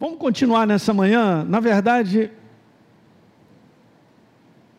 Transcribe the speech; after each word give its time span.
Vamos 0.00 0.18
continuar 0.18 0.64
nessa 0.64 0.94
manhã. 0.94 1.44
Na 1.44 1.58
verdade, 1.58 2.30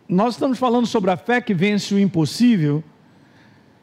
nós 0.08 0.36
estamos 0.36 0.58
falando 0.58 0.88
sobre 0.88 1.12
a 1.12 1.18
fé 1.18 1.42
que 1.42 1.54
vence 1.54 1.94
o 1.94 2.00
impossível, 2.00 2.82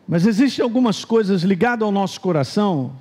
mas 0.09 0.27
existem 0.27 0.62
algumas 0.62 1.04
coisas 1.04 1.43
ligadas 1.43 1.85
ao 1.85 1.93
nosso 1.93 2.19
coração 2.22 2.96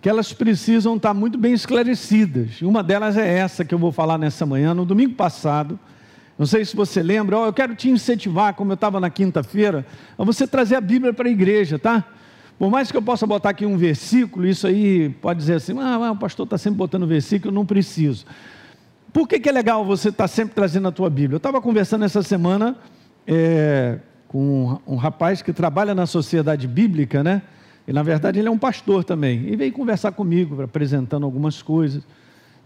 que 0.00 0.08
elas 0.08 0.32
precisam 0.32 0.96
estar 0.96 1.12
muito 1.12 1.36
bem 1.36 1.52
esclarecidas. 1.52 2.62
Uma 2.62 2.82
delas 2.82 3.18
é 3.18 3.36
essa 3.38 3.62
que 3.62 3.74
eu 3.74 3.78
vou 3.78 3.92
falar 3.92 4.16
nessa 4.16 4.46
manhã. 4.46 4.72
No 4.72 4.86
domingo 4.86 5.14
passado, 5.14 5.78
não 6.38 6.46
sei 6.46 6.64
se 6.64 6.74
você 6.74 7.02
lembra, 7.02 7.36
eu 7.36 7.52
quero 7.52 7.74
te 7.74 7.90
incentivar, 7.90 8.54
como 8.54 8.72
eu 8.72 8.76
estava 8.76 8.98
na 8.98 9.10
quinta-feira, 9.10 9.86
a 10.16 10.24
você 10.24 10.46
trazer 10.46 10.76
a 10.76 10.80
Bíblia 10.80 11.12
para 11.12 11.28
a 11.28 11.30
igreja, 11.30 11.78
tá? 11.78 12.02
Por 12.58 12.70
mais 12.70 12.90
que 12.90 12.96
eu 12.96 13.02
possa 13.02 13.26
botar 13.26 13.50
aqui 13.50 13.66
um 13.66 13.76
versículo, 13.76 14.46
isso 14.46 14.66
aí 14.66 15.10
pode 15.20 15.38
dizer 15.38 15.54
assim, 15.54 15.78
ah, 15.78 16.10
o 16.12 16.16
pastor 16.16 16.44
está 16.44 16.56
sempre 16.56 16.78
botando 16.78 17.06
versículo, 17.06 17.52
não 17.52 17.66
preciso. 17.66 18.24
Por 19.12 19.28
que, 19.28 19.38
que 19.38 19.48
é 19.48 19.52
legal 19.52 19.84
você 19.84 20.08
estar 20.08 20.24
tá 20.24 20.28
sempre 20.28 20.54
trazendo 20.54 20.88
a 20.88 20.92
tua 20.92 21.10
Bíblia? 21.10 21.34
Eu 21.34 21.38
estava 21.38 21.60
conversando 21.60 22.04
essa 22.04 22.22
semana 22.22 22.76
é, 23.26 23.98
com 24.28 24.78
um 24.86 24.96
rapaz 24.96 25.42
que 25.42 25.52
trabalha 25.52 25.94
na 25.94 26.06
sociedade 26.06 26.66
bíblica, 26.66 27.22
né? 27.22 27.42
E 27.86 27.92
na 27.92 28.02
verdade 28.02 28.38
ele 28.38 28.48
é 28.48 28.50
um 28.50 28.58
pastor 28.58 29.04
também. 29.04 29.46
E 29.48 29.56
veio 29.56 29.72
conversar 29.72 30.12
comigo, 30.12 30.60
apresentando 30.62 31.24
algumas 31.24 31.62
coisas. 31.62 32.02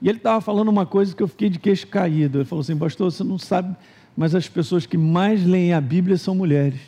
E 0.01 0.09
ele 0.09 0.19
estava 0.19 0.41
falando 0.41 0.69
uma 0.69 0.87
coisa 0.87 1.15
que 1.15 1.23
eu 1.23 1.29
fiquei 1.29 1.51
de 1.51 1.59
queixo 1.59 1.87
caído. 1.89 2.39
Ele 2.39 2.45
falou 2.45 2.63
assim, 2.63 2.77
pastor, 2.77 3.13
você 3.13 3.23
não 3.23 3.39
sabe, 3.39 3.77
mas 4.17 4.35
as 4.35 4.49
pessoas 4.49 4.87
que 4.87 4.97
mais 4.97 5.45
leem 5.45 5.75
a 5.75 5.81
Bíblia 5.81 6.17
são 6.17 6.35
mulheres. 6.35 6.81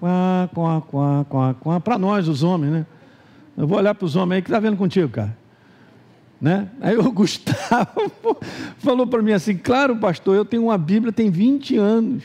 Para 0.00 1.98
nós, 1.98 2.28
os 2.28 2.42
homens, 2.42 2.72
né? 2.72 2.86
Eu 3.56 3.66
vou 3.66 3.78
olhar 3.78 3.94
para 3.94 4.04
os 4.04 4.16
homens 4.16 4.36
aí 4.36 4.42
que 4.42 4.48
está 4.48 4.60
vendo 4.60 4.76
contigo, 4.76 5.08
cara. 5.08 5.36
Né? 6.40 6.68
Aí 6.80 6.96
o 6.96 7.10
Gustavo 7.12 8.12
falou 8.78 9.06
para 9.06 9.22
mim 9.22 9.32
assim: 9.32 9.56
Claro, 9.56 9.96
pastor, 9.96 10.36
eu 10.36 10.44
tenho 10.44 10.64
uma 10.64 10.76
Bíblia, 10.76 11.12
tem 11.12 11.30
20 11.30 11.76
anos. 11.76 12.22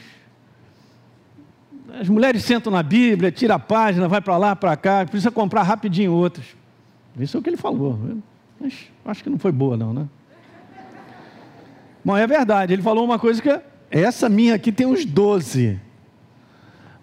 As 1.99 2.07
mulheres 2.07 2.43
sentam 2.43 2.71
na 2.71 2.83
Bíblia, 2.83 3.31
tira 3.31 3.55
a 3.55 3.59
página, 3.59 4.07
vai 4.07 4.21
para 4.21 4.37
lá, 4.37 4.55
para 4.55 4.75
cá, 4.77 5.05
precisa 5.05 5.31
comprar 5.31 5.63
rapidinho 5.63 6.13
outras. 6.13 6.45
Isso 7.19 7.35
é 7.35 7.39
o 7.39 7.43
que 7.43 7.49
ele 7.49 7.57
falou. 7.57 7.99
Mas 8.59 8.73
acho 9.05 9.23
que 9.23 9.29
não 9.29 9.37
foi 9.37 9.51
boa, 9.51 9.75
não, 9.75 9.93
né? 9.93 10.07
Bom, 12.03 12.17
é 12.17 12.25
verdade, 12.25 12.73
ele 12.73 12.81
falou 12.81 13.05
uma 13.05 13.19
coisa 13.19 13.41
que 13.41 13.61
essa 13.89 14.27
minha 14.27 14.55
aqui 14.55 14.71
tem 14.71 14.87
uns 14.87 15.05
12. 15.05 15.79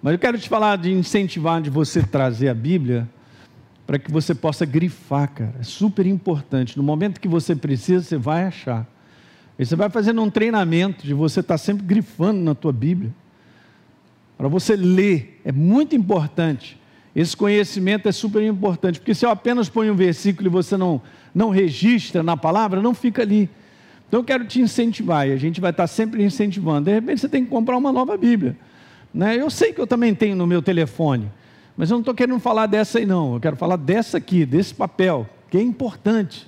Mas 0.03 0.13
eu 0.13 0.19
quero 0.19 0.39
te 0.39 0.49
falar 0.49 0.77
de 0.79 0.93
incentivar 0.93 1.61
de 1.61 1.71
você 1.71 2.03
trazer 2.03 2.49
a 2.49 2.55
Bíblia 2.55 3.09
para 3.87 3.99
que 3.99 4.13
você 4.13 4.35
possa 4.35 4.65
grifar, 4.65 5.31
cara. 5.33 5.55
É 5.59 5.63
super 5.63 6.07
importante. 6.07 6.77
No 6.77 6.83
momento 6.83 7.21
que 7.21 7.27
você 7.27 7.57
precisa, 7.57 8.05
você 8.05 8.17
vai 8.17 8.45
achar. 8.45 8.87
E 9.59 9.67
você 9.67 9.75
vai 9.75 9.91
fazendo 9.91 10.23
um 10.23 10.31
treinamento 10.31 11.07
de 11.07 11.15
você 11.15 11.41
estar 11.41 11.59
sempre 11.59 11.85
grifando 11.85 12.41
na 12.41 12.55
tua 12.55 12.73
Bíblia. 12.73 13.13
Para 14.37 14.47
você 14.47 14.77
ler, 14.77 15.41
é 15.45 15.51
muito 15.51 15.97
importante. 15.97 16.79
Esse 17.17 17.37
conhecimento 17.37 18.09
é 18.09 18.13
super 18.13 18.43
importante, 18.43 19.01
porque 19.01 19.15
se 19.15 19.27
eu 19.27 19.31
apenas 19.31 19.69
ponho 19.69 19.93
um 19.93 19.97
versículo 19.97 20.49
e 20.49 20.51
você 20.51 20.77
não, 20.77 21.03
não 21.35 21.51
registra 21.51 22.23
na 22.23 22.37
palavra, 22.37 22.81
não 22.81 22.95
fica 22.95 23.23
ali. 23.23 23.51
Então 24.07 24.21
eu 24.21 24.25
quero 24.25 24.45
te 24.45 24.61
incentivar, 24.61 25.27
e 25.27 25.33
a 25.33 25.37
gente 25.37 25.61
vai 25.61 25.73
estar 25.73 25.89
sempre 25.89 26.23
incentivando. 26.23 26.85
De 26.85 26.93
repente 26.93 27.21
você 27.21 27.29
tem 27.29 27.45
que 27.45 27.51
comprar 27.51 27.77
uma 27.77 27.91
nova 27.91 28.17
Bíblia. 28.17 28.57
Né? 29.13 29.37
Eu 29.37 29.51
sei 29.51 29.73
que 29.73 29.81
eu 29.81 29.87
também 29.87 30.15
tenho 30.15 30.37
no 30.37 30.47
meu 30.47 30.63
telefone, 30.63 31.31
mas 31.77 31.91
eu 31.91 31.95
não 31.95 32.01
estou 32.01 32.15
querendo 32.15 32.39
falar 32.41 32.67
dessa 32.67 32.99
aí, 32.99 33.07
não. 33.07 33.35
Eu 33.35 33.41
quero 33.41 33.57
falar 33.57 33.77
dessa 33.77 34.19
aqui, 34.19 34.45
desse 34.45 34.75
papel, 34.75 35.29
que 35.51 35.57
é 35.57 35.63
importante. 35.63 36.47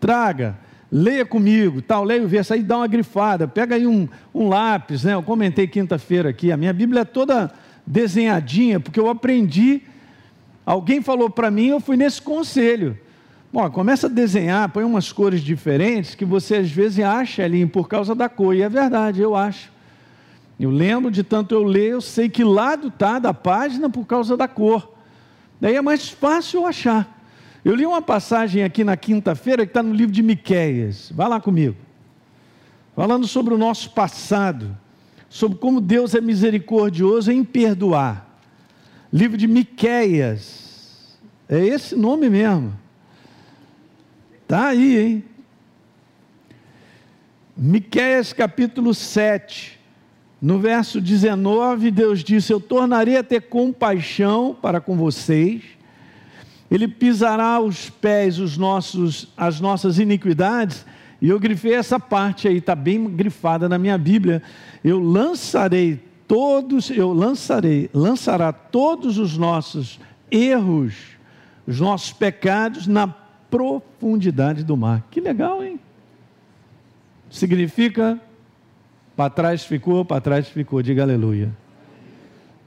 Traga, 0.00 0.58
leia 0.90 1.24
comigo, 1.24 1.80
tal, 1.80 2.04
leia 2.04 2.22
o 2.22 2.28
verso 2.28 2.52
aí, 2.52 2.62
dá 2.62 2.76
uma 2.76 2.86
grifada, 2.86 3.48
pega 3.48 3.76
aí 3.76 3.86
um, 3.86 4.06
um 4.34 4.48
lápis, 4.48 5.04
né? 5.04 5.14
Eu 5.14 5.22
comentei 5.22 5.66
quinta-feira 5.66 6.28
aqui, 6.28 6.52
a 6.52 6.56
minha 6.56 6.72
Bíblia 6.72 7.00
é 7.00 7.04
toda 7.04 7.50
desenhadinha, 7.86 8.78
porque 8.78 9.00
eu 9.00 9.08
aprendi, 9.08 9.82
alguém 10.66 11.00
falou 11.00 11.30
para 11.30 11.50
mim, 11.50 11.68
eu 11.68 11.80
fui 11.80 11.96
nesse 11.96 12.20
conselho. 12.20 12.98
Bom, 13.50 13.70
começa 13.70 14.06
a 14.06 14.10
desenhar, 14.10 14.68
põe 14.68 14.84
umas 14.84 15.12
cores 15.12 15.40
diferentes 15.40 16.14
que 16.14 16.24
você 16.24 16.56
às 16.56 16.70
vezes 16.70 17.04
acha 17.04 17.42
ali 17.42 17.64
por 17.64 17.88
causa 17.88 18.14
da 18.14 18.28
cor, 18.28 18.54
e 18.54 18.60
é 18.60 18.68
verdade, 18.68 19.20
eu 19.22 19.34
acho. 19.34 19.71
Eu 20.58 20.70
lembro 20.70 21.10
de 21.10 21.22
tanto 21.22 21.54
eu 21.54 21.62
ler, 21.62 21.90
eu 21.90 22.00
sei 22.00 22.28
que 22.28 22.44
lado 22.44 22.88
está 22.88 23.18
da 23.18 23.34
página 23.34 23.90
por 23.90 24.06
causa 24.06 24.36
da 24.36 24.46
cor. 24.46 24.92
Daí 25.60 25.76
é 25.76 25.82
mais 25.82 26.08
fácil 26.08 26.66
achar. 26.66 27.20
Eu 27.64 27.74
li 27.74 27.86
uma 27.86 28.02
passagem 28.02 28.64
aqui 28.64 28.82
na 28.82 28.96
quinta-feira 28.96 29.64
que 29.64 29.70
está 29.70 29.82
no 29.82 29.94
livro 29.94 30.12
de 30.12 30.22
Miquéias. 30.22 31.12
Vá 31.14 31.28
lá 31.28 31.40
comigo. 31.40 31.76
Falando 32.94 33.26
sobre 33.26 33.54
o 33.54 33.58
nosso 33.58 33.90
passado, 33.90 34.76
sobre 35.28 35.58
como 35.58 35.80
Deus 35.80 36.14
é 36.14 36.20
misericordioso 36.20 37.30
em 37.30 37.44
perdoar. 37.44 38.28
Livro 39.12 39.36
de 39.36 39.46
Miquéias. 39.46 41.18
É 41.48 41.58
esse 41.58 41.94
nome 41.94 42.28
mesmo. 42.28 42.76
Tá 44.48 44.68
aí, 44.68 44.98
hein? 44.98 45.24
Miquéias 47.56 48.32
capítulo 48.32 48.92
7. 48.92 49.81
No 50.42 50.58
verso 50.58 51.00
19, 51.00 51.92
Deus 51.92 52.24
disse: 52.24 52.52
Eu 52.52 52.58
tornarei 52.58 53.16
a 53.16 53.22
ter 53.22 53.42
compaixão 53.42 54.56
para 54.60 54.80
com 54.80 54.96
vocês, 54.96 55.62
Ele 56.68 56.88
pisará 56.88 57.60
os 57.60 57.88
pés 57.88 58.40
os 58.40 58.58
nossos, 58.58 59.28
as 59.36 59.60
nossas 59.60 60.00
iniquidades, 60.00 60.84
e 61.20 61.28
eu 61.28 61.38
grifei 61.38 61.74
essa 61.74 62.00
parte 62.00 62.48
aí, 62.48 62.56
está 62.56 62.74
bem 62.74 63.08
grifada 63.08 63.68
na 63.68 63.78
minha 63.78 63.96
Bíblia. 63.96 64.42
Eu 64.82 64.98
lançarei 64.98 66.00
todos, 66.26 66.90
eu 66.90 67.12
lançarei, 67.12 67.88
lançará 67.94 68.52
todos 68.52 69.18
os 69.18 69.38
nossos 69.38 70.00
erros, 70.28 70.94
os 71.68 71.78
nossos 71.78 72.12
pecados 72.12 72.88
na 72.88 73.06
profundidade 73.06 74.64
do 74.64 74.76
mar. 74.76 75.06
Que 75.08 75.20
legal, 75.20 75.62
hein? 75.62 75.78
Significa 77.30 78.20
para 79.16 79.30
trás 79.30 79.64
ficou, 79.64 80.04
para 80.04 80.20
trás 80.20 80.48
ficou. 80.48 80.82
Diga 80.82 81.02
aleluia. 81.02 81.50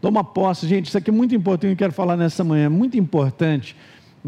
Toma 0.02 0.24
posse, 0.24 0.68
gente. 0.68 0.88
Isso 0.88 0.98
aqui 0.98 1.10
é 1.10 1.14
muito 1.14 1.34
importante. 1.34 1.72
Eu 1.72 1.78
quero 1.78 1.94
falar 1.94 2.16
nessa 2.16 2.44
manhã. 2.44 2.66
É 2.66 2.70
muito 2.70 2.98
importante. 2.98 3.76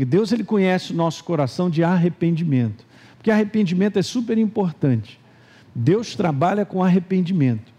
Deus 0.05 0.31
ele 0.31 0.43
conhece 0.43 0.93
o 0.93 0.95
nosso 0.95 1.23
coração 1.23 1.69
de 1.69 1.83
arrependimento, 1.83 2.85
porque 3.17 3.31
arrependimento 3.31 3.97
é 3.97 4.01
super 4.01 4.37
importante. 4.37 5.19
Deus 5.73 6.15
trabalha 6.15 6.65
com 6.65 6.83
arrependimento. 6.83 7.71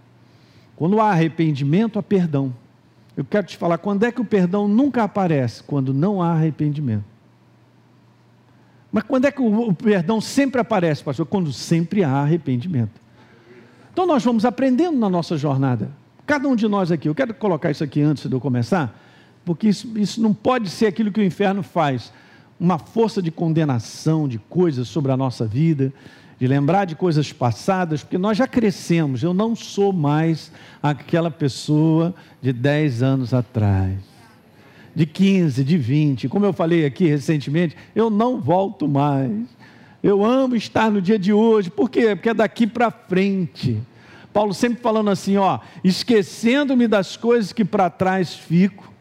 Quando 0.74 1.00
há 1.00 1.10
arrependimento, 1.10 1.98
há 1.98 2.02
perdão. 2.02 2.54
Eu 3.16 3.24
quero 3.24 3.46
te 3.46 3.56
falar, 3.56 3.78
quando 3.78 4.04
é 4.04 4.12
que 4.12 4.20
o 4.20 4.24
perdão 4.24 4.68
nunca 4.68 5.02
aparece? 5.02 5.62
Quando 5.62 5.92
não 5.92 6.22
há 6.22 6.32
arrependimento. 6.32 7.04
Mas 8.90 9.04
quando 9.04 9.26
é 9.26 9.30
que 9.30 9.42
o 9.42 9.72
perdão 9.74 10.20
sempre 10.20 10.60
aparece, 10.60 11.02
pastor? 11.02 11.26
Quando 11.26 11.52
sempre 11.52 12.02
há 12.04 12.10
arrependimento. 12.10 13.00
Então 13.98 14.06
nós 14.06 14.22
vamos 14.22 14.44
aprendendo 14.44 14.96
na 14.96 15.10
nossa 15.10 15.36
jornada. 15.36 15.90
Cada 16.24 16.46
um 16.46 16.54
de 16.54 16.68
nós 16.68 16.92
aqui, 16.92 17.08
eu 17.08 17.14
quero 17.16 17.34
colocar 17.34 17.72
isso 17.72 17.82
aqui 17.82 18.00
antes 18.00 18.28
de 18.28 18.32
eu 18.32 18.38
começar, 18.38 18.96
porque 19.44 19.68
isso, 19.68 19.92
isso 19.98 20.22
não 20.22 20.32
pode 20.32 20.70
ser 20.70 20.86
aquilo 20.86 21.10
que 21.10 21.18
o 21.18 21.24
inferno 21.24 21.64
faz 21.64 22.12
uma 22.60 22.78
força 22.78 23.20
de 23.20 23.32
condenação 23.32 24.28
de 24.28 24.38
coisas 24.38 24.86
sobre 24.86 25.10
a 25.10 25.16
nossa 25.16 25.44
vida, 25.48 25.92
de 26.38 26.46
lembrar 26.46 26.84
de 26.84 26.94
coisas 26.94 27.32
passadas, 27.32 28.04
porque 28.04 28.16
nós 28.16 28.38
já 28.38 28.46
crescemos. 28.46 29.24
Eu 29.24 29.34
não 29.34 29.56
sou 29.56 29.92
mais 29.92 30.52
aquela 30.80 31.28
pessoa 31.28 32.14
de 32.40 32.52
10 32.52 33.02
anos 33.02 33.34
atrás, 33.34 33.98
de 34.94 35.06
15, 35.06 35.64
de 35.64 35.76
20. 35.76 36.28
Como 36.28 36.46
eu 36.46 36.52
falei 36.52 36.86
aqui 36.86 37.08
recentemente, 37.08 37.76
eu 37.96 38.08
não 38.08 38.40
volto 38.40 38.86
mais. 38.86 39.48
Eu 40.00 40.24
amo 40.24 40.54
estar 40.54 40.88
no 40.88 41.02
dia 41.02 41.18
de 41.18 41.32
hoje. 41.32 41.68
Por 41.68 41.90
quê? 41.90 42.14
Porque 42.14 42.28
é 42.28 42.34
daqui 42.34 42.64
para 42.64 42.92
frente. 42.92 43.82
Paulo 44.32 44.54
sempre 44.54 44.80
falando 44.82 45.10
assim, 45.10 45.36
ó, 45.36 45.58
esquecendo-me 45.82 46.86
das 46.86 47.16
coisas 47.16 47.52
que 47.52 47.64
para 47.64 47.90
trás 47.90 48.34
fico, 48.34 48.92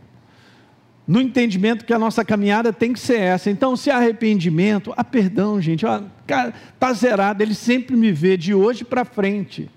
no 1.08 1.22
entendimento 1.22 1.86
que 1.86 1.94
a 1.94 2.00
nossa 2.00 2.26
caminhada 2.26 2.74
tem 2.74 2.92
que 2.92 3.00
ser 3.00 3.20
essa. 3.20 3.50
Então, 3.50 3.78
se 3.78 3.90
arrependimento, 3.90 4.94
há 4.98 5.04
perdão, 5.04 5.62
gente, 5.62 5.86
ó, 5.86 6.02
tá 6.78 6.94
zerado, 6.94 7.42
ele 7.42 7.56
sempre 7.56 7.96
me 7.96 8.12
vê 8.12 8.36
de 8.36 8.54
hoje 8.54 8.84
para 8.84 9.06
frente. 9.06 9.70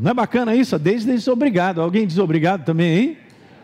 Não 0.00 0.10
é 0.10 0.14
bacana 0.14 0.56
isso? 0.56 0.76
Desde 0.78 1.12
esse 1.12 1.30
obrigado. 1.30 1.80
Alguém 1.80 2.06
diz 2.06 2.18
obrigado 2.18 2.64
também, 2.64 2.98
hein? 2.98 3.18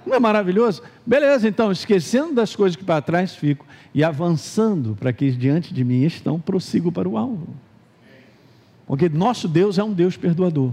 Não 0.06 0.14
é 0.14 0.20
maravilhoso? 0.20 0.82
Beleza, 1.04 1.48
então, 1.48 1.72
esquecendo 1.72 2.34
das 2.34 2.54
coisas 2.54 2.76
que 2.76 2.84
para 2.84 3.02
trás 3.02 3.34
fico 3.34 3.66
e 3.92 4.04
avançando 4.04 4.96
para 4.98 5.12
que 5.12 5.30
diante 5.32 5.74
de 5.74 5.84
mim 5.84 6.04
estão, 6.04 6.40
prossigo 6.40 6.92
para 6.92 7.08
o 7.08 7.16
alvo. 7.16 7.48
Porque 8.92 9.08
nosso 9.08 9.48
Deus 9.48 9.78
é 9.78 9.82
um 9.82 9.94
Deus 9.94 10.18
perdoador. 10.18 10.70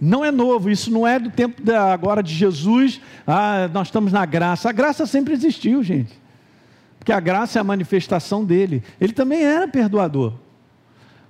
Não 0.00 0.24
é 0.24 0.30
novo, 0.30 0.70
isso 0.70 0.90
não 0.90 1.06
é 1.06 1.18
do 1.18 1.30
tempo 1.30 1.62
da, 1.62 1.92
agora 1.92 2.22
de 2.22 2.32
Jesus, 2.32 2.98
ah, 3.26 3.68
nós 3.70 3.88
estamos 3.88 4.10
na 4.10 4.24
graça. 4.24 4.70
A 4.70 4.72
graça 4.72 5.04
sempre 5.04 5.34
existiu, 5.34 5.82
gente. 5.82 6.18
porque 6.98 7.12
a 7.12 7.20
graça 7.20 7.58
é 7.58 7.60
a 7.60 7.64
manifestação 7.64 8.42
dele. 8.42 8.82
Ele 8.98 9.12
também 9.12 9.42
era 9.42 9.68
perdoador, 9.68 10.32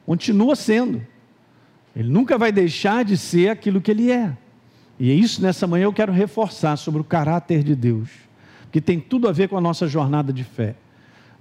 continua 0.06 0.55
sendo. 0.55 1.05
Ele 1.96 2.08
nunca 2.08 2.38
vai 2.38 2.52
deixar 2.52 3.05
de 3.05 3.17
ser 3.17 3.49
aquilo 3.49 3.81
que 3.81 3.91
ele 3.91 4.08
é. 4.08 4.32
E 4.96 5.11
é 5.11 5.14
isso 5.14 5.43
nessa 5.43 5.67
manhã 5.67 5.87
eu 5.87 5.93
quero 5.93 6.12
reforçar 6.12 6.76
sobre 6.76 7.00
o 7.00 7.05
caráter 7.05 7.64
de 7.64 7.75
Deus, 7.75 8.11
que 8.70 8.81
tem 8.81 9.00
tudo 9.00 9.29
a 9.29 9.32
ver 9.32 9.49
com 9.49 9.58
a 9.58 9.61
nossa 9.61 9.88
jornada 9.88 10.32
de 10.32 10.44
fé. 10.44 10.76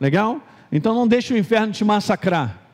Legal? 0.02 0.42
Então 0.72 0.96
não 0.96 1.08
deixe 1.08 1.36
o 1.36 1.38
inferno 1.38 1.72
te 1.72 1.86
massacrar. 1.86 2.67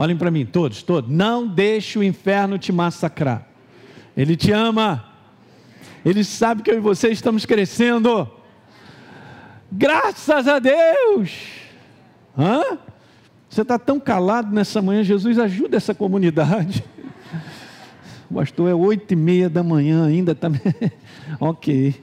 Olhem 0.00 0.16
para 0.16 0.30
mim, 0.30 0.46
todos, 0.46 0.82
todos. 0.82 1.10
Não 1.10 1.46
deixe 1.46 1.98
o 1.98 2.02
inferno 2.02 2.56
te 2.56 2.72
massacrar. 2.72 3.46
Ele 4.16 4.34
te 4.34 4.50
ama. 4.50 5.04
Ele 6.02 6.24
sabe 6.24 6.62
que 6.62 6.70
eu 6.70 6.78
e 6.78 6.80
você 6.80 7.10
estamos 7.10 7.44
crescendo. 7.44 8.26
Graças 9.70 10.48
a 10.48 10.58
Deus. 10.58 11.32
Hã? 12.34 12.78
Você 13.46 13.60
está 13.60 13.78
tão 13.78 14.00
calado 14.00 14.54
nessa 14.54 14.80
manhã, 14.80 15.04
Jesus 15.04 15.38
ajuda 15.38 15.76
essa 15.76 15.94
comunidade. 15.94 16.82
O 18.30 18.36
pastor 18.36 18.70
é 18.70 18.74
oito 18.74 19.12
e 19.12 19.16
meia 19.16 19.50
da 19.50 19.62
manhã 19.62 20.06
ainda 20.06 20.34
também. 20.34 20.62
ok. 21.38 22.02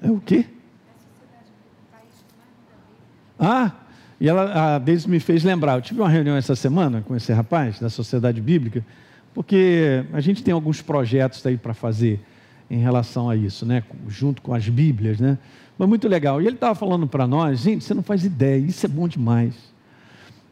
É 0.00 0.10
o 0.10 0.18
quê? 0.20 0.46
Ah, 3.44 3.72
e 4.18 4.26
ela, 4.26 4.76
a 4.76 4.78
Deise 4.78 5.06
me 5.06 5.20
fez 5.20 5.44
lembrar. 5.44 5.74
Eu 5.74 5.82
tive 5.82 6.00
uma 6.00 6.08
reunião 6.08 6.34
essa 6.34 6.56
semana 6.56 7.02
com 7.02 7.14
esse 7.14 7.30
rapaz 7.30 7.78
da 7.78 7.90
Sociedade 7.90 8.40
Bíblica, 8.40 8.82
porque 9.34 10.02
a 10.14 10.20
gente 10.20 10.42
tem 10.42 10.54
alguns 10.54 10.80
projetos 10.80 11.44
aí 11.44 11.58
para 11.58 11.74
fazer 11.74 12.20
em 12.70 12.78
relação 12.78 13.28
a 13.28 13.36
isso, 13.36 13.66
né? 13.66 13.82
Junto 14.08 14.40
com 14.40 14.54
as 14.54 14.66
Bíblias, 14.66 15.20
né? 15.20 15.36
Mas 15.76 15.86
muito 15.86 16.08
legal. 16.08 16.40
E 16.40 16.46
ele 16.46 16.54
estava 16.54 16.74
falando 16.74 17.06
para 17.06 17.26
nós, 17.26 17.60
gente, 17.60 17.84
você 17.84 17.92
não 17.92 18.02
faz 18.02 18.24
ideia, 18.24 18.56
isso 18.56 18.86
é 18.86 18.88
bom 18.88 19.06
demais. 19.06 19.54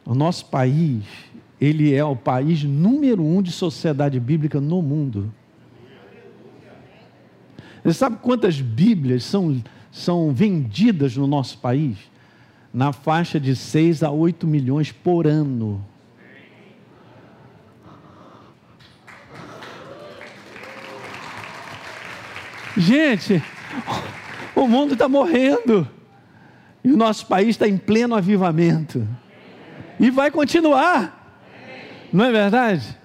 O 0.05 0.15
nosso 0.15 0.44
país, 0.47 1.03
ele 1.59 1.94
é 1.94 2.05
o 2.05 2.15
país 2.15 2.62
número 2.62 3.25
um 3.25 3.41
de 3.41 3.53
sociedade 3.53 4.21
bíblica 4.21 4.61
no 4.61 4.83
mundo. 4.83 5.33
Você 7.83 7.94
sabe 7.94 8.19
quantas 8.21 8.61
Bíblias 8.61 9.25
são, 9.25 9.62
são 9.91 10.31
vendidas 10.31 11.17
no 11.17 11.27
nosso 11.27 11.56
país? 11.56 12.12
Na 12.72 12.92
faixa 12.92 13.38
de 13.38 13.54
6 13.54 14.02
a 14.02 14.10
8 14.10 14.46
milhões 14.46 14.90
por 14.90 15.26
ano. 15.26 15.84
Gente, 22.76 23.42
o 24.54 24.66
mundo 24.66 24.94
está 24.94 25.08
morrendo. 25.08 25.86
E 26.84 26.90
o 26.90 26.96
nosso 26.96 27.26
país 27.26 27.50
está 27.50 27.69
em 27.69 27.76
pleno 27.76 28.14
avivamento. 28.14 29.06
E 30.00 30.10
vai 30.10 30.30
continuar. 30.30 31.36
Não 32.12 32.24
é 32.24 32.32
verdade? 32.32 32.98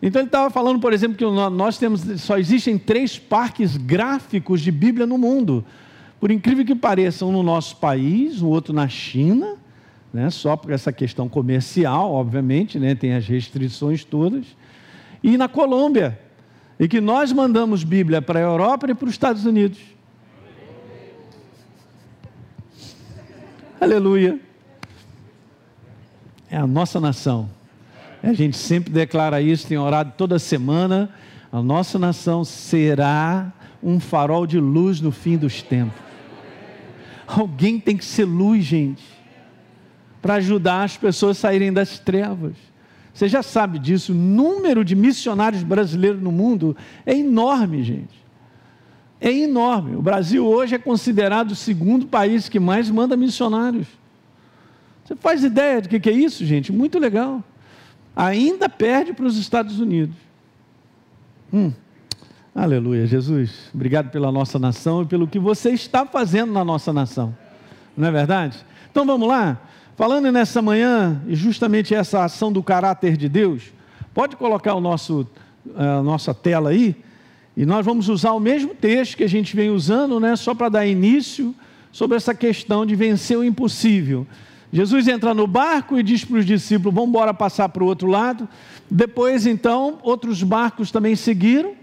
Então 0.00 0.20
ele 0.20 0.28
estava 0.28 0.50
falando, 0.50 0.80
por 0.80 0.92
exemplo, 0.92 1.16
que 1.16 1.24
nós 1.24 1.78
temos, 1.78 2.02
só 2.20 2.38
existem 2.38 2.78
três 2.78 3.18
parques 3.18 3.76
gráficos 3.76 4.60
de 4.60 4.70
Bíblia 4.70 5.06
no 5.06 5.18
mundo. 5.18 5.64
Por 6.24 6.30
incrível 6.30 6.64
que 6.64 6.74
pareça, 6.74 7.26
um 7.26 7.32
no 7.32 7.42
nosso 7.42 7.76
país, 7.76 8.40
o 8.40 8.48
outro 8.48 8.72
na 8.72 8.88
China, 8.88 9.58
né, 10.10 10.30
só 10.30 10.56
por 10.56 10.72
essa 10.72 10.90
questão 10.90 11.28
comercial, 11.28 12.10
obviamente, 12.14 12.78
né, 12.78 12.94
tem 12.94 13.12
as 13.12 13.28
restrições 13.28 14.06
todas, 14.06 14.46
e 15.22 15.36
na 15.36 15.48
Colômbia, 15.48 16.18
e 16.80 16.88
que 16.88 16.98
nós 16.98 17.30
mandamos 17.30 17.84
Bíblia 17.84 18.22
para 18.22 18.38
a 18.38 18.42
Europa 18.42 18.90
e 18.90 18.94
para 18.94 19.04
os 19.04 19.10
Estados 19.10 19.44
Unidos. 19.44 19.78
Aleluia. 23.78 24.40
É 26.50 26.56
a 26.56 26.66
nossa 26.66 26.98
nação. 26.98 27.50
A 28.22 28.32
gente 28.32 28.56
sempre 28.56 28.90
declara 28.90 29.42
isso, 29.42 29.66
tem 29.66 29.76
orado 29.76 30.14
toda 30.16 30.38
semana. 30.38 31.10
A 31.52 31.60
nossa 31.60 31.98
nação 31.98 32.46
será 32.46 33.52
um 33.82 34.00
farol 34.00 34.46
de 34.46 34.58
luz 34.58 35.02
no 35.02 35.12
fim 35.12 35.36
dos 35.36 35.60
tempos. 35.60 36.03
Alguém 37.26 37.80
tem 37.80 37.96
que 37.96 38.04
ser 38.04 38.24
luz, 38.24 38.64
gente, 38.64 39.04
para 40.20 40.34
ajudar 40.34 40.84
as 40.84 40.96
pessoas 40.96 41.38
a 41.38 41.40
saírem 41.40 41.72
das 41.72 41.98
trevas. 41.98 42.54
Você 43.12 43.28
já 43.28 43.42
sabe 43.42 43.78
disso, 43.78 44.12
o 44.12 44.16
número 44.16 44.84
de 44.84 44.96
missionários 44.96 45.62
brasileiros 45.62 46.20
no 46.20 46.32
mundo 46.32 46.76
é 47.06 47.16
enorme, 47.16 47.82
gente. 47.82 48.24
É 49.20 49.32
enorme. 49.32 49.96
O 49.96 50.02
Brasil 50.02 50.44
hoje 50.44 50.74
é 50.74 50.78
considerado 50.78 51.52
o 51.52 51.56
segundo 51.56 52.06
país 52.06 52.48
que 52.48 52.58
mais 52.58 52.90
manda 52.90 53.16
missionários. 53.16 53.86
Você 55.04 55.14
faz 55.14 55.44
ideia 55.44 55.80
do 55.80 55.88
que 55.88 56.08
é 56.08 56.12
isso, 56.12 56.44
gente? 56.44 56.72
Muito 56.72 56.98
legal 56.98 57.42
ainda 58.14 58.68
perde 58.68 59.12
para 59.12 59.26
os 59.26 59.36
Estados 59.36 59.80
Unidos. 59.80 60.16
Hum. 61.52 61.72
Aleluia, 62.54 63.04
Jesus. 63.04 63.68
Obrigado 63.74 64.10
pela 64.10 64.30
nossa 64.30 64.60
nação 64.60 65.02
e 65.02 65.06
pelo 65.06 65.26
que 65.26 65.40
você 65.40 65.70
está 65.70 66.06
fazendo 66.06 66.52
na 66.52 66.64
nossa 66.64 66.92
nação. 66.92 67.36
Não 67.96 68.06
é 68.06 68.12
verdade? 68.12 68.64
Então 68.88 69.04
vamos 69.04 69.26
lá. 69.26 69.60
Falando 69.96 70.30
nessa 70.30 70.62
manhã, 70.62 71.20
e 71.26 71.34
justamente 71.34 71.92
essa 71.96 72.22
ação 72.22 72.52
do 72.52 72.62
caráter 72.62 73.16
de 73.16 73.28
Deus, 73.28 73.72
pode 74.14 74.36
colocar 74.36 74.72
o 74.74 74.80
nosso, 74.80 75.26
a 75.74 76.00
nossa 76.00 76.32
tela 76.32 76.70
aí, 76.70 76.94
e 77.56 77.66
nós 77.66 77.84
vamos 77.84 78.08
usar 78.08 78.30
o 78.34 78.40
mesmo 78.40 78.72
texto 78.72 79.16
que 79.16 79.24
a 79.24 79.28
gente 79.28 79.56
vem 79.56 79.70
usando, 79.70 80.20
né, 80.20 80.36
só 80.36 80.54
para 80.54 80.68
dar 80.68 80.86
início 80.86 81.52
sobre 81.90 82.16
essa 82.16 82.36
questão 82.36 82.86
de 82.86 82.94
vencer 82.94 83.36
o 83.36 83.42
impossível. 83.42 84.24
Jesus 84.72 85.08
entra 85.08 85.34
no 85.34 85.48
barco 85.48 85.98
e 85.98 86.04
diz 86.04 86.24
para 86.24 86.38
os 86.38 86.46
discípulos: 86.46 86.94
vamos 86.94 87.08
embora 87.08 87.34
passar 87.34 87.68
para 87.68 87.82
o 87.82 87.86
outro 87.86 88.06
lado. 88.06 88.48
Depois, 88.88 89.44
então, 89.44 89.98
outros 90.04 90.40
barcos 90.44 90.92
também 90.92 91.16
seguiram. 91.16 91.82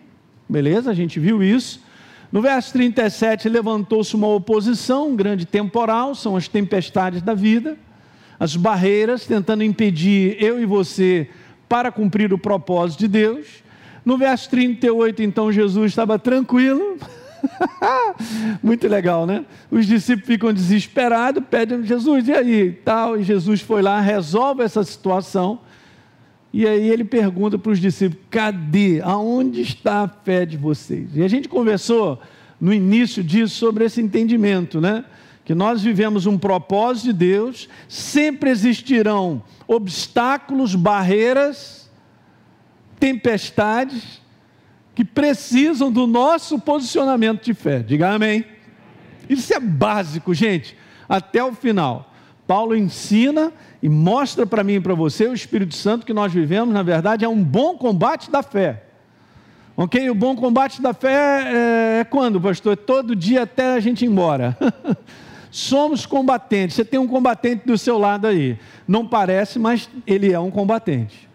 Beleza, 0.51 0.91
a 0.91 0.93
gente 0.93 1.17
viu 1.17 1.41
isso. 1.41 1.81
No 2.29 2.41
verso 2.41 2.73
37, 2.73 3.47
levantou-se 3.47 4.13
uma 4.13 4.27
oposição, 4.27 5.07
um 5.07 5.15
grande 5.15 5.45
temporal, 5.45 6.13
são 6.13 6.35
as 6.35 6.49
tempestades 6.49 7.21
da 7.21 7.33
vida, 7.33 7.77
as 8.37 8.57
barreiras 8.57 9.25
tentando 9.25 9.63
impedir 9.63 10.35
eu 10.43 10.61
e 10.61 10.65
você 10.65 11.29
para 11.69 11.89
cumprir 11.89 12.33
o 12.33 12.37
propósito 12.37 12.99
de 12.99 13.07
Deus. 13.07 13.47
No 14.03 14.17
verso 14.17 14.49
38, 14.49 15.23
então, 15.23 15.53
Jesus 15.53 15.93
estava 15.93 16.19
tranquilo. 16.19 16.97
Muito 18.61 18.89
legal, 18.89 19.25
né? 19.25 19.45
Os 19.71 19.85
discípulos 19.85 20.27
ficam 20.27 20.51
desesperados, 20.51 21.41
pedem 21.49 21.81
Jesus, 21.85 22.27
e 22.27 22.33
aí? 22.33 22.73
Tal, 22.83 23.17
e 23.17 23.23
Jesus 23.23 23.61
foi 23.61 23.81
lá, 23.81 24.01
resolve 24.01 24.63
essa 24.63 24.83
situação. 24.83 25.61
E 26.53 26.67
aí 26.67 26.89
ele 26.89 27.03
pergunta 27.03 27.57
para 27.57 27.71
os 27.71 27.79
discípulos: 27.79 28.25
cadê? 28.29 29.01
Aonde 29.01 29.61
está 29.61 30.03
a 30.03 30.07
fé 30.07 30.45
de 30.45 30.57
vocês? 30.57 31.15
E 31.15 31.23
a 31.23 31.27
gente 31.27 31.47
conversou 31.47 32.21
no 32.59 32.73
início 32.73 33.23
disso 33.23 33.55
sobre 33.55 33.85
esse 33.85 34.01
entendimento, 34.01 34.81
né? 34.81 35.05
Que 35.43 35.55
nós 35.55 35.81
vivemos 35.81 36.25
um 36.25 36.37
propósito 36.37 37.05
de 37.05 37.13
Deus, 37.13 37.67
sempre 37.87 38.49
existirão 38.49 39.41
obstáculos, 39.67 40.75
barreiras, 40.75 41.89
tempestades, 42.99 44.21
que 44.93 45.03
precisam 45.03 45.91
do 45.91 46.05
nosso 46.05 46.59
posicionamento 46.59 47.43
de 47.43 47.53
fé. 47.53 47.79
Diga 47.79 48.11
amém. 48.11 48.45
Isso 49.27 49.53
é 49.53 49.59
básico, 49.59 50.33
gente, 50.33 50.77
até 51.07 51.43
o 51.43 51.53
final. 51.53 52.10
Paulo 52.51 52.75
ensina 52.75 53.53
e 53.81 53.87
mostra 53.87 54.45
para 54.45 54.61
mim 54.61 54.73
e 54.73 54.79
para 54.81 54.93
você, 54.93 55.25
o 55.25 55.33
Espírito 55.33 55.73
Santo, 55.73 56.05
que 56.05 56.11
nós 56.11 56.33
vivemos, 56.33 56.73
na 56.73 56.83
verdade, 56.83 57.23
é 57.23 57.29
um 57.29 57.41
bom 57.41 57.77
combate 57.77 58.29
da 58.29 58.43
fé. 58.43 58.83
Ok? 59.77 60.09
O 60.09 60.13
bom 60.13 60.35
combate 60.35 60.81
da 60.81 60.93
fé 60.93 61.45
é, 61.45 61.99
é 62.01 62.03
quando, 62.03 62.41
pastor? 62.41 62.75
Todo 62.75 63.15
dia 63.15 63.43
até 63.43 63.75
a 63.75 63.79
gente 63.79 64.03
ir 64.03 64.09
embora. 64.09 64.57
Somos 65.49 66.05
combatentes. 66.05 66.75
Você 66.75 66.83
tem 66.83 66.99
um 66.99 67.07
combatente 67.07 67.65
do 67.65 67.77
seu 67.77 67.97
lado 67.97 68.27
aí. 68.27 68.59
Não 68.85 69.07
parece, 69.07 69.57
mas 69.57 69.89
ele 70.05 70.33
é 70.33 70.39
um 70.39 70.51
combatente. 70.51 71.29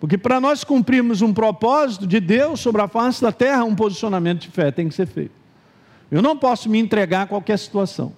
Porque 0.00 0.16
para 0.16 0.40
nós 0.40 0.64
cumprirmos 0.64 1.20
um 1.20 1.34
propósito 1.34 2.06
de 2.06 2.20
Deus 2.20 2.58
sobre 2.58 2.80
a 2.80 2.88
face 2.88 3.20
da 3.20 3.32
terra, 3.32 3.64
um 3.64 3.74
posicionamento 3.74 4.40
de 4.40 4.48
fé 4.48 4.70
tem 4.70 4.88
que 4.88 4.94
ser 4.94 5.08
feito. 5.08 5.34
Eu 6.10 6.22
não 6.22 6.38
posso 6.38 6.70
me 6.70 6.78
entregar 6.78 7.24
a 7.24 7.26
qualquer 7.26 7.58
situação. 7.58 8.14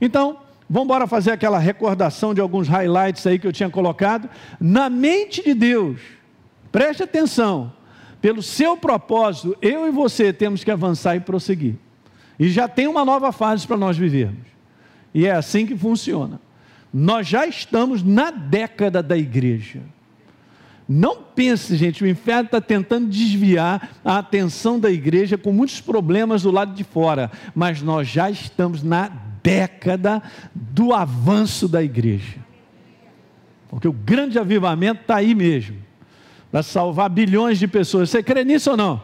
Então, 0.00 0.41
vamos 0.72 0.86
embora 0.86 1.06
fazer 1.06 1.32
aquela 1.32 1.58
recordação 1.58 2.32
de 2.32 2.40
alguns 2.40 2.66
highlights 2.66 3.26
aí 3.26 3.38
que 3.38 3.46
eu 3.46 3.52
tinha 3.52 3.68
colocado. 3.68 4.26
Na 4.58 4.88
mente 4.88 5.42
de 5.44 5.52
Deus, 5.52 6.00
preste 6.72 7.02
atenção, 7.02 7.70
pelo 8.22 8.42
seu 8.42 8.74
propósito, 8.74 9.54
eu 9.60 9.86
e 9.86 9.90
você 9.90 10.32
temos 10.32 10.64
que 10.64 10.70
avançar 10.70 11.14
e 11.14 11.20
prosseguir. 11.20 11.74
E 12.38 12.48
já 12.48 12.66
tem 12.66 12.88
uma 12.88 13.04
nova 13.04 13.32
fase 13.32 13.66
para 13.66 13.76
nós 13.76 13.98
vivermos. 13.98 14.46
E 15.12 15.26
é 15.26 15.32
assim 15.32 15.66
que 15.66 15.76
funciona. 15.76 16.40
Nós 16.90 17.28
já 17.28 17.46
estamos 17.46 18.02
na 18.02 18.30
década 18.30 19.02
da 19.02 19.18
igreja. 19.18 19.82
Não 20.88 21.16
pense, 21.16 21.76
gente, 21.76 22.02
o 22.02 22.08
inferno 22.08 22.44
está 22.46 22.62
tentando 22.62 23.10
desviar 23.10 23.90
a 24.02 24.16
atenção 24.16 24.80
da 24.80 24.90
igreja 24.90 25.36
com 25.36 25.52
muitos 25.52 25.82
problemas 25.82 26.44
do 26.44 26.50
lado 26.50 26.74
de 26.74 26.82
fora, 26.82 27.30
mas 27.54 27.82
nós 27.82 28.08
já 28.08 28.30
estamos 28.30 28.82
na 28.82 29.10
década 29.42 30.22
do 30.72 30.94
avanço 30.94 31.68
da 31.68 31.82
igreja. 31.82 32.38
Porque 33.68 33.86
o 33.86 33.92
grande 33.92 34.38
avivamento 34.38 35.02
está 35.02 35.16
aí 35.16 35.34
mesmo 35.34 35.76
para 36.50 36.62
salvar 36.62 37.08
bilhões 37.10 37.58
de 37.58 37.68
pessoas. 37.68 38.10
Você 38.10 38.22
crê 38.22 38.44
nisso 38.44 38.70
ou 38.70 38.76
não? 38.76 39.00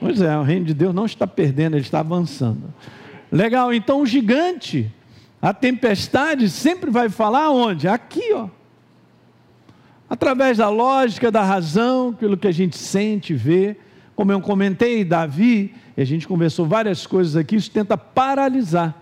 Pois 0.00 0.20
é, 0.20 0.36
o 0.36 0.42
reino 0.42 0.66
de 0.66 0.74
Deus 0.74 0.94
não 0.94 1.06
está 1.06 1.26
perdendo, 1.26 1.76
ele 1.76 1.84
está 1.84 2.00
avançando. 2.00 2.72
Legal, 3.30 3.72
então 3.72 4.02
o 4.02 4.06
gigante, 4.06 4.90
a 5.40 5.54
tempestade, 5.54 6.50
sempre 6.50 6.90
vai 6.90 7.08
falar 7.08 7.50
onde? 7.50 7.88
Aqui, 7.88 8.32
ó. 8.34 8.48
Através 10.08 10.58
da 10.58 10.68
lógica, 10.68 11.30
da 11.30 11.42
razão, 11.42 12.12
pelo 12.12 12.36
que 12.36 12.46
a 12.46 12.52
gente 12.52 12.76
sente, 12.76 13.32
vê. 13.32 13.76
Como 14.14 14.30
eu 14.30 14.40
comentei, 14.40 15.04
Davi, 15.04 15.74
e 15.96 16.02
a 16.02 16.04
gente 16.04 16.28
conversou 16.28 16.66
várias 16.66 17.06
coisas 17.06 17.34
aqui, 17.34 17.56
isso 17.56 17.70
tenta 17.70 17.96
paralisar 17.96 18.94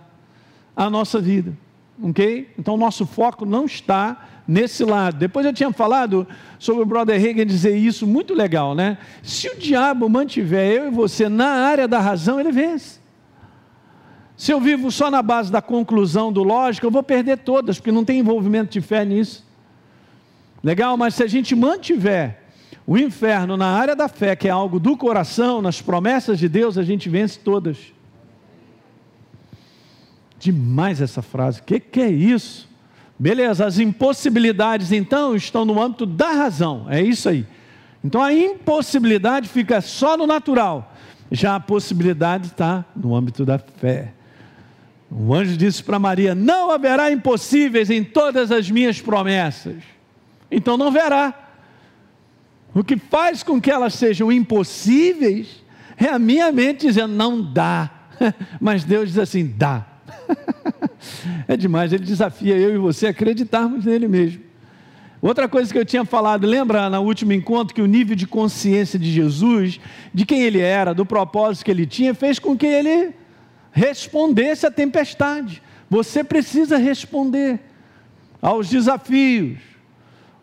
a 0.75 0.89
nossa 0.89 1.19
vida. 1.19 1.53
Ok? 2.01 2.49
Então, 2.57 2.73
o 2.73 2.77
nosso 2.77 3.05
foco 3.05 3.45
não 3.45 3.65
está 3.65 4.27
nesse 4.47 4.83
lado. 4.83 5.17
Depois 5.17 5.45
eu 5.45 5.53
tinha 5.53 5.71
falado 5.71 6.27
sobre 6.57 6.83
o 6.83 6.85
brother 6.85 7.19
Reagan 7.19 7.45
dizer 7.45 7.75
isso, 7.77 8.07
muito 8.07 8.33
legal, 8.33 8.73
né? 8.73 8.97
Se 9.21 9.47
o 9.47 9.57
diabo 9.57 10.09
mantiver 10.09 10.71
eu 10.71 10.87
e 10.87 10.91
você 10.91 11.29
na 11.29 11.47
área 11.47 11.87
da 11.87 11.99
razão, 11.99 12.39
ele 12.39 12.51
vence. 12.51 12.99
Se 14.35 14.51
eu 14.51 14.59
vivo 14.59 14.91
só 14.91 15.11
na 15.11 15.21
base 15.21 15.51
da 15.51 15.61
conclusão 15.61 16.33
do 16.33 16.41
lógico, 16.41 16.87
eu 16.87 16.91
vou 16.91 17.03
perder 17.03 17.37
todas, 17.37 17.77
porque 17.77 17.91
não 17.91 18.03
tem 18.03 18.19
envolvimento 18.19 18.71
de 18.71 18.81
fé 18.81 19.05
nisso. 19.05 19.45
Legal? 20.63 20.97
Mas 20.97 21.15
se 21.15 21.23
a 21.23 21.27
gente 21.27 21.55
mantiver 21.55 22.41
o 22.87 22.97
inferno 22.97 23.55
na 23.55 23.67
área 23.67 23.95
da 23.95 24.07
fé, 24.07 24.35
que 24.35 24.47
é 24.47 24.51
algo 24.51 24.79
do 24.79 24.97
coração, 24.97 25.61
nas 25.61 25.81
promessas 25.81 26.39
de 26.39 26.49
Deus, 26.49 26.77
a 26.77 26.83
gente 26.83 27.07
vence 27.07 27.39
todas. 27.39 27.93
Demais 30.41 30.99
essa 30.99 31.21
frase. 31.21 31.59
O 31.59 31.63
que, 31.63 31.79
que 31.79 32.01
é 32.01 32.09
isso? 32.09 32.67
Beleza, 33.17 33.67
as 33.67 33.77
impossibilidades 33.77 34.91
então 34.91 35.35
estão 35.35 35.63
no 35.63 35.79
âmbito 35.79 36.07
da 36.07 36.31
razão, 36.31 36.87
é 36.89 36.99
isso 36.99 37.29
aí. 37.29 37.45
Então 38.03 38.19
a 38.19 38.33
impossibilidade 38.33 39.47
fica 39.47 39.79
só 39.79 40.17
no 40.17 40.25
natural, 40.25 40.91
já 41.31 41.53
a 41.55 41.59
possibilidade 41.59 42.47
está 42.47 42.83
no 42.95 43.15
âmbito 43.15 43.45
da 43.45 43.59
fé. 43.59 44.13
O 45.11 45.35
anjo 45.35 45.55
disse 45.55 45.83
para 45.83 45.99
Maria: 45.99 46.33
Não 46.33 46.71
haverá 46.71 47.11
impossíveis 47.11 47.91
em 47.91 48.03
todas 48.03 48.51
as 48.51 48.71
minhas 48.71 48.99
promessas. 48.99 49.83
Então 50.49 50.75
não 50.75 50.91
verá. 50.91 51.49
O 52.73 52.83
que 52.83 52.97
faz 52.97 53.43
com 53.43 53.61
que 53.61 53.69
elas 53.69 53.93
sejam 53.93 54.31
impossíveis 54.31 55.63
é 55.95 56.07
a 56.07 56.17
minha 56.17 56.51
mente 56.51 56.87
dizendo: 56.87 57.13
Não 57.13 57.39
dá. 57.39 57.91
Mas 58.59 58.83
Deus 58.83 59.09
diz 59.09 59.19
assim: 59.19 59.45
Dá. 59.45 59.90
é 61.47 61.57
demais, 61.57 61.93
ele 61.93 62.03
desafia 62.03 62.57
eu 62.57 62.73
e 62.73 62.77
você 62.77 63.07
a 63.07 63.09
acreditarmos 63.09 63.85
nele 63.85 64.07
mesmo. 64.07 64.41
Outra 65.21 65.47
coisa 65.47 65.71
que 65.71 65.77
eu 65.77 65.85
tinha 65.85 66.03
falado, 66.03 66.47
lembra 66.47 66.89
no 66.89 66.99
último 67.01 67.31
encontro 67.31 67.75
que 67.75 67.81
o 67.81 67.85
nível 67.85 68.15
de 68.15 68.25
consciência 68.25 68.97
de 68.97 69.11
Jesus, 69.11 69.79
de 70.11 70.25
quem 70.25 70.41
ele 70.41 70.59
era, 70.59 70.95
do 70.95 71.05
propósito 71.05 71.65
que 71.65 71.71
ele 71.71 71.85
tinha, 71.85 72.15
fez 72.15 72.39
com 72.39 72.57
que 72.57 72.65
ele 72.65 73.13
respondesse 73.71 74.65
à 74.65 74.71
tempestade. 74.71 75.61
Você 75.87 76.23
precisa 76.23 76.77
responder 76.77 77.59
aos 78.41 78.67
desafios, 78.67 79.59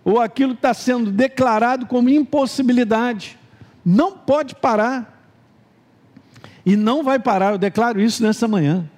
ou 0.04 0.20
aquilo 0.20 0.52
que 0.52 0.58
está 0.58 0.72
sendo 0.72 1.10
declarado 1.10 1.86
como 1.86 2.08
impossibilidade. 2.08 3.36
Não 3.84 4.12
pode 4.12 4.54
parar. 4.54 5.16
E 6.64 6.76
não 6.76 7.02
vai 7.02 7.18
parar, 7.18 7.52
eu 7.52 7.58
declaro 7.58 8.00
isso 8.00 8.22
nessa 8.22 8.46
manhã 8.46 8.88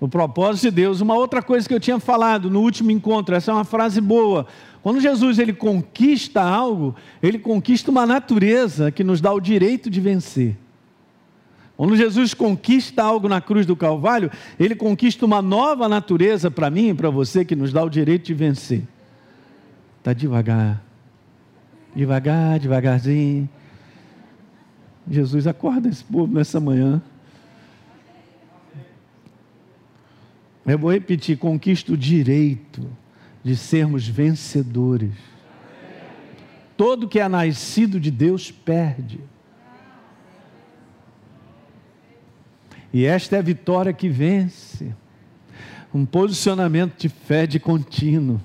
o 0.00 0.08
propósito 0.08 0.64
de 0.64 0.70
Deus. 0.70 1.00
Uma 1.00 1.14
outra 1.14 1.42
coisa 1.42 1.66
que 1.68 1.74
eu 1.74 1.80
tinha 1.80 1.98
falado 1.98 2.50
no 2.50 2.60
último 2.60 2.90
encontro, 2.90 3.34
essa 3.34 3.50
é 3.50 3.54
uma 3.54 3.64
frase 3.64 4.00
boa. 4.00 4.46
Quando 4.82 5.00
Jesus 5.00 5.38
ele 5.38 5.52
conquista 5.52 6.42
algo, 6.42 6.94
ele 7.22 7.38
conquista 7.38 7.90
uma 7.90 8.06
natureza 8.06 8.90
que 8.90 9.02
nos 9.02 9.20
dá 9.20 9.32
o 9.32 9.40
direito 9.40 9.90
de 9.90 10.00
vencer. 10.00 10.56
Quando 11.76 11.96
Jesus 11.96 12.34
conquista 12.34 13.04
algo 13.04 13.28
na 13.28 13.40
cruz 13.40 13.64
do 13.64 13.76
Calvário, 13.76 14.30
ele 14.58 14.74
conquista 14.74 15.24
uma 15.24 15.40
nova 15.40 15.88
natureza 15.88 16.50
para 16.50 16.70
mim 16.70 16.88
e 16.88 16.94
para 16.94 17.08
você 17.08 17.44
que 17.44 17.54
nos 17.54 17.72
dá 17.72 17.84
o 17.84 17.88
direito 17.88 18.26
de 18.26 18.34
vencer. 18.34 18.82
Tá 20.02 20.12
devagar. 20.12 20.82
Devagar, 21.94 22.58
devagarzinho. 22.58 23.48
Jesus 25.08 25.46
acorda 25.46 25.88
esse 25.88 26.02
povo 26.04 26.32
nessa 26.32 26.58
manhã. 26.58 27.00
Eu 30.68 30.78
vou 30.78 30.92
repetir: 30.92 31.38
conquista 31.38 31.92
o 31.92 31.96
direito 31.96 32.86
de 33.42 33.56
sermos 33.56 34.06
vencedores. 34.06 35.14
Todo 36.76 37.08
que 37.08 37.18
é 37.18 37.26
nascido 37.26 37.98
de 37.98 38.10
Deus 38.10 38.50
perde. 38.50 39.20
E 42.92 43.04
esta 43.04 43.36
é 43.36 43.38
a 43.38 43.42
vitória 43.42 43.92
que 43.92 44.08
vence. 44.08 44.94
Um 45.92 46.04
posicionamento 46.04 46.98
de 46.98 47.08
fé 47.08 47.46
de 47.46 47.58
contínuo. 47.58 48.40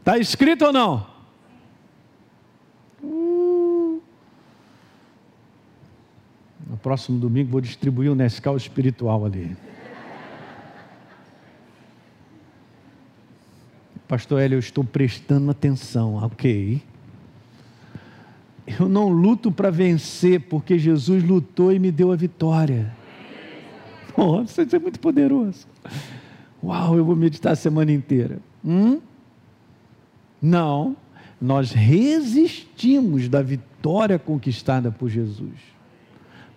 Está 0.00 0.18
escrito 0.18 0.64
ou 0.64 0.72
não? 0.72 1.06
No 6.66 6.76
próximo 6.92 7.18
domingo 7.18 7.50
vou 7.50 7.60
distribuir 7.62 8.12
o 8.12 8.14
Nescau 8.14 8.54
espiritual 8.54 9.24
ali. 9.24 9.56
Pastor 14.06 14.42
Hélio, 14.42 14.56
eu 14.56 14.60
estou 14.60 14.84
prestando 14.84 15.50
atenção. 15.50 16.16
Ok. 16.16 16.82
Eu 18.78 18.90
não 18.90 19.08
luto 19.08 19.50
para 19.50 19.70
vencer, 19.70 20.38
porque 20.38 20.78
Jesus 20.78 21.24
lutou 21.24 21.72
e 21.72 21.78
me 21.78 21.90
deu 21.90 22.12
a 22.12 22.16
vitória. 22.16 22.94
Nossa, 24.14 24.60
isso 24.60 24.76
é 24.76 24.78
muito 24.78 25.00
poderoso. 25.00 25.66
Uau, 26.62 26.98
eu 26.98 27.06
vou 27.06 27.16
meditar 27.16 27.54
a 27.54 27.56
semana 27.56 27.90
inteira. 27.90 28.38
Hum? 28.62 29.00
Não, 30.42 30.94
nós 31.40 31.72
resistimos 31.72 33.30
da 33.30 33.40
vitória 33.40 34.18
conquistada 34.18 34.92
por 34.92 35.08
Jesus. 35.08 35.72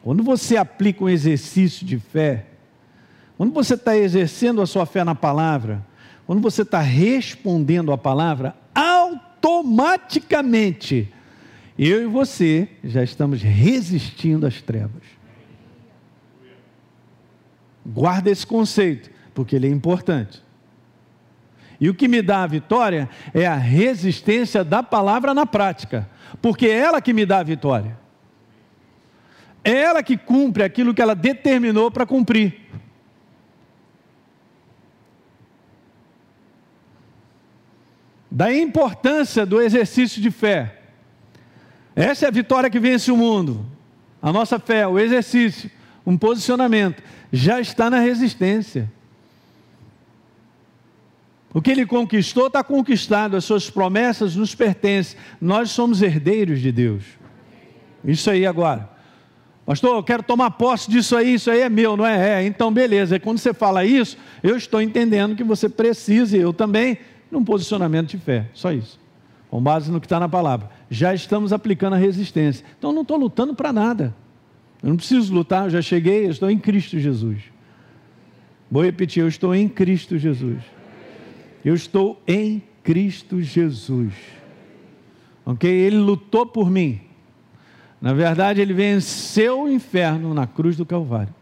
Quando 0.05 0.21
você 0.21 0.55
aplica 0.55 1.03
um 1.03 1.09
exercício 1.09 1.83
de 1.83 1.97
fé, 1.97 2.45
quando 3.35 3.51
você 3.51 3.73
está 3.73 3.97
exercendo 3.97 4.61
a 4.61 4.67
sua 4.67 4.85
fé 4.85 5.03
na 5.03 5.15
palavra, 5.15 5.83
quando 6.27 6.43
você 6.43 6.61
está 6.61 6.79
respondendo 6.79 7.91
a 7.91 7.97
palavra, 7.97 8.55
automaticamente 8.75 11.11
eu 11.75 12.03
e 12.03 12.05
você 12.05 12.69
já 12.83 13.03
estamos 13.03 13.41
resistindo 13.41 14.45
às 14.45 14.61
trevas. 14.61 15.01
Guarda 17.83 18.29
esse 18.29 18.45
conceito, 18.45 19.09
porque 19.33 19.55
ele 19.55 19.65
é 19.65 19.71
importante. 19.71 20.39
E 21.81 21.89
o 21.89 21.95
que 21.95 22.07
me 22.07 22.21
dá 22.21 22.43
a 22.43 22.47
vitória 22.47 23.09
é 23.33 23.47
a 23.47 23.55
resistência 23.55 24.63
da 24.63 24.83
palavra 24.83 25.33
na 25.33 25.47
prática, 25.47 26.07
porque 26.43 26.67
é 26.67 26.77
ela 26.77 27.01
que 27.01 27.11
me 27.11 27.25
dá 27.25 27.39
a 27.39 27.43
vitória. 27.43 28.04
É 29.65 29.71
ela 29.71 30.03
que 30.03 30.15
cumpre 30.15 30.61
aquilo 30.61 30.93
que 30.93 31.01
ela 31.01 31.15
determinou 31.15 31.89
para 31.89 32.05
cumprir. 32.05 32.61
Da 38.29 38.53
importância 38.53 39.43
do 39.43 39.59
exercício 39.59 40.21
de 40.21 40.29
fé. 40.29 40.81
Essa 41.95 42.25
é 42.25 42.27
a 42.27 42.31
vitória 42.31 42.69
que 42.69 42.79
vence 42.79 43.11
o 43.11 43.17
mundo. 43.17 43.65
A 44.21 44.31
nossa 44.31 44.59
fé, 44.59 44.85
o 44.85 44.99
exercício, 44.99 45.71
um 46.05 46.15
posicionamento, 46.15 47.01
já 47.33 47.59
está 47.59 47.89
na 47.89 47.99
resistência. 47.99 48.91
O 51.51 51.59
que 51.59 51.71
ele 51.71 51.87
conquistou 51.87 52.47
está 52.47 52.63
conquistado, 52.63 53.35
as 53.35 53.45
suas 53.45 53.67
promessas 53.67 54.35
nos 54.35 54.53
pertencem. 54.53 55.17
Nós 55.41 55.71
somos 55.71 56.03
herdeiros 56.03 56.59
de 56.59 56.71
Deus. 56.71 57.03
Isso 58.03 58.29
aí 58.29 58.45
agora. 58.45 58.94
Pastor, 59.65 59.97
eu 59.97 60.03
quero 60.03 60.21
tomar 60.21 60.51
posse 60.51 60.89
disso 60.89 61.15
aí, 61.15 61.33
isso 61.33 61.49
aí 61.49 61.61
é 61.61 61.69
meu, 61.69 61.97
não 61.97 62.05
é? 62.05 62.43
É, 62.43 62.45
então 62.45 62.71
beleza. 62.71 63.15
E 63.15 63.19
quando 63.19 63.39
você 63.39 63.53
fala 63.53 63.83
isso, 63.83 64.15
eu 64.43 64.55
estou 64.55 64.79
entendendo 64.79 65.35
que 65.35 65.43
você 65.43 65.67
precisa, 65.67 66.37
eu 66.37 66.53
também, 66.53 66.99
num 67.31 67.43
posicionamento 67.43 68.09
de 68.09 68.17
fé. 68.17 68.47
Só 68.53 68.71
isso. 68.71 68.99
Com 69.49 69.61
base 69.61 69.91
no 69.91 69.99
que 69.99 70.05
está 70.05 70.19
na 70.19 70.29
palavra. 70.29 70.69
Já 70.89 71.15
estamos 71.15 71.51
aplicando 71.51 71.93
a 71.93 71.97
resistência. 71.97 72.63
Então 72.77 72.91
eu 72.91 72.95
não 72.95 73.01
estou 73.01 73.17
lutando 73.17 73.55
para 73.55 73.73
nada. 73.73 74.15
Eu 74.83 74.89
não 74.89 74.97
preciso 74.97 75.33
lutar, 75.33 75.63
eu 75.63 75.71
já 75.71 75.81
cheguei, 75.81 76.27
eu 76.27 76.31
estou 76.31 76.49
em 76.51 76.59
Cristo 76.59 76.99
Jesus. 76.99 77.39
Vou 78.69 78.83
repetir, 78.83 79.21
eu 79.21 79.27
estou 79.27 79.55
em 79.55 79.67
Cristo 79.67 80.17
Jesus. 80.17 80.61
Eu 81.63 81.73
estou 81.73 82.21
em 82.27 82.61
Cristo 82.83 83.41
Jesus. 83.41 84.13
Ok? 85.43 85.67
Ele 85.67 85.97
lutou 85.97 86.45
por 86.45 86.69
mim. 86.69 87.01
Na 88.05 88.13
verdade, 88.13 88.61
ele 88.61 88.71
venceu 88.71 89.63
o 89.63 89.67
inferno 89.67 90.31
na 90.31 90.45
cruz 90.45 90.77
do 90.77 90.85
Calvário. 90.85 91.33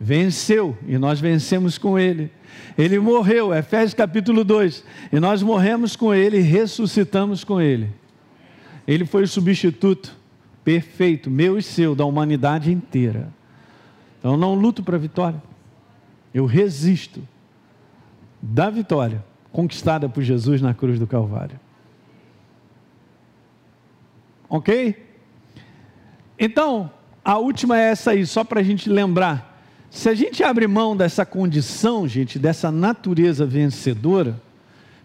Venceu 0.00 0.74
e 0.88 0.96
nós 0.96 1.20
vencemos 1.20 1.76
com 1.76 1.98
ele. 1.98 2.32
Ele 2.78 2.98
morreu, 2.98 3.52
Efésios 3.52 3.92
capítulo 3.92 4.42
2, 4.42 4.82
e 5.12 5.20
nós 5.20 5.42
morremos 5.42 5.96
com 5.96 6.14
ele 6.14 6.38
e 6.38 6.40
ressuscitamos 6.40 7.44
com 7.44 7.60
ele. 7.60 7.90
Ele 8.88 9.04
foi 9.04 9.24
o 9.24 9.28
substituto 9.28 10.16
perfeito, 10.64 11.30
meu 11.30 11.58
e 11.58 11.62
seu, 11.62 11.94
da 11.94 12.06
humanidade 12.06 12.72
inteira. 12.72 13.30
Então 14.18 14.38
não 14.38 14.54
luto 14.54 14.82
para 14.82 14.96
a 14.96 14.98
vitória. 14.98 15.42
Eu 16.32 16.46
resisto 16.46 17.20
da 18.40 18.70
vitória 18.70 19.22
conquistada 19.52 20.08
por 20.08 20.22
Jesus 20.22 20.62
na 20.62 20.72
cruz 20.72 20.98
do 20.98 21.06
Calvário. 21.06 21.60
Ok? 24.48 25.09
Então, 26.42 26.90
a 27.22 27.36
última 27.36 27.78
é 27.78 27.90
essa 27.90 28.12
aí, 28.12 28.24
só 28.24 28.42
para 28.42 28.60
a 28.60 28.62
gente 28.62 28.88
lembrar. 28.88 29.62
Se 29.90 30.08
a 30.08 30.14
gente 30.14 30.42
abre 30.42 30.66
mão 30.66 30.96
dessa 30.96 31.26
condição, 31.26 32.08
gente, 32.08 32.38
dessa 32.38 32.70
natureza 32.70 33.44
vencedora, 33.44 34.40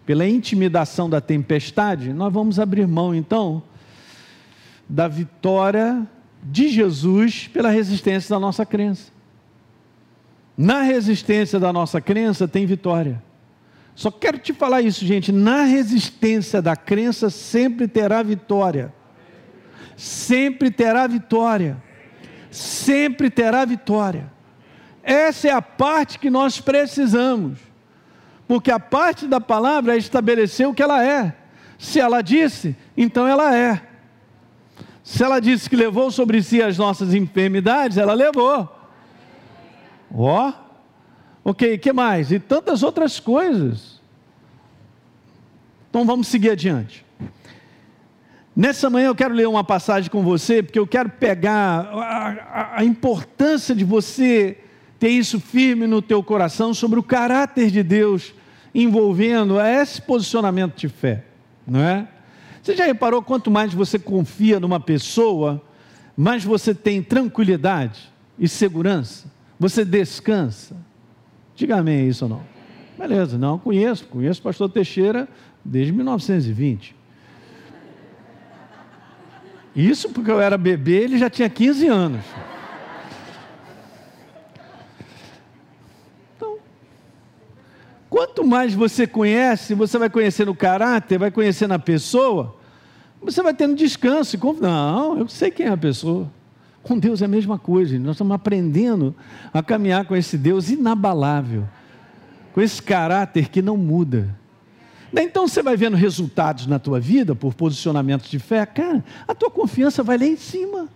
pela 0.06 0.25
intimidação 0.25 1.10
da 1.10 1.20
tempestade, 1.20 2.13
nós 2.13 2.32
vamos 2.32 2.58
abrir 2.58 2.88
mão 2.88 3.13
então 3.13 3.62
da 4.88 5.08
vitória 5.08 6.08
de 6.42 6.70
Jesus 6.70 7.48
pela 7.48 7.70
resistência 7.70 8.30
da 8.30 8.39
nossa 8.39 8.65
crença. 8.65 9.12
Na 10.58 10.84
resistência 10.84 11.60
da 11.60 11.74
nossa 11.74 12.00
crença 12.00 12.48
tem 12.48 12.65
vitória. 12.65 13.22
Só 13.94 14.10
quero 14.10 14.38
te 14.38 14.54
falar 14.54 14.82
isso, 14.82 15.06
gente. 15.06 15.32
Na 15.32 15.63
resistência 15.63 16.62
da 16.62 16.75
crença 16.75 17.30
sempre 17.30 17.88
terá 17.88 18.24
vitória. 18.24 18.94
Sempre 19.96 20.72
terá 20.72 21.08
vitória. 21.08 21.82
Sempre 22.51 23.29
terá 23.29 23.65
vitória. 23.65 24.32
Essa 25.03 25.50
é 25.50 25.51
a 25.51 25.62
parte 25.62 26.17
que 26.17 26.29
nós 26.29 26.60
precisamos. 26.60 27.60
Porque 28.48 28.72
a 28.72 28.79
parte 28.79 29.27
da 29.27 29.39
palavra 29.41 29.96
é 29.96 29.98
estabelecer 29.98 30.67
o 30.67 30.74
que 30.74 30.84
ela 30.84 31.05
é. 31.05 31.36
Se 31.77 32.00
ela 32.00 32.22
disse, 32.22 32.75
então 32.96 33.27
ela 33.27 33.55
é. 33.55 33.82
Se 35.03 35.24
ela 35.24 35.39
disse 35.39 35.70
que 35.70 35.75
levou 35.75 36.10
sobre 36.10 36.41
si 36.41 36.62
as 36.62 36.77
nossas 36.77 37.13
enfermidades, 37.13 37.98
ela 37.98 38.13
levou. 38.13 38.67
Ó. 40.12 40.50
Oh. 40.50 40.65
Ok, 41.48 41.77
que 41.77 41.94
mais? 41.94 42.32
E 42.32 42.39
tantas 42.39 42.82
outras 42.82 43.20
coisas. 43.20 44.01
Então 45.89 46.03
vamos 46.03 46.27
seguir 46.27 46.50
adiante. 46.50 47.04
Nessa 48.55 48.89
manhã 48.89 49.07
eu 49.07 49.15
quero 49.15 49.33
ler 49.33 49.47
uma 49.47 49.65
passagem 49.65 50.09
com 50.09 50.24
você, 50.24 50.63
porque 50.63 50.79
eu 50.79 50.88
quero 50.88 51.09
pegar 51.09 51.89
a, 51.91 52.29
a, 52.29 52.79
a 52.79 52.85
importância 52.85 53.75
de 53.75 53.83
você 53.83 54.57
ter 54.97 55.09
isso 55.09 55.41
firme 55.41 55.85
no 55.85 56.01
teu 56.01 56.24
coração 56.24 56.74
sobre 56.74 56.97
o 56.97 57.03
caráter 57.03 57.69
de 57.69 57.83
Deus 57.83 58.33
envolvendo 58.74 59.59
esse 59.59 60.01
posicionamento 60.01 60.77
de 60.77 60.88
fé, 60.88 61.25
não 61.67 61.81
é? 61.81 62.07
Você 62.63 62.75
já 62.75 62.85
reparou 62.85 63.21
quanto 63.21 63.51
mais 63.51 63.74
você 63.74 64.00
confia 64.00 64.59
numa 64.59 64.79
pessoa, 64.79 65.62
mais 66.15 66.43
você 66.43 66.74
tem 66.74 67.03
tranquilidade 67.03 68.09
e 68.39 68.47
segurança? 68.47 69.29
Você 69.59 69.83
descansa? 69.83 70.75
Diga 71.55 71.77
amém 71.77 72.07
isso 72.07 72.25
ou 72.25 72.29
não. 72.29 72.43
Beleza, 72.97 73.38
não, 73.38 73.59
conheço, 73.59 74.05
conheço 74.07 74.39
o 74.39 74.43
pastor 74.43 74.69
Teixeira 74.69 75.27
desde 75.63 75.91
1920. 75.91 76.95
Isso 79.75 80.10
porque 80.10 80.32
eu 80.32 80.39
era 80.39 80.58
bebê, 80.58 81.03
ele 81.03 81.17
já 81.17 81.29
tinha 81.29 81.50
15 81.50 81.88
anos. 81.88 82.25
Quanto 88.10 88.46
mais 88.46 88.74
você 88.74 89.05
conhece, 89.05 89.74
você 89.74 89.98
vai 89.98 90.09
conhecendo 90.09 90.50
o 90.50 90.55
caráter, 90.55 91.20
vai 91.20 91.29
conhecendo 91.29 91.74
a 91.74 91.79
pessoa, 91.79 92.55
você 93.22 93.44
vai 93.44 93.53
tendo 93.53 93.75
descanso. 93.75 94.38
Não, 94.61 95.20
eu 95.20 95.27
sei 95.27 95.51
quem 95.51 95.66
é 95.66 95.72
a 95.72 95.77
pessoa. 95.77 96.31
Com 96.81 96.98
Deus 96.98 97.22
é 97.22 97.25
a 97.25 97.27
mesma 97.27 97.59
coisa. 97.59 98.00
Nós 98.00 98.16
estamos 98.16 98.33
aprendendo 98.33 99.14
a 99.53 99.61
caminhar 99.61 100.05
com 100.05 100.16
esse 100.16 100.38
Deus 100.38 100.70
inabalável, 100.70 101.68
com 102.53 102.61
esse 102.61 102.81
caráter 102.81 103.50
que 103.50 103.61
não 103.61 103.75
muda. 103.75 104.33
Então 105.18 105.48
você 105.48 105.64
vai 105.64 105.78
vendo 105.78 105.96
resultados 105.96 106.68
na 106.68 106.78
tua 106.78 107.00
vida 107.00 107.36
por 107.36 107.54
posicionamentos 107.54 108.30
de 108.30 108.40
fé, 108.40 108.66
cara, 108.66 109.04
a 109.28 109.34
tua 109.34 109.50
confiança 109.50 110.04
vai 110.04 110.18
lá 110.18 110.25
em 110.25 110.36
cima. 110.36 110.90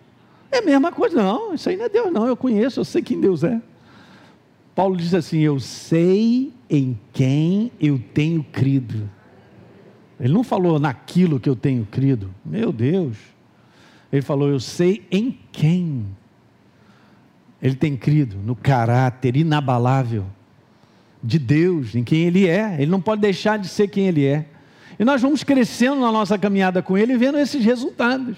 É 0.52 0.60
a 0.60 0.62
mesma 0.62 0.92
coisa, 0.92 1.22
não, 1.22 1.54
isso 1.54 1.70
aí 1.70 1.78
não 1.78 1.86
é 1.86 1.90
Deus, 1.90 2.12
não. 2.12 2.28
Eu 2.28 2.36
conheço, 2.36 2.80
eu 2.80 2.86
sei 2.86 3.02
quem 3.02 3.20
Deus 3.20 3.44
é. 3.44 3.62
Paulo 4.74 4.98
diz 4.98 5.14
assim: 5.14 5.40
Eu 5.40 5.60
sei 5.60 6.54
em 6.70 7.00
quem 7.14 7.72
eu 7.80 8.02
tenho 8.14 8.44
crido. 8.44 9.10
Ele 10.20 10.34
não 10.34 10.44
falou 10.44 10.80
naquilo 10.80 11.40
que 11.40 11.50
eu 11.50 11.56
tenho 11.56 11.86
crido. 11.86 12.34
Meu 12.44 12.72
Deus. 12.72 13.18
Ele 14.12 14.22
falou: 14.22 14.50
Eu 14.50 14.60
sei 14.60 15.06
em 15.12 15.38
quem 15.52 16.06
ele 17.62 17.76
tem 17.76 17.98
crido, 17.98 18.38
no 18.38 18.56
caráter 18.56 19.36
inabalável 19.36 20.26
de 21.22 21.38
Deus, 21.38 21.96
em 21.96 22.04
quem 22.04 22.24
ele 22.24 22.48
é. 22.48 22.76
Ele 22.80 22.92
não 22.92 23.02
pode 23.02 23.22
deixar 23.22 23.58
de 23.58 23.68
ser 23.68 23.88
quem 23.88 24.08
ele 24.08 24.26
é. 24.26 24.46
E 24.98 25.06
nós 25.06 25.22
vamos 25.22 25.44
crescendo 25.44 26.02
na 26.02 26.12
nossa 26.12 26.38
caminhada 26.38 26.82
com 26.82 26.98
ele 26.98 27.18
vendo 27.18 27.38
esses 27.38 27.64
resultados. 27.64 28.38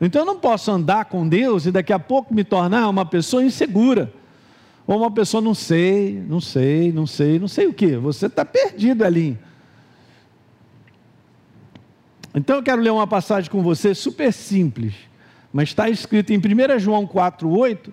Então 0.00 0.22
eu 0.22 0.26
não 0.26 0.38
posso 0.38 0.70
andar 0.70 1.06
com 1.06 1.28
Deus 1.28 1.66
e 1.66 1.72
daqui 1.72 1.92
a 1.92 1.98
pouco 1.98 2.32
me 2.32 2.44
tornar 2.44 2.88
uma 2.88 3.04
pessoa 3.04 3.44
insegura. 3.44 4.12
Ou 4.86 4.96
uma 4.96 5.10
pessoa, 5.10 5.42
não 5.42 5.54
sei, 5.54 6.22
não 6.26 6.40
sei, 6.40 6.90
não 6.92 7.06
sei, 7.06 7.38
não 7.38 7.48
sei 7.48 7.66
o 7.66 7.74
que. 7.74 7.96
Você 7.96 8.26
está 8.26 8.44
perdido 8.44 9.04
ali. 9.04 9.38
Então 12.34 12.56
eu 12.56 12.62
quero 12.62 12.80
ler 12.80 12.90
uma 12.90 13.06
passagem 13.06 13.50
com 13.50 13.62
você 13.62 13.94
super 13.94 14.32
simples, 14.32 14.94
mas 15.52 15.70
está 15.70 15.90
escrito 15.90 16.32
em 16.32 16.38
1 16.38 16.78
João 16.78 17.06
4,8. 17.06 17.90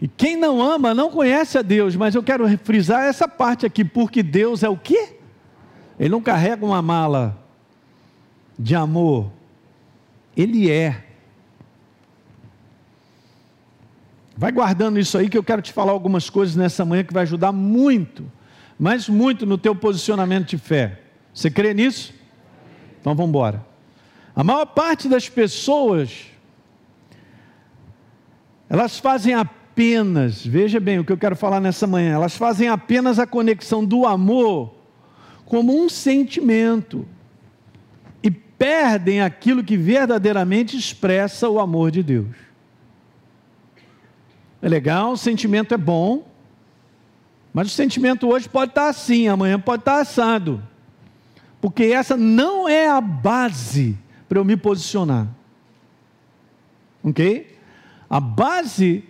E 0.00 0.08
quem 0.08 0.36
não 0.36 0.62
ama 0.62 0.94
não 0.94 1.10
conhece 1.10 1.58
a 1.58 1.62
Deus, 1.62 1.94
mas 1.94 2.14
eu 2.14 2.22
quero 2.22 2.46
frisar 2.58 3.04
essa 3.04 3.28
parte 3.28 3.66
aqui, 3.66 3.84
porque 3.84 4.22
Deus 4.22 4.62
é 4.62 4.68
o 4.68 4.76
quê? 4.76 5.16
Ele 5.98 6.08
não 6.08 6.22
carrega 6.22 6.64
uma 6.64 6.80
mala 6.80 7.38
de 8.58 8.74
amor, 8.74 9.30
Ele 10.36 10.70
é. 10.70 11.04
Vai 14.36 14.50
guardando 14.50 14.98
isso 14.98 15.18
aí 15.18 15.28
que 15.28 15.36
eu 15.36 15.44
quero 15.44 15.60
te 15.60 15.70
falar 15.70 15.92
algumas 15.92 16.30
coisas 16.30 16.56
nessa 16.56 16.82
manhã 16.82 17.04
que 17.04 17.12
vai 17.12 17.24
ajudar 17.24 17.52
muito, 17.52 18.30
mas 18.78 19.06
muito 19.06 19.44
no 19.44 19.58
teu 19.58 19.74
posicionamento 19.74 20.48
de 20.48 20.56
fé. 20.56 21.00
Você 21.34 21.50
crê 21.50 21.74
nisso? 21.74 22.14
Então 22.98 23.14
vamos 23.14 23.28
embora. 23.28 23.66
A 24.34 24.42
maior 24.42 24.64
parte 24.64 25.08
das 25.10 25.28
pessoas 25.28 26.30
elas 28.70 29.00
fazem 29.00 29.34
apenas, 29.80 30.44
veja 30.44 30.78
bem 30.78 30.98
o 30.98 31.04
que 31.04 31.10
eu 31.10 31.16
quero 31.16 31.34
falar 31.34 31.58
nessa 31.58 31.86
manhã, 31.86 32.12
elas 32.12 32.36
fazem 32.36 32.68
apenas 32.68 33.18
a 33.18 33.26
conexão 33.26 33.82
do 33.82 34.04
amor 34.04 34.74
como 35.46 35.74
um 35.74 35.88
sentimento 35.88 37.08
e 38.22 38.30
perdem 38.30 39.22
aquilo 39.22 39.64
que 39.64 39.78
verdadeiramente 39.78 40.76
expressa 40.76 41.48
o 41.48 41.58
amor 41.58 41.90
de 41.90 42.02
Deus. 42.02 42.36
É 44.60 44.68
legal, 44.68 45.12
o 45.12 45.16
sentimento 45.16 45.72
é 45.72 45.78
bom, 45.78 46.28
mas 47.50 47.68
o 47.68 47.70
sentimento 47.70 48.28
hoje 48.28 48.50
pode 48.50 48.72
estar 48.72 48.90
assim, 48.90 49.28
amanhã 49.28 49.58
pode 49.58 49.80
estar 49.80 49.98
assado. 49.98 50.62
Porque 51.58 51.84
essa 51.84 52.18
não 52.18 52.68
é 52.68 52.86
a 52.86 53.00
base 53.00 53.96
para 54.28 54.38
eu 54.38 54.44
me 54.44 54.58
posicionar. 54.58 55.26
Ok? 57.02 57.58
A 58.10 58.20
base 58.20 59.08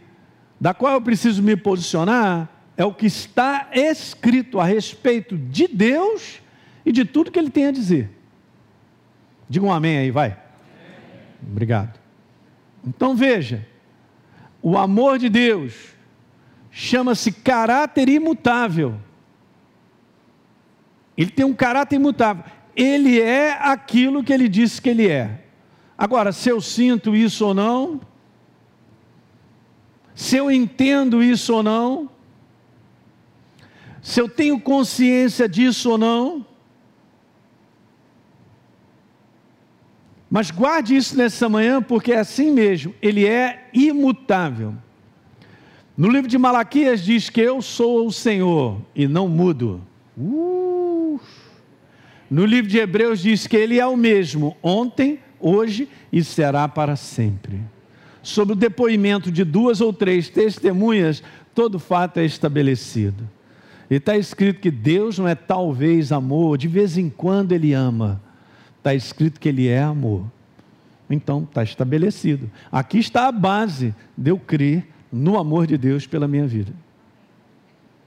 da 0.60 0.74
qual 0.74 0.94
eu 0.94 1.00
preciso 1.00 1.42
me 1.42 1.56
posicionar 1.56 2.48
é 2.76 2.84
o 2.84 2.92
que 2.92 3.06
está 3.06 3.68
escrito 3.72 4.60
a 4.60 4.64
respeito 4.64 5.36
de 5.36 5.66
Deus 5.66 6.40
e 6.84 6.92
de 6.92 7.04
tudo 7.04 7.30
que 7.30 7.38
Ele 7.38 7.50
tem 7.50 7.66
a 7.66 7.72
dizer. 7.72 8.10
Diga 9.48 9.64
um 9.64 9.72
amém 9.72 9.98
aí, 9.98 10.10
vai. 10.10 10.36
Obrigado. 11.42 11.98
Então 12.86 13.16
veja, 13.16 13.66
o 14.62 14.76
amor 14.76 15.18
de 15.18 15.28
Deus 15.28 15.74
chama-se 16.70 17.32
caráter 17.32 18.08
imutável. 18.08 18.96
Ele 21.16 21.30
tem 21.30 21.44
um 21.44 21.54
caráter 21.54 21.96
imutável. 21.96 22.44
Ele 22.76 23.20
é 23.20 23.52
aquilo 23.52 24.22
que 24.22 24.32
ele 24.32 24.48
disse 24.48 24.80
que 24.80 24.88
ele 24.88 25.08
é. 25.08 25.44
Agora, 25.98 26.32
se 26.32 26.48
eu 26.48 26.60
sinto 26.60 27.14
isso 27.14 27.44
ou 27.46 27.52
não, 27.52 28.00
se 30.14 30.36
eu 30.36 30.50
entendo 30.50 31.22
isso 31.22 31.54
ou 31.54 31.62
não, 31.62 32.10
se 34.02 34.20
eu 34.20 34.28
tenho 34.28 34.58
consciência 34.60 35.48
disso 35.48 35.90
ou 35.90 35.98
não. 35.98 36.46
Mas 40.30 40.50
guarde 40.50 40.96
isso 40.96 41.16
nessa 41.16 41.48
manhã, 41.48 41.82
porque 41.82 42.12
é 42.12 42.18
assim 42.18 42.50
mesmo, 42.50 42.94
ele 43.02 43.26
é 43.26 43.68
imutável. 43.72 44.74
No 45.96 46.08
livro 46.08 46.28
de 46.28 46.38
Malaquias 46.38 47.02
diz 47.02 47.28
que 47.28 47.40
eu 47.40 47.60
sou 47.60 48.06
o 48.06 48.12
Senhor 48.12 48.80
e 48.94 49.06
não 49.06 49.28
mudo. 49.28 49.82
Uh! 50.16 51.20
No 52.30 52.46
livro 52.46 52.70
de 52.70 52.78
Hebreus 52.78 53.20
diz 53.20 53.46
que 53.46 53.56
ele 53.56 53.78
é 53.80 53.86
o 53.86 53.96
mesmo 53.96 54.56
ontem, 54.62 55.18
hoje 55.40 55.88
e 56.12 56.22
será 56.22 56.68
para 56.68 56.94
sempre. 56.94 57.60
Sobre 58.22 58.52
o 58.52 58.56
depoimento 58.56 59.30
de 59.30 59.44
duas 59.44 59.80
ou 59.80 59.92
três 59.92 60.28
testemunhas, 60.28 61.22
todo 61.54 61.78
fato 61.78 62.18
é 62.18 62.24
estabelecido. 62.24 63.28
E 63.90 63.96
está 63.96 64.16
escrito 64.16 64.60
que 64.60 64.70
Deus 64.70 65.18
não 65.18 65.26
é 65.26 65.34
talvez 65.34 66.12
amor, 66.12 66.56
de 66.56 66.68
vez 66.68 66.96
em 66.96 67.10
quando 67.10 67.52
Ele 67.52 67.72
ama. 67.72 68.20
Está 68.78 68.94
escrito 68.94 69.40
que 69.40 69.48
Ele 69.48 69.66
é 69.66 69.82
amor. 69.82 70.24
Então 71.08 71.42
está 71.42 71.62
estabelecido. 71.62 72.48
Aqui 72.70 72.98
está 72.98 73.26
a 73.26 73.32
base 73.32 73.94
de 74.16 74.30
eu 74.30 74.38
crer 74.38 74.86
no 75.12 75.36
amor 75.36 75.66
de 75.66 75.76
Deus 75.76 76.06
pela 76.06 76.28
minha 76.28 76.46
vida. 76.46 76.72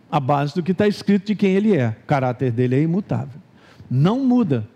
A 0.10 0.19
base 0.19 0.56
do 0.56 0.63
que 0.63 0.71
está 0.71 0.88
escrito 0.88 1.28
de 1.28 1.36
quem 1.36 1.54
Ele 1.54 1.76
é. 1.76 1.89
O 1.89 2.06
caráter 2.06 2.52
dele 2.52 2.76
é 2.76 2.82
imutável. 2.82 3.41
Não 3.89 4.23
muda. 4.23 4.67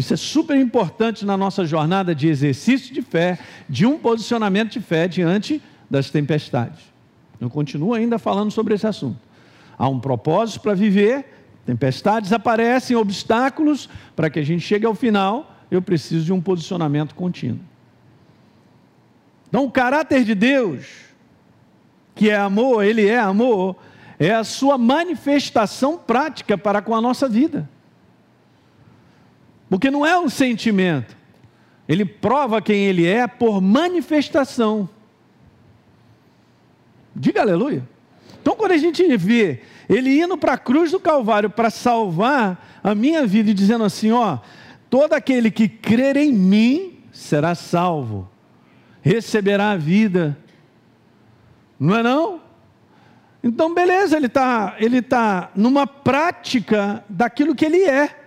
Isso 0.00 0.14
é 0.14 0.16
super 0.16 0.56
importante 0.56 1.26
na 1.26 1.36
nossa 1.36 1.66
jornada 1.66 2.14
de 2.14 2.26
exercício 2.26 2.94
de 2.94 3.02
fé, 3.02 3.38
de 3.68 3.84
um 3.84 3.98
posicionamento 3.98 4.72
de 4.72 4.80
fé 4.80 5.06
diante 5.06 5.62
das 5.90 6.08
tempestades. 6.08 6.80
Eu 7.38 7.50
continuo 7.50 7.92
ainda 7.92 8.18
falando 8.18 8.50
sobre 8.50 8.72
esse 8.72 8.86
assunto. 8.86 9.18
Há 9.76 9.86
um 9.90 10.00
propósito 10.00 10.62
para 10.62 10.72
viver, 10.72 11.26
tempestades 11.66 12.32
aparecem, 12.32 12.96
obstáculos, 12.96 13.90
para 14.16 14.30
que 14.30 14.38
a 14.38 14.42
gente 14.42 14.62
chegue 14.62 14.86
ao 14.86 14.94
final, 14.94 15.54
eu 15.70 15.82
preciso 15.82 16.24
de 16.24 16.32
um 16.32 16.40
posicionamento 16.40 17.14
contínuo. 17.14 17.60
Então, 19.50 19.66
o 19.66 19.70
caráter 19.70 20.24
de 20.24 20.34
Deus, 20.34 20.86
que 22.14 22.30
é 22.30 22.38
amor, 22.38 22.82
ele 22.82 23.06
é 23.06 23.18
amor, 23.18 23.76
é 24.18 24.32
a 24.32 24.44
sua 24.44 24.78
manifestação 24.78 25.98
prática 25.98 26.56
para 26.56 26.80
com 26.80 26.94
a 26.94 27.02
nossa 27.02 27.28
vida. 27.28 27.68
Porque 29.70 29.90
não 29.90 30.04
é 30.04 30.18
um 30.18 30.28
sentimento, 30.28 31.16
ele 31.88 32.04
prova 32.04 32.60
quem 32.60 32.86
ele 32.86 33.06
é 33.06 33.26
por 33.28 33.60
manifestação. 33.62 34.88
Diga 37.14 37.40
aleluia. 37.40 37.88
Então, 38.42 38.56
quando 38.56 38.72
a 38.72 38.76
gente 38.76 39.16
vê 39.16 39.60
ele 39.88 40.20
indo 40.20 40.36
para 40.36 40.54
a 40.54 40.58
cruz 40.58 40.90
do 40.90 40.98
Calvário 40.98 41.50
para 41.50 41.70
salvar 41.70 42.80
a 42.82 42.94
minha 42.94 43.26
vida 43.26 43.50
e 43.50 43.54
dizendo 43.54 43.84
assim: 43.84 44.10
ó, 44.10 44.38
todo 44.88 45.12
aquele 45.12 45.50
que 45.50 45.68
crer 45.68 46.16
em 46.16 46.32
mim 46.32 46.98
será 47.12 47.54
salvo, 47.54 48.28
receberá 49.02 49.70
a 49.70 49.76
vida. 49.76 50.36
Não 51.78 51.96
é 51.96 52.02
não? 52.02 52.40
Então, 53.42 53.72
beleza, 53.72 54.16
ele 54.16 54.26
está 54.26 54.74
ele 54.78 55.00
tá 55.00 55.50
numa 55.54 55.86
prática 55.86 57.04
daquilo 57.08 57.54
que 57.54 57.64
ele 57.64 57.82
é, 57.82 58.19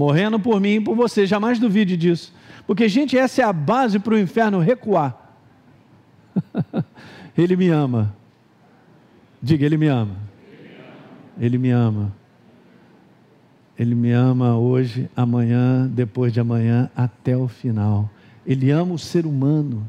morrendo 0.00 0.40
por 0.40 0.58
mim 0.58 0.76
e 0.76 0.80
por 0.80 0.96
você, 0.96 1.26
jamais 1.26 1.58
duvide 1.58 1.94
disso. 1.94 2.32
Porque, 2.66 2.88
gente, 2.88 3.18
essa 3.18 3.42
é 3.42 3.44
a 3.44 3.52
base 3.52 3.98
para 3.98 4.14
o 4.14 4.18
inferno 4.18 4.58
recuar. 4.58 5.36
ele 7.36 7.54
me 7.54 7.68
ama. 7.68 8.14
Diga, 9.42 9.66
Ele 9.66 9.76
me 9.76 9.88
ama. 9.88 10.16
Ele 11.38 11.58
me 11.58 11.70
ama. 11.70 12.12
Ele 13.78 13.94
me 13.94 14.10
ama 14.10 14.56
hoje, 14.56 15.10
amanhã, 15.14 15.86
depois 15.86 16.32
de 16.32 16.40
amanhã, 16.40 16.90
até 16.96 17.36
o 17.36 17.46
final. 17.46 18.10
Ele 18.46 18.70
ama 18.70 18.94
o 18.94 18.98
ser 18.98 19.26
humano. 19.26 19.86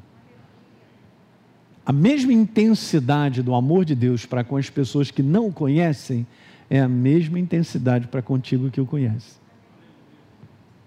A 1.86 1.94
mesma 1.94 2.34
intensidade 2.34 3.42
do 3.42 3.56
amor 3.56 3.86
de 3.86 3.96
Deus 3.96 4.26
para 4.26 4.44
com 4.44 4.58
as 4.58 4.70
pessoas 4.70 5.10
que 5.10 5.24
não 5.24 5.48
o 5.48 5.54
conhecem 5.54 6.28
é 6.70 6.82
a 6.82 6.88
mesma 6.90 7.40
intensidade 7.40 8.08
para 8.08 8.22
contigo 8.22 8.70
que 8.70 8.82
o 8.82 8.86
conhece. 8.86 9.41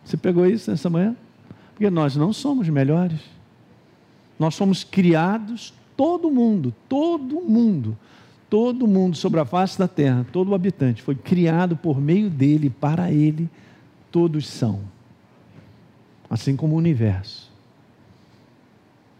Você 0.04 0.16
pegou 0.16 0.46
isso 0.46 0.70
nessa 0.70 0.90
manhã? 0.90 1.16
Porque 1.72 1.88
nós 1.90 2.14
não 2.14 2.32
somos 2.32 2.68
melhores. 2.68 3.18
Nós 4.38 4.54
somos 4.54 4.84
criados, 4.84 5.72
todo 5.96 6.30
mundo, 6.30 6.74
todo 6.88 7.40
mundo, 7.40 7.96
todo 8.50 8.86
mundo 8.86 9.16
sobre 9.16 9.40
a 9.40 9.44
face 9.44 9.78
da 9.78 9.88
terra, 9.88 10.26
todo 10.32 10.54
habitante, 10.54 11.02
foi 11.02 11.14
criado 11.14 11.76
por 11.76 12.00
meio 12.00 12.28
dele, 12.28 12.68
para 12.68 13.10
ele, 13.10 13.48
todos 14.10 14.46
são. 14.46 14.80
Assim 16.28 16.56
como 16.56 16.74
o 16.74 16.78
universo. 16.78 17.50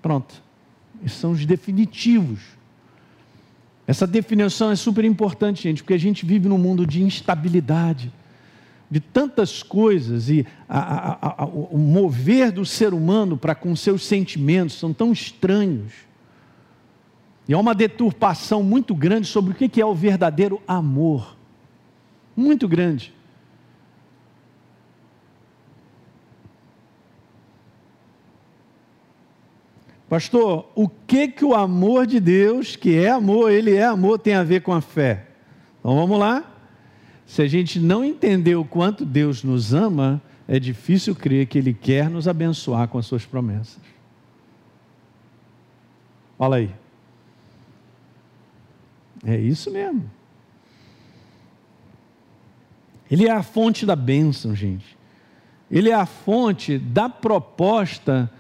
Pronto. 0.03 0.43
Esses 1.05 1.19
são 1.19 1.33
os 1.33 1.45
definitivos. 1.47 2.41
Essa 3.87 4.07
definição 4.07 4.71
é 4.71 4.77
super 4.77 5.05
importante, 5.05 5.63
gente, 5.63 5.83
porque 5.83 5.95
a 5.95 5.99
gente 5.99 6.25
vive 6.25 6.49
num 6.49 6.59
mundo 6.59 6.87
de 6.87 7.03
instabilidade, 7.03 8.13
de 8.91 9.01
tantas 9.01 9.63
coisas, 9.63 10.29
e 10.29 10.47
a, 10.69 10.79
a, 10.79 11.43
a, 11.43 11.47
o 11.47 11.79
mover 11.79 12.53
do 12.53 12.65
ser 12.65 12.95
humano 12.95 13.37
para 13.37 13.55
com 13.55 13.75
seus 13.75 14.05
sentimentos 14.05 14.79
são 14.79 14.93
tão 14.93 15.13
estranhos 15.13 15.93
e 17.47 17.53
há 17.53 17.59
uma 17.59 17.75
deturpação 17.75 18.63
muito 18.63 18.95
grande 18.95 19.27
sobre 19.27 19.53
o 19.53 19.55
que 19.55 19.81
é 19.81 19.85
o 19.85 19.95
verdadeiro 19.95 20.63
amor. 20.67 21.37
Muito 22.35 22.67
grande. 22.67 23.13
Pastor, 30.09 30.71
o 30.75 30.89
que 30.89 31.29
que 31.29 31.45
o 31.45 31.55
amor 31.55 32.07
de 32.07 32.21
Deus, 32.21 32.77
que 32.77 32.97
é 32.97 33.11
amor, 33.11 33.51
ele 33.51 33.75
é 33.75 33.85
amor, 33.85 34.19
tem 34.19 34.35
a 34.35 34.43
ver 34.43 34.63
com 34.63 34.73
a 34.73 34.81
fé? 34.81 35.27
Então 35.81 35.95
vamos 35.97 36.19
lá. 36.19 36.54
Se 37.27 37.43
a 37.43 37.47
gente 37.47 37.81
não 37.81 38.05
entender 38.05 38.55
o 38.55 38.65
quanto 38.65 39.05
Deus 39.05 39.43
nos 39.43 39.73
ama, 39.73 40.23
é 40.47 40.59
difícil 40.59 41.15
crer 41.15 41.47
que 41.47 41.59
Ele 41.59 41.73
quer 41.73 42.11
nos 42.11 42.29
abençoar 42.29 42.89
com 42.89 42.99
as 42.99 43.07
suas 43.07 43.25
promessas. 43.25 43.81
Fala 46.37 46.57
aí. 46.57 46.71
É 49.25 49.39
isso 49.39 49.71
mesmo. 49.71 50.11
Ele 53.11 53.27
é 53.27 53.31
a 53.31 53.43
fonte 53.43 53.87
da 53.87 53.97
bênção, 53.97 54.55
gente. 54.55 54.97
Ele 55.71 55.91
é 55.91 55.95
a 55.95 56.07
fonte 56.07 56.79
da 56.79 57.09
proposta 57.09 58.31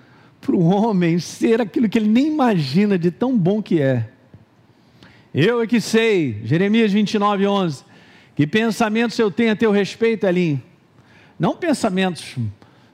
para 0.40 0.54
o 0.54 0.64
homem 0.64 1.18
ser 1.18 1.60
aquilo 1.60 1.88
que 1.88 1.98
ele 1.98 2.08
nem 2.08 2.26
imagina 2.26 2.98
de 2.98 3.10
tão 3.10 3.36
bom 3.36 3.62
que 3.62 3.80
é. 3.80 4.10
Eu 5.32 5.62
é 5.62 5.66
que 5.66 5.80
sei, 5.80 6.42
Jeremias 6.44 6.92
29, 6.92 7.46
11, 7.46 7.84
que 8.34 8.46
pensamentos 8.46 9.18
eu 9.18 9.30
tenho 9.30 9.52
a 9.52 9.56
teu 9.56 9.70
respeito, 9.70 10.26
Elim. 10.26 10.62
Não 11.38 11.56
pensamentos 11.56 12.36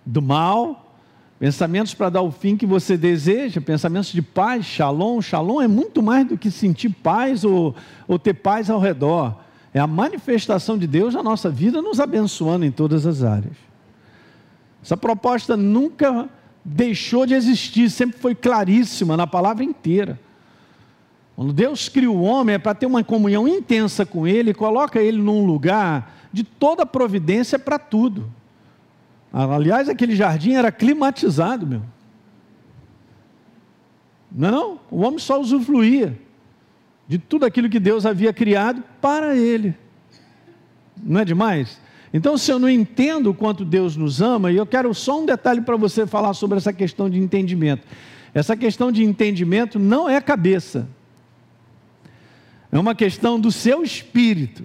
do 0.05 0.21
mal, 0.21 0.91
Pensamentos 1.41 1.95
para 1.95 2.11
dar 2.11 2.21
o 2.21 2.31
fim 2.31 2.55
que 2.55 2.67
você 2.67 2.99
deseja, 2.99 3.63
pensamentos 3.63 4.13
de 4.13 4.21
paz, 4.21 4.67
shalom. 4.67 5.23
Shalom 5.23 5.63
é 5.63 5.67
muito 5.67 6.03
mais 6.03 6.29
do 6.29 6.37
que 6.37 6.51
sentir 6.51 6.91
paz 6.91 7.45
ou, 7.45 7.75
ou 8.07 8.19
ter 8.19 8.35
paz 8.35 8.69
ao 8.69 8.79
redor. 8.79 9.41
É 9.73 9.81
a 9.81 9.87
manifestação 9.87 10.77
de 10.77 10.87
Deus 10.87 11.15
na 11.15 11.23
nossa 11.23 11.49
vida, 11.49 11.81
nos 11.81 11.99
abençoando 11.99 12.67
em 12.67 12.71
todas 12.71 13.07
as 13.07 13.23
áreas. 13.23 13.57
Essa 14.85 14.99
proposta 14.99 15.57
nunca 15.57 16.29
deixou 16.63 17.25
de 17.25 17.33
existir, 17.33 17.89
sempre 17.89 18.19
foi 18.19 18.35
claríssima 18.35 19.17
na 19.17 19.27
palavra 19.27 19.65
inteira. 19.65 20.21
Quando 21.37 21.53
Deus 21.53 21.89
cria 21.89 22.11
o 22.11 22.23
homem 22.23 22.57
é 22.57 22.59
para 22.59 22.75
ter 22.75 22.87
uma 22.87 23.03
comunhão 23.03 23.49
intensa 23.49 24.05
com 24.05 24.27
Ele, 24.27 24.53
coloca 24.53 25.01
ele 25.01 25.21
num 25.21 25.47
lugar 25.47 26.29
de 26.33 26.45
toda 26.45 26.85
providência 26.85 27.59
para 27.59 27.79
tudo. 27.79 28.31
Aliás, 29.33 29.89
aquele 29.89 30.15
jardim 30.15 30.55
era 30.55 30.73
climatizado, 30.73 31.67
meu. 31.67 31.83
Não, 34.33 34.49
é 34.49 34.51
não, 34.51 34.81
o 34.91 35.01
homem 35.01 35.19
só 35.19 35.41
usufruía 35.41 36.17
de 37.09 37.19
tudo 37.19 37.45
aquilo 37.45 37.69
que 37.69 37.81
Deus 37.81 38.07
havia 38.07 38.33
criado 38.33 38.83
para 39.01 39.37
ele. 39.37 39.75
Não 41.03 41.21
é 41.21 41.25
demais? 41.25 41.81
Então, 42.13 42.37
se 42.37 42.51
eu 42.51 42.59
não 42.59 42.69
entendo 42.69 43.31
o 43.31 43.35
quanto 43.35 43.65
Deus 43.65 43.97
nos 43.97 44.21
ama, 44.21 44.51
e 44.51 44.57
eu 44.57 44.67
quero 44.67 44.93
só 44.95 45.21
um 45.21 45.27
detalhe 45.27 45.61
para 45.61 45.77
você 45.77 46.07
falar 46.07 46.35
sobre 46.35 46.59
essa 46.59 46.73
questão 46.73 47.09
de 47.09 47.19
entendimento. 47.19 47.87
Essa 48.35 48.57
questão 48.57 48.93
de 48.93 49.05
entendimento 49.05 49.79
não 49.79 50.09
é 50.09 50.21
cabeça, 50.21 50.89
é 52.73 52.79
uma 52.79 52.95
questão 52.95 53.39
do 53.39 53.51
seu 53.51 53.83
espírito. 53.83 54.65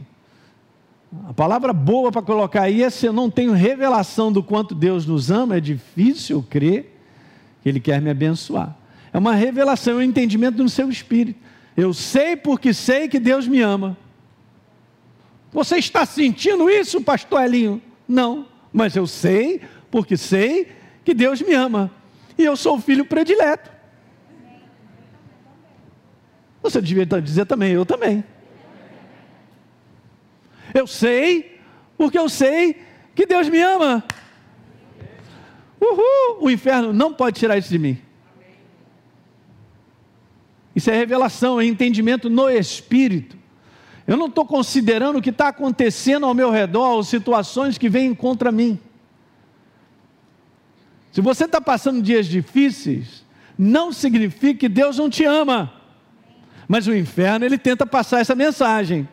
A 1.27 1.33
palavra 1.33 1.71
boa 1.71 2.11
para 2.11 2.21
colocar 2.21 2.63
aí 2.63 2.83
é 2.83 2.89
se 2.89 3.05
eu 3.05 3.13
não 3.13 3.29
tenho 3.29 3.53
revelação 3.53 4.31
do 4.31 4.43
quanto 4.43 4.75
Deus 4.75 5.05
nos 5.05 5.31
ama, 5.31 5.57
é 5.57 5.59
difícil 5.59 6.45
crer 6.49 6.99
que 7.63 7.69
Ele 7.69 7.79
quer 7.79 8.01
me 8.01 8.09
abençoar. 8.09 8.75
É 9.11 9.17
uma 9.17 9.33
revelação, 9.33 9.93
é 9.93 9.97
um 9.97 10.01
entendimento 10.01 10.61
no 10.61 10.69
seu 10.69 10.89
espírito. 10.89 11.39
Eu 11.75 11.93
sei 11.93 12.35
porque 12.35 12.73
sei 12.73 13.07
que 13.07 13.19
Deus 13.19 13.47
me 13.47 13.61
ama. 13.61 13.97
Você 15.51 15.77
está 15.77 16.05
sentindo 16.05 16.69
isso, 16.69 17.01
pastor 17.01 17.41
Elinho? 17.43 17.81
Não, 18.07 18.45
mas 18.73 18.95
eu 18.95 19.07
sei 19.07 19.61
porque 19.89 20.17
sei 20.17 20.67
que 21.03 21.13
Deus 21.13 21.41
me 21.41 21.53
ama. 21.53 21.89
E 22.37 22.43
eu 22.43 22.57
sou 22.57 22.75
o 22.75 22.81
filho 22.81 23.05
predileto. 23.05 23.71
Você 26.65 26.81
devia 26.81 27.05
dizer 27.05 27.45
também, 27.45 27.73
eu 27.73 27.85
também. 27.85 28.23
Eu 30.73 30.87
sei, 30.87 31.59
porque 31.95 32.17
eu 32.17 32.27
sei 32.27 32.81
que 33.13 33.27
Deus 33.27 33.47
me 33.47 33.61
ama. 33.61 34.03
Uhul! 35.79 36.43
O 36.43 36.49
inferno 36.49 36.91
não 36.91 37.13
pode 37.13 37.39
tirar 37.39 37.55
isso 37.55 37.69
de 37.69 37.77
mim. 37.77 38.01
Isso 40.75 40.89
é 40.89 40.97
revelação, 40.97 41.61
é 41.61 41.65
entendimento 41.65 42.31
no 42.31 42.49
espírito. 42.49 43.37
Eu 44.07 44.17
não 44.17 44.25
estou 44.25 44.43
considerando 44.43 45.19
o 45.19 45.21
que 45.21 45.29
está 45.29 45.49
acontecendo 45.49 46.25
ao 46.25 46.33
meu 46.33 46.49
redor, 46.49 47.03
situações 47.03 47.77
que 47.77 47.87
vêm 47.87 48.15
contra 48.15 48.51
mim. 48.51 48.79
Se 51.11 51.21
você 51.21 51.45
está 51.45 51.61
passando 51.61 52.01
dias 52.01 52.25
difíceis, 52.25 53.23
não 53.55 53.93
significa 53.93 54.61
que 54.61 54.67
Deus 54.67 54.97
não 54.97 55.11
te 55.11 55.23
ama. 55.25 55.74
Mas 56.67 56.87
o 56.87 56.95
inferno, 56.95 57.45
ele 57.45 57.57
tenta 57.57 57.85
passar 57.85 58.21
essa 58.21 58.35
mensagem. 58.35 59.07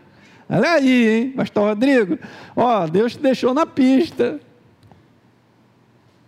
Olha 0.49 0.73
aí, 0.73 1.09
hein, 1.09 1.31
Pastor 1.31 1.69
Rodrigo. 1.69 2.19
Ó, 2.57 2.87
Deus 2.87 3.13
te 3.13 3.19
deixou 3.19 3.55
na 3.55 3.67
pista. 3.67 4.41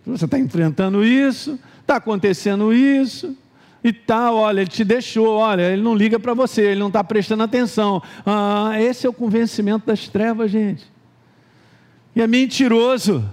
Você 0.06 0.24
está 0.24 0.38
enfrentando 0.38 1.04
isso, 1.04 1.58
está 1.80 1.96
acontecendo 1.96 2.72
isso 2.72 3.37
e 3.82 3.92
tal, 3.92 4.37
olha, 4.37 4.62
ele 4.62 4.70
te 4.70 4.82
deixou, 4.82 5.37
olha, 5.37 5.70
ele 5.70 5.82
não 5.82 5.94
liga 5.94 6.18
para 6.18 6.32
você, 6.32 6.62
ele 6.62 6.80
não 6.80 6.88
está 6.88 7.04
prestando 7.04 7.42
atenção. 7.42 8.02
Ah, 8.24 8.72
esse 8.80 9.06
é 9.06 9.10
o 9.10 9.12
convencimento 9.12 9.87
das 9.87 10.08
trevas, 10.08 10.50
gente. 10.50 10.90
E 12.16 12.22
é 12.22 12.26
mentiroso. 12.26 13.28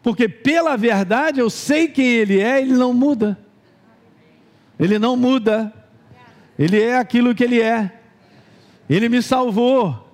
Porque 0.00 0.28
pela 0.28 0.76
verdade 0.76 1.40
eu 1.40 1.50
sei 1.50 1.88
quem 1.88 2.06
ele 2.06 2.40
é, 2.40 2.60
ele 2.60 2.74
não 2.74 2.94
muda. 2.94 3.36
Ele 4.78 4.98
não 4.98 5.16
muda. 5.16 5.72
Ele 6.62 6.80
é 6.80 6.96
aquilo 6.96 7.34
que 7.34 7.42
ele 7.42 7.60
é. 7.60 7.90
Ele 8.88 9.08
me 9.08 9.20
salvou. 9.20 10.08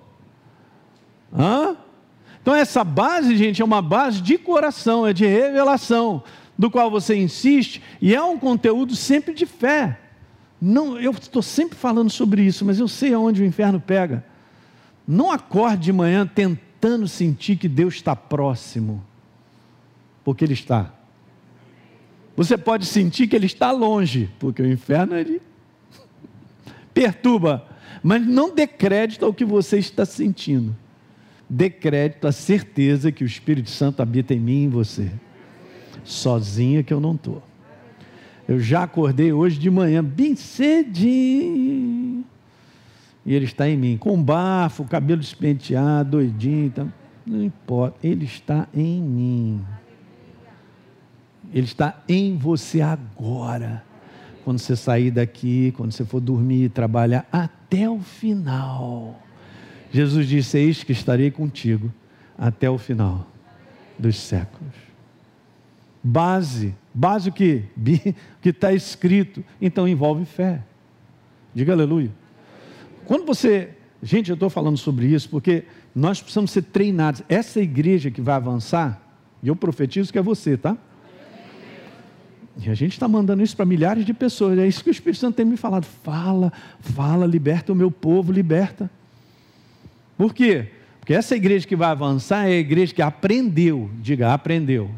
Hã? 1.31 1.77
Então 2.41 2.55
essa 2.55 2.83
base, 2.83 3.37
gente, 3.37 3.61
é 3.61 3.65
uma 3.65 3.83
base 3.83 4.19
de 4.19 4.35
coração, 4.35 5.05
é 5.05 5.13
de 5.13 5.27
revelação 5.27 6.23
do 6.57 6.71
qual 6.71 6.89
você 6.89 7.15
insiste, 7.15 7.83
e 8.01 8.15
é 8.15 8.23
um 8.23 8.39
conteúdo 8.39 8.95
sempre 8.95 9.31
de 9.31 9.45
fé. 9.45 9.99
Não, 10.59 10.99
eu 10.99 11.11
estou 11.11 11.43
sempre 11.43 11.77
falando 11.77 12.09
sobre 12.09 12.41
isso, 12.41 12.65
mas 12.65 12.79
eu 12.79 12.87
sei 12.87 13.13
aonde 13.13 13.43
o 13.43 13.45
inferno 13.45 13.79
pega. 13.79 14.25
Não 15.07 15.31
acorde 15.31 15.83
de 15.83 15.93
manhã 15.93 16.25
tentando 16.25 17.07
sentir 17.07 17.57
que 17.57 17.67
Deus 17.67 17.93
está 17.93 18.15
próximo, 18.15 19.05
porque 20.23 20.43
Ele 20.45 20.53
está. 20.53 20.91
Você 22.35 22.57
pode 22.57 22.87
sentir 22.87 23.27
que 23.27 23.35
Ele 23.35 23.45
está 23.45 23.69
longe, 23.69 24.31
porque 24.39 24.63
o 24.63 24.71
inferno 24.71 25.15
ele 25.15 25.39
perturba, 26.99 27.65
mas 28.03 28.25
não 28.27 28.53
dê 28.53 28.67
crédito 28.67 29.23
ao 29.23 29.33
que 29.33 29.45
você 29.45 29.79
está 29.79 30.03
sentindo. 30.03 30.75
Dê 31.49 31.69
crédito 31.69 32.27
à 32.27 32.31
certeza 32.33 33.09
que 33.09 33.23
o 33.23 33.27
Espírito 33.27 33.69
Santo 33.69 34.01
habita 34.01 34.33
em 34.33 34.39
mim 34.39 34.63
e 34.63 34.65
em 34.65 34.69
você 34.69 35.09
sozinha 36.03 36.83
que 36.83 36.93
eu 36.93 36.99
não 36.99 37.15
estou. 37.15 37.41
Eu 38.47 38.59
já 38.59 38.83
acordei 38.83 39.31
hoje 39.31 39.57
de 39.57 39.69
manhã, 39.69 40.03
bem 40.03 40.35
cedinho. 40.35 42.25
E 43.25 43.33
ele 43.33 43.45
está 43.45 43.69
em 43.69 43.77
mim, 43.77 43.97
com 43.97 44.21
bafo, 44.21 44.83
cabelo 44.83 45.21
despenteado, 45.21 46.11
doidinho. 46.11 46.65
Então, 46.65 46.91
não 47.25 47.43
importa, 47.43 47.97
ele 48.05 48.25
está 48.25 48.67
em 48.73 49.01
mim. 49.01 49.65
Ele 51.53 51.65
está 51.65 52.01
em 52.09 52.35
você 52.35 52.81
agora. 52.81 53.83
Quando 54.43 54.59
você 54.59 54.75
sair 54.75 55.11
daqui, 55.11 55.73
quando 55.75 55.91
você 55.91 56.05
for 56.05 56.19
dormir, 56.19 56.69
trabalhar 56.69 57.27
até 57.31 57.89
o 57.89 57.99
final. 57.99 59.21
Jesus 59.91 60.27
disse: 60.27 60.57
Eis 60.57 60.83
que 60.83 60.91
estarei 60.91 61.31
contigo 61.31 61.91
até 62.37 62.69
o 62.69 62.77
final 62.77 63.27
dos 63.97 64.17
séculos 64.17 64.89
base, 66.03 66.75
base 66.93 67.29
o 67.29 67.31
que? 67.31 67.63
que 68.41 68.49
está 68.49 68.73
escrito. 68.73 69.43
Então 69.61 69.87
envolve 69.87 70.25
fé. 70.25 70.63
Diga 71.53 71.73
aleluia. 71.73 72.11
Quando 73.05 73.25
você. 73.25 73.71
Gente, 74.01 74.29
eu 74.29 74.35
estou 74.35 74.49
falando 74.49 74.77
sobre 74.77 75.07
isso 75.07 75.29
porque 75.29 75.65
nós 75.93 76.21
precisamos 76.21 76.51
ser 76.51 76.63
treinados. 76.63 77.21
Essa 77.27 77.59
igreja 77.59 78.09
que 78.09 78.21
vai 78.21 78.35
avançar, 78.35 79.01
e 79.43 79.49
eu 79.49 79.55
profetizo 79.55 80.11
que 80.11 80.17
é 80.17 80.21
você, 80.21 80.55
tá? 80.55 80.77
E 82.61 82.69
a 82.69 82.73
gente 82.73 82.93
está 82.93 83.07
mandando 83.07 83.41
isso 83.41 83.55
para 83.55 83.65
milhares 83.65 84.05
de 84.05 84.13
pessoas. 84.13 84.57
É 84.57 84.67
isso 84.67 84.83
que 84.83 84.89
o 84.89 84.91
Espírito 84.91 85.19
Santo 85.19 85.35
tem 85.35 85.45
me 85.45 85.57
falado. 85.57 85.85
Fala, 86.03 86.51
fala, 86.79 87.25
liberta 87.25 87.71
o 87.71 87.75
meu 87.75 87.89
povo, 87.89 88.31
liberta. 88.31 88.89
Por 90.17 90.33
quê? 90.33 90.67
Porque 90.99 91.13
essa 91.13 91.35
igreja 91.35 91.65
que 91.65 91.75
vai 91.75 91.89
avançar 91.89 92.47
é 92.47 92.53
a 92.53 92.59
igreja 92.59 92.93
que 92.93 93.01
aprendeu, 93.01 93.89
diga, 94.01 94.33
aprendeu 94.33 94.89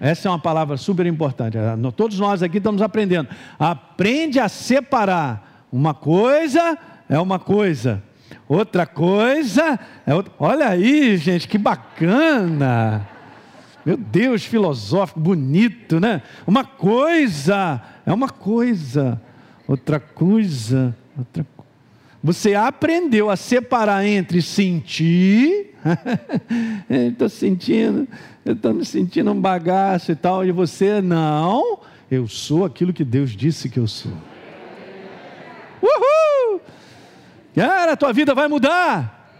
essa 0.00 0.28
é 0.28 0.30
uma 0.30 0.38
palavra 0.38 0.76
super 0.76 1.06
importante. 1.06 1.58
Todos 1.96 2.18
nós 2.18 2.42
aqui 2.42 2.58
estamos 2.58 2.80
aprendendo. 2.82 3.28
Aprende 3.58 4.38
a 4.38 4.48
separar. 4.48 5.66
Uma 5.72 5.92
coisa 5.92 6.78
é 7.08 7.18
uma 7.18 7.38
coisa, 7.38 8.02
outra 8.48 8.86
coisa 8.86 9.78
é 10.06 10.14
outra. 10.14 10.32
Olha 10.38 10.68
aí, 10.68 11.16
gente, 11.16 11.46
que 11.46 11.58
bacana. 11.58 13.06
Meu 13.84 13.96
Deus, 13.96 14.44
filosófico, 14.44 15.20
bonito, 15.20 15.98
né? 16.00 16.22
Uma 16.46 16.64
coisa 16.64 17.80
é 18.04 18.12
uma 18.12 18.28
coisa, 18.28 19.20
outra 19.66 20.00
coisa, 20.00 20.96
outra 21.16 21.44
coisa. 21.44 21.68
Você 22.22 22.54
aprendeu 22.54 23.30
a 23.30 23.36
separar 23.36 24.04
entre 24.04 24.42
sentir, 24.42 25.74
estou 26.90 27.28
sentindo, 27.28 28.08
eu 28.44 28.54
estou 28.54 28.74
me 28.74 28.84
sentindo 28.84 29.30
um 29.30 29.40
bagaço 29.40 30.10
e 30.10 30.16
tal, 30.16 30.44
e 30.44 30.50
você, 30.50 31.00
não, 31.00 31.80
eu 32.10 32.26
sou 32.26 32.64
aquilo 32.64 32.92
que 32.92 33.04
Deus 33.04 33.30
disse 33.30 33.68
que 33.68 33.78
eu 33.78 33.86
sou. 33.86 34.12
Uhul! 35.80 36.60
Cara, 37.54 37.92
a 37.92 37.96
tua 37.96 38.12
vida 38.12 38.34
vai 38.34 38.48
mudar. 38.48 39.32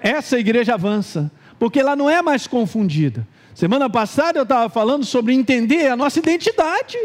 Essa 0.00 0.38
igreja 0.38 0.74
avança, 0.74 1.30
porque 1.58 1.80
ela 1.80 1.94
não 1.94 2.08
é 2.08 2.22
mais 2.22 2.46
confundida. 2.46 3.26
Semana 3.54 3.88
passada 3.88 4.38
eu 4.38 4.42
estava 4.42 4.68
falando 4.68 5.04
sobre 5.04 5.32
entender 5.32 5.88
a 5.88 5.96
nossa 5.96 6.18
identidade. 6.18 6.98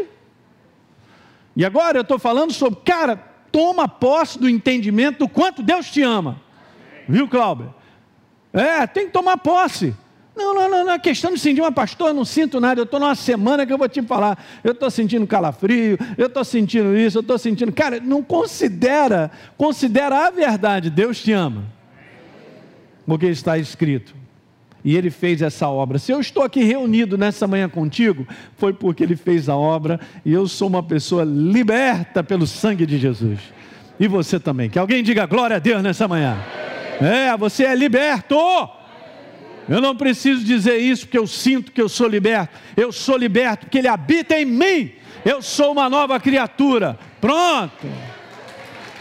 E 1.56 1.64
agora 1.64 1.98
eu 1.98 2.02
estou 2.02 2.18
falando 2.18 2.52
sobre, 2.52 2.80
cara, 2.84 3.16
toma 3.52 3.88
posse 3.88 4.38
do 4.38 4.48
entendimento 4.48 5.20
do 5.20 5.28
quanto 5.28 5.62
Deus 5.62 5.90
te 5.90 6.02
ama. 6.02 6.40
Viu, 7.08 7.28
Cláudio? 7.28 7.72
É, 8.52 8.86
tem 8.86 9.06
que 9.06 9.12
tomar 9.12 9.36
posse. 9.36 9.94
Não, 10.34 10.54
não, 10.54 10.70
não, 10.70 10.84
não 10.86 10.92
é 10.92 10.98
questão 10.98 11.32
de 11.32 11.38
sentir, 11.38 11.60
mas 11.60 11.74
pastor, 11.74 12.08
eu 12.08 12.14
não 12.14 12.24
sinto 12.24 12.60
nada, 12.60 12.80
eu 12.80 12.84
estou 12.84 12.98
numa 12.98 13.14
semana 13.14 13.66
que 13.66 13.72
eu 13.72 13.78
vou 13.78 13.88
te 13.88 14.00
falar, 14.02 14.42
eu 14.64 14.72
estou 14.72 14.90
sentindo 14.90 15.26
calafrio, 15.26 15.98
eu 16.16 16.26
estou 16.26 16.44
sentindo 16.44 16.96
isso, 16.96 17.18
eu 17.18 17.20
estou 17.20 17.38
sentindo. 17.38 17.70
Cara, 17.72 18.00
não 18.00 18.22
considera, 18.22 19.30
considera 19.56 20.26
a 20.26 20.30
verdade, 20.30 20.88
Deus 20.88 21.22
te 21.22 21.32
ama. 21.32 21.64
Porque 23.06 23.26
está 23.26 23.58
escrito. 23.58 24.19
E 24.84 24.96
ele 24.96 25.10
fez 25.10 25.42
essa 25.42 25.68
obra. 25.68 25.98
Se 25.98 26.12
eu 26.12 26.20
estou 26.20 26.42
aqui 26.42 26.62
reunido 26.62 27.18
nessa 27.18 27.46
manhã 27.46 27.68
contigo, 27.68 28.26
foi 28.56 28.72
porque 28.72 29.02
ele 29.02 29.16
fez 29.16 29.48
a 29.48 29.56
obra 29.56 30.00
e 30.24 30.32
eu 30.32 30.48
sou 30.48 30.68
uma 30.68 30.82
pessoa 30.82 31.24
liberta 31.24 32.22
pelo 32.22 32.46
sangue 32.46 32.86
de 32.86 32.98
Jesus. 32.98 33.38
E 33.98 34.08
você 34.08 34.40
também. 34.40 34.70
Que 34.70 34.78
alguém 34.78 35.02
diga 35.02 35.26
glória 35.26 35.56
a 35.56 35.58
Deus 35.58 35.82
nessa 35.82 36.08
manhã. 36.08 36.38
É, 37.00 37.36
você 37.36 37.64
é 37.64 37.74
liberto. 37.74 38.36
Eu 39.68 39.80
não 39.80 39.94
preciso 39.94 40.42
dizer 40.42 40.78
isso 40.78 41.06
porque 41.06 41.18
eu 41.18 41.26
sinto 41.26 41.70
que 41.70 41.80
eu 41.80 41.88
sou 41.88 42.08
liberto. 42.08 42.58
Eu 42.76 42.90
sou 42.90 43.16
liberto 43.16 43.66
porque 43.66 43.78
Ele 43.78 43.88
habita 43.88 44.38
em 44.38 44.44
mim. 44.44 44.92
Eu 45.24 45.42
sou 45.42 45.72
uma 45.72 45.88
nova 45.88 46.18
criatura. 46.18 46.98
Pronto. 47.20 47.86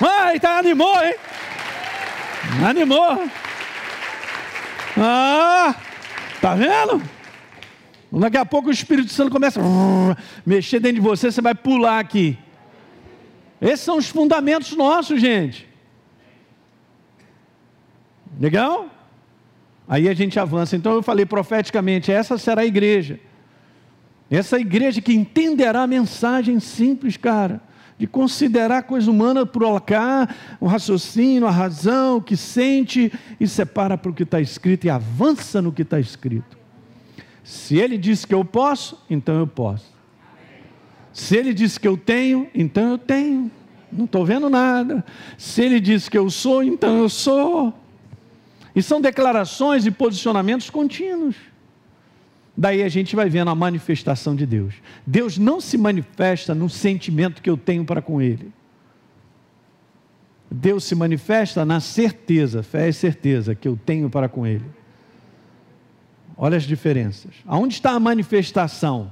Ai, 0.02 0.40
tá 0.40 0.58
animou, 0.58 0.96
hein? 1.04 1.16
Animou. 2.66 3.30
Ah, 5.02 5.76
tá 6.42 6.56
vendo? 6.56 7.02
Daqui 8.12 8.38
a 8.38 8.46
pouco 8.46 8.68
o 8.68 8.72
Espírito 8.72 9.12
Santo 9.12 9.32
começa 9.32 9.62
a 9.62 10.18
mexer 10.46 10.80
dentro 10.80 10.96
de 10.96 11.08
você, 11.08 11.32
você 11.32 11.42
vai 11.42 11.56
pular 11.56 12.00
aqui. 12.00 12.38
Esses 13.62 13.82
são 13.82 13.98
os 13.98 14.10
fundamentos 14.10 14.76
nossos, 14.76 15.22
gente. 15.22 15.68
Legal? 18.40 18.90
Aí 19.88 20.10
a 20.10 20.14
gente 20.14 20.40
avança. 20.40 20.76
Então 20.76 20.94
eu 20.94 21.04
falei 21.04 21.26
profeticamente: 21.26 22.12
essa 22.12 22.38
será 22.38 22.62
a 22.62 22.66
igreja. 22.66 23.20
Essa 24.30 24.60
igreja 24.60 25.02
que 25.02 25.14
entenderá 25.14 25.84
a 25.84 25.88
mensagem 25.88 26.60
simples, 26.60 27.18
cara, 27.18 27.62
de 28.00 28.08
considerar 28.08 28.78
a 28.78 28.82
coisa 28.82 29.12
humana 29.12 29.46
por 29.46 29.82
cá, 29.82 30.34
o 30.58 30.66
raciocínio, 30.66 31.46
a 31.46 31.52
razão, 31.52 32.18
o 32.18 32.22
que 32.22 32.38
sente, 32.38 33.12
e 33.38 33.46
separa 33.46 33.98
para 33.98 34.10
o 34.10 34.14
que 34.14 34.24
está 34.24 34.40
escrito 34.40 34.86
e 34.86 34.90
avança 34.90 35.62
no 35.62 35.74
que 35.74 35.82
está 35.82 36.00
escrito. 36.00 36.58
Se 37.44 37.78
ele 37.78 37.98
disse 37.98 38.26
que 38.26 38.34
eu 38.34 38.46
posso, 38.46 39.04
então 39.10 39.38
eu 39.38 39.46
posso. 39.46 39.94
Se 41.12 41.36
ele 41.36 41.54
disse 41.54 41.78
que 41.78 41.88
eu 41.88 41.98
tenho, 41.98 42.48
então 42.56 42.92
eu 42.92 42.98
tenho. 42.98 43.52
Não 43.92 44.06
estou 44.06 44.26
vendo 44.26 44.50
nada. 44.50 45.04
Se 45.38 45.62
ele 45.62 45.82
disse 45.82 46.10
que 46.10 46.18
eu 46.18 46.30
sou, 46.30 46.64
então 46.64 47.00
eu 47.00 47.10
sou. 47.10 47.74
E 48.74 48.82
são 48.82 49.02
declarações 49.02 49.86
e 49.86 49.92
posicionamentos 49.92 50.70
contínuos. 50.70 51.36
Daí 52.60 52.84
a 52.84 52.90
gente 52.90 53.16
vai 53.16 53.30
vendo 53.30 53.50
a 53.50 53.56
manifestação 53.56 54.36
de 54.36 54.46
Deus. 54.46 54.74
Deus 55.08 55.38
não 55.38 55.62
se 55.62 55.78
manifesta 55.78 56.54
no 56.54 56.70
sentimento 56.70 57.42
que 57.42 57.50
eu 57.50 57.56
tenho 57.56 57.86
para 57.86 58.02
com 58.02 58.22
Ele. 58.22 58.52
Deus 60.52 60.84
se 60.84 60.94
manifesta 60.94 61.64
na 61.64 61.80
certeza, 61.80 62.62
fé 62.62 62.90
e 62.90 62.92
certeza 62.92 63.56
que 63.56 63.66
eu 63.66 63.78
tenho 63.78 64.10
para 64.10 64.28
com 64.28 64.46
Ele. 64.46 64.66
Olha 66.36 66.58
as 66.58 66.64
diferenças. 66.64 67.32
Aonde 67.46 67.76
está 67.76 67.92
a 67.92 68.00
manifestação? 68.00 69.10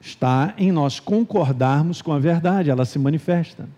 Está 0.00 0.52
em 0.58 0.72
nós 0.72 0.98
concordarmos 0.98 2.02
com 2.02 2.12
a 2.12 2.18
verdade, 2.18 2.70
ela 2.70 2.84
se 2.84 2.98
manifesta. 2.98 3.68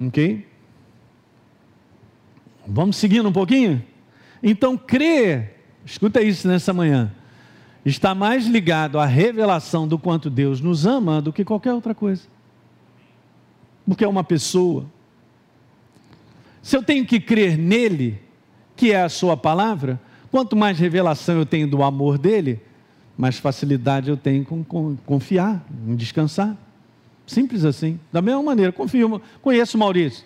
Ok? 0.00 0.48
Vamos 2.66 2.96
seguindo 2.96 3.28
um 3.28 3.32
pouquinho? 3.32 3.80
Então, 4.42 4.76
crer 4.76 5.59
escuta 5.84 6.22
isso 6.22 6.46
nessa 6.46 6.72
manhã, 6.72 7.10
está 7.84 8.14
mais 8.14 8.46
ligado 8.46 8.98
à 8.98 9.06
revelação 9.06 9.86
do 9.86 9.98
quanto 9.98 10.28
Deus 10.28 10.60
nos 10.60 10.86
ama 10.86 11.20
do 11.20 11.32
que 11.32 11.44
qualquer 11.44 11.72
outra 11.72 11.94
coisa. 11.94 12.22
Porque 13.86 14.04
é 14.04 14.08
uma 14.08 14.22
pessoa. 14.24 14.86
Se 16.62 16.76
eu 16.76 16.82
tenho 16.82 17.06
que 17.06 17.18
crer 17.18 17.56
nele, 17.56 18.20
que 18.76 18.92
é 18.92 19.02
a 19.02 19.08
sua 19.08 19.36
palavra, 19.36 20.00
quanto 20.30 20.54
mais 20.54 20.78
revelação 20.78 21.38
eu 21.38 21.46
tenho 21.46 21.66
do 21.66 21.82
amor 21.82 22.18
dele, 22.18 22.60
mais 23.16 23.38
facilidade 23.38 24.08
eu 24.08 24.16
tenho 24.16 24.44
com, 24.44 24.96
confiar, 25.04 25.64
em 25.86 25.96
descansar. 25.96 26.56
Simples 27.26 27.64
assim. 27.64 27.98
Da 28.12 28.20
mesma 28.20 28.42
maneira, 28.42 28.72
confio, 28.72 29.20
conheço 29.42 29.78
Maurício. 29.78 30.24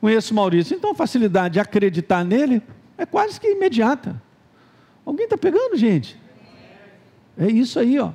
Conheço 0.00 0.34
Maurício. 0.34 0.76
Então 0.76 0.92
a 0.92 0.94
facilidade 0.94 1.54
de 1.54 1.60
acreditar 1.60 2.24
nele 2.24 2.62
é 2.96 3.04
quase 3.04 3.40
que 3.40 3.48
imediata. 3.48 4.20
Alguém 5.06 5.24
está 5.24 5.38
pegando, 5.38 5.76
gente? 5.76 6.20
É 7.38 7.46
isso 7.46 7.78
aí, 7.78 7.98
ó. 7.98 8.10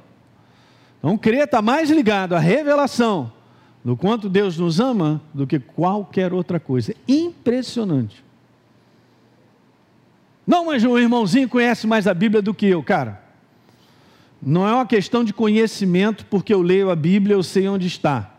Então, 0.99 1.17
crer 1.17 1.45
está 1.45 1.61
mais 1.61 1.89
ligado 1.89 2.35
à 2.35 2.39
revelação 2.39 3.31
do 3.83 3.97
quanto 3.97 4.29
Deus 4.29 4.57
nos 4.57 4.79
ama 4.79 5.21
do 5.33 5.47
que 5.47 5.57
qualquer 5.57 6.33
outra 6.33 6.59
coisa. 6.59 6.93
Impressionante. 7.07 8.23
Não, 10.45 10.65
mas 10.65 10.83
o 10.83 10.99
irmãozinho 10.99 11.47
conhece 11.47 11.87
mais 11.87 12.07
a 12.07 12.13
Bíblia 12.13 12.41
do 12.41 12.53
que 12.53 12.67
eu, 12.67 12.83
cara. 12.83 13.21
Não 14.41 14.67
é 14.67 14.73
uma 14.73 14.85
questão 14.85 15.23
de 15.23 15.33
conhecimento, 15.33 16.25
porque 16.25 16.53
eu 16.53 16.61
leio 16.61 16.89
a 16.89 16.95
Bíblia, 16.95 17.35
eu 17.35 17.43
sei 17.43 17.67
onde 17.67 17.87
está. 17.87 18.33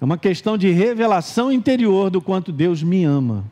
É 0.00 0.04
uma 0.04 0.16
questão 0.16 0.56
de 0.56 0.70
revelação 0.70 1.50
interior 1.50 2.08
do 2.08 2.22
quanto 2.22 2.52
Deus 2.52 2.82
me 2.82 3.04
ama. 3.04 3.44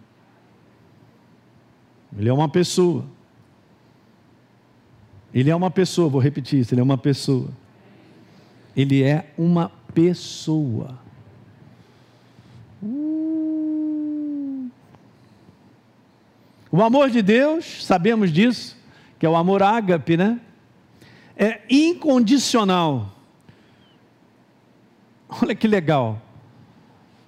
Ele 2.16 2.29
é 2.29 2.33
uma 2.33 2.48
pessoa. 2.48 3.05
Ele 5.33 5.51
é 5.51 5.57
uma 5.57 5.71
pessoa, 5.71 6.09
vou 6.09 6.21
repetir 6.21 6.61
isso, 6.61 6.75
ele 6.75 6.81
é 6.81 6.85
uma 6.85 6.99
pessoa. 6.99 7.49
Ele 8.77 9.03
é 9.03 9.27
uma 9.37 9.71
pessoa. 9.93 10.99
Uh. 12.83 14.71
O 16.71 16.83
amor 16.83 17.11
de 17.11 17.23
Deus, 17.23 17.85
sabemos 17.85 18.33
disso, 18.33 18.77
que 19.19 19.25
é 19.25 19.29
o 19.29 19.37
amor 19.37 19.62
ágape, 19.62 20.17
né? 20.17 20.41
É 21.37 21.61
incondicional. 21.71 23.14
Olha 25.43 25.55
que 25.55 25.69
legal. 25.69 26.21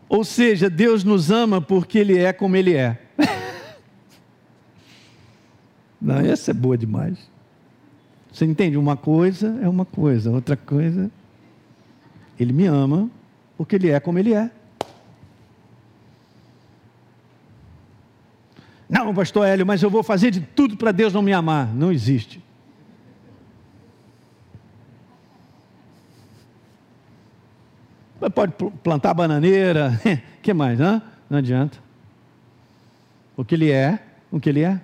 Ou 0.08 0.24
seja, 0.24 0.68
Deus 0.68 1.04
nos 1.04 1.30
ama 1.30 1.60
porque 1.60 1.98
Ele 1.98 2.18
é 2.18 2.32
como 2.32 2.56
Ele 2.56 2.74
é. 2.74 3.00
Não, 6.00 6.16
essa 6.16 6.50
é 6.50 6.54
boa 6.54 6.76
demais. 6.76 7.29
Você 8.32 8.44
entende? 8.44 8.76
Uma 8.76 8.96
coisa 8.96 9.58
é 9.62 9.68
uma 9.68 9.84
coisa, 9.84 10.30
outra 10.30 10.56
coisa. 10.56 11.10
Ele 12.38 12.52
me 12.52 12.66
ama 12.66 13.10
porque 13.56 13.76
ele 13.76 13.90
é 13.90 14.00
como 14.00 14.18
ele 14.18 14.32
é. 14.32 14.50
Não, 18.88 19.14
pastor 19.14 19.46
Hélio, 19.46 19.64
mas 19.64 19.82
eu 19.82 19.90
vou 19.90 20.02
fazer 20.02 20.30
de 20.30 20.40
tudo 20.40 20.76
para 20.76 20.90
Deus 20.90 21.12
não 21.12 21.22
me 21.22 21.32
amar. 21.32 21.72
Não 21.74 21.92
existe. 21.92 22.42
Pode 28.34 28.52
plantar 28.82 29.14
bananeira, 29.14 29.98
que 30.42 30.52
mais? 30.52 30.78
Não 30.78 31.02
adianta. 31.38 31.78
O 33.36 33.44
que 33.44 33.54
ele 33.54 33.70
é, 33.70 33.98
o 34.30 34.40
que 34.40 34.48
ele 34.48 34.62
é. 34.62 34.80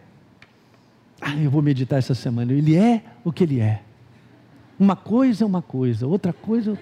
Ah, 1.28 1.34
eu 1.34 1.50
vou 1.50 1.60
meditar 1.60 1.98
essa 1.98 2.14
semana. 2.14 2.52
Ele 2.52 2.76
é 2.76 3.02
o 3.24 3.32
que 3.32 3.42
ele 3.42 3.58
é. 3.58 3.82
Uma 4.78 4.94
coisa 4.94 5.42
é 5.42 5.46
uma 5.46 5.60
coisa, 5.60 6.06
outra 6.06 6.32
coisa. 6.32 6.78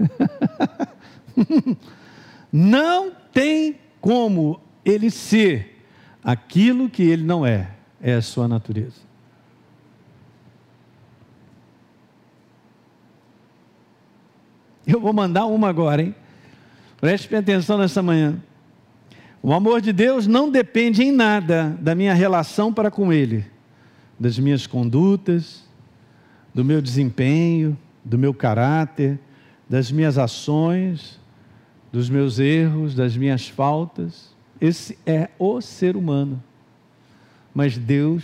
não 2.50 3.12
tem 3.34 3.78
como 4.00 4.58
ele 4.82 5.10
ser 5.10 5.84
aquilo 6.24 6.88
que 6.88 7.02
ele 7.02 7.22
não 7.22 7.44
é. 7.44 7.68
É 8.00 8.14
a 8.14 8.22
sua 8.22 8.48
natureza. 8.48 9.02
Eu 14.86 15.02
vou 15.02 15.12
mandar 15.12 15.44
uma 15.44 15.68
agora, 15.68 16.00
hein? 16.00 16.14
Preste 16.98 17.36
atenção 17.36 17.76
nessa 17.76 18.02
manhã. 18.02 18.42
O 19.42 19.52
amor 19.52 19.80
de 19.80 19.92
Deus 19.92 20.28
não 20.28 20.48
depende 20.48 21.02
em 21.02 21.10
nada 21.10 21.76
da 21.80 21.96
minha 21.96 22.14
relação 22.14 22.72
para 22.72 22.92
com 22.92 23.12
Ele, 23.12 23.44
das 24.18 24.38
minhas 24.38 24.68
condutas, 24.68 25.64
do 26.54 26.64
meu 26.64 26.80
desempenho, 26.80 27.76
do 28.04 28.16
meu 28.16 28.32
caráter, 28.32 29.18
das 29.68 29.90
minhas 29.90 30.16
ações, 30.16 31.18
dos 31.90 32.08
meus 32.08 32.38
erros, 32.38 32.94
das 32.94 33.16
minhas 33.16 33.48
faltas. 33.48 34.32
Esse 34.60 34.96
é 35.04 35.28
o 35.40 35.60
ser 35.60 35.96
humano. 35.96 36.40
Mas 37.52 37.76
Deus 37.76 38.22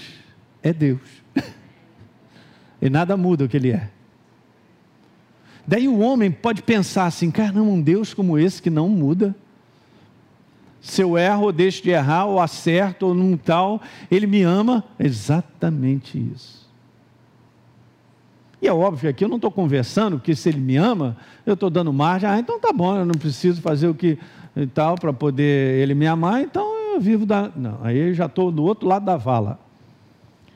é 0.62 0.72
Deus. 0.72 1.00
e 2.81 2.88
nada 2.88 3.16
muda 3.16 3.44
o 3.44 3.48
que 3.48 3.57
Ele 3.57 3.72
é. 3.72 3.90
Daí 5.66 5.88
o 5.88 5.98
homem 5.98 6.31
pode 6.31 6.62
pensar 6.62 7.07
assim: 7.07 7.28
caramba, 7.28 7.62
um 7.62 7.83
Deus 7.83 8.14
como 8.14 8.38
esse 8.38 8.62
que 8.62 8.70
não 8.70 8.88
muda 8.88 9.35
se 10.80 11.02
eu 11.02 11.18
erro 11.18 11.44
ou 11.44 11.52
deixo 11.52 11.82
de 11.82 11.90
errar, 11.90 12.26
ou 12.26 12.40
acerto 12.40 13.06
ou 13.06 13.14
num 13.14 13.36
tal, 13.36 13.80
ele 14.10 14.26
me 14.26 14.42
ama. 14.42 14.84
Exatamente 14.98 16.18
isso. 16.18 16.68
E 18.60 18.66
é 18.66 18.72
óbvio 18.72 19.00
que 19.00 19.08
aqui 19.08 19.24
eu 19.24 19.28
não 19.28 19.36
estou 19.36 19.50
conversando, 19.50 20.18
que 20.18 20.34
se 20.34 20.48
ele 20.48 20.60
me 20.60 20.76
ama, 20.76 21.16
eu 21.46 21.54
estou 21.54 21.70
dando 21.70 21.92
margem, 21.92 22.28
ah, 22.28 22.38
então 22.38 22.58
tá 22.58 22.72
bom, 22.72 22.96
eu 22.96 23.06
não 23.06 23.14
preciso 23.14 23.60
fazer 23.60 23.86
o 23.86 23.94
que 23.94 24.18
e 24.56 24.66
tal 24.66 24.96
para 24.96 25.12
poder 25.12 25.80
ele 25.80 25.94
me 25.94 26.06
amar, 26.06 26.42
então 26.42 26.94
eu 26.94 27.00
vivo 27.00 27.24
da. 27.24 27.50
Não, 27.54 27.78
aí 27.82 27.96
eu 27.96 28.14
já 28.14 28.26
estou 28.26 28.50
do 28.50 28.64
outro 28.64 28.88
lado 28.88 29.04
da 29.04 29.16
vala. 29.16 29.60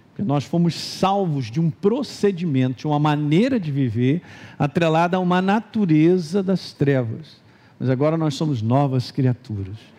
Porque 0.08 0.22
nós 0.22 0.44
fomos 0.44 0.74
salvos 0.74 1.50
de 1.50 1.60
um 1.60 1.70
procedimento, 1.70 2.80
de 2.80 2.86
uma 2.86 2.98
maneira 2.98 3.58
de 3.58 3.70
viver, 3.70 4.20
atrelada 4.58 5.16
a 5.16 5.20
uma 5.20 5.40
natureza 5.40 6.42
das 6.42 6.72
trevas. 6.72 7.40
Mas 7.78 7.88
agora 7.88 8.16
nós 8.16 8.34
somos 8.34 8.60
novas 8.60 9.10
criaturas 9.10 9.91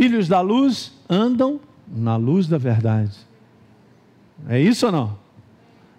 filhos 0.00 0.26
da 0.26 0.40
luz 0.40 0.92
andam 1.10 1.60
na 1.86 2.16
luz 2.16 2.48
da 2.48 2.56
verdade. 2.56 3.14
É 4.48 4.58
isso 4.58 4.86
ou 4.86 4.92
não? 4.92 5.18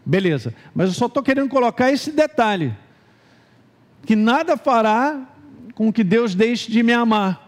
Beleza, 0.04 0.56
mas 0.74 0.88
eu 0.90 0.96
só 0.96 1.06
estou 1.06 1.22
querendo 1.22 1.48
colocar 1.48 1.92
esse 1.92 2.12
detalhe: 2.12 2.76
que 4.04 4.16
nada 4.16 4.58
fará 4.58 5.22
com 5.76 5.94
que 5.94 6.04
Deus 6.04 6.34
deixe 6.34 6.72
de 6.72 6.82
me 6.82 6.92
amar. 6.92 7.48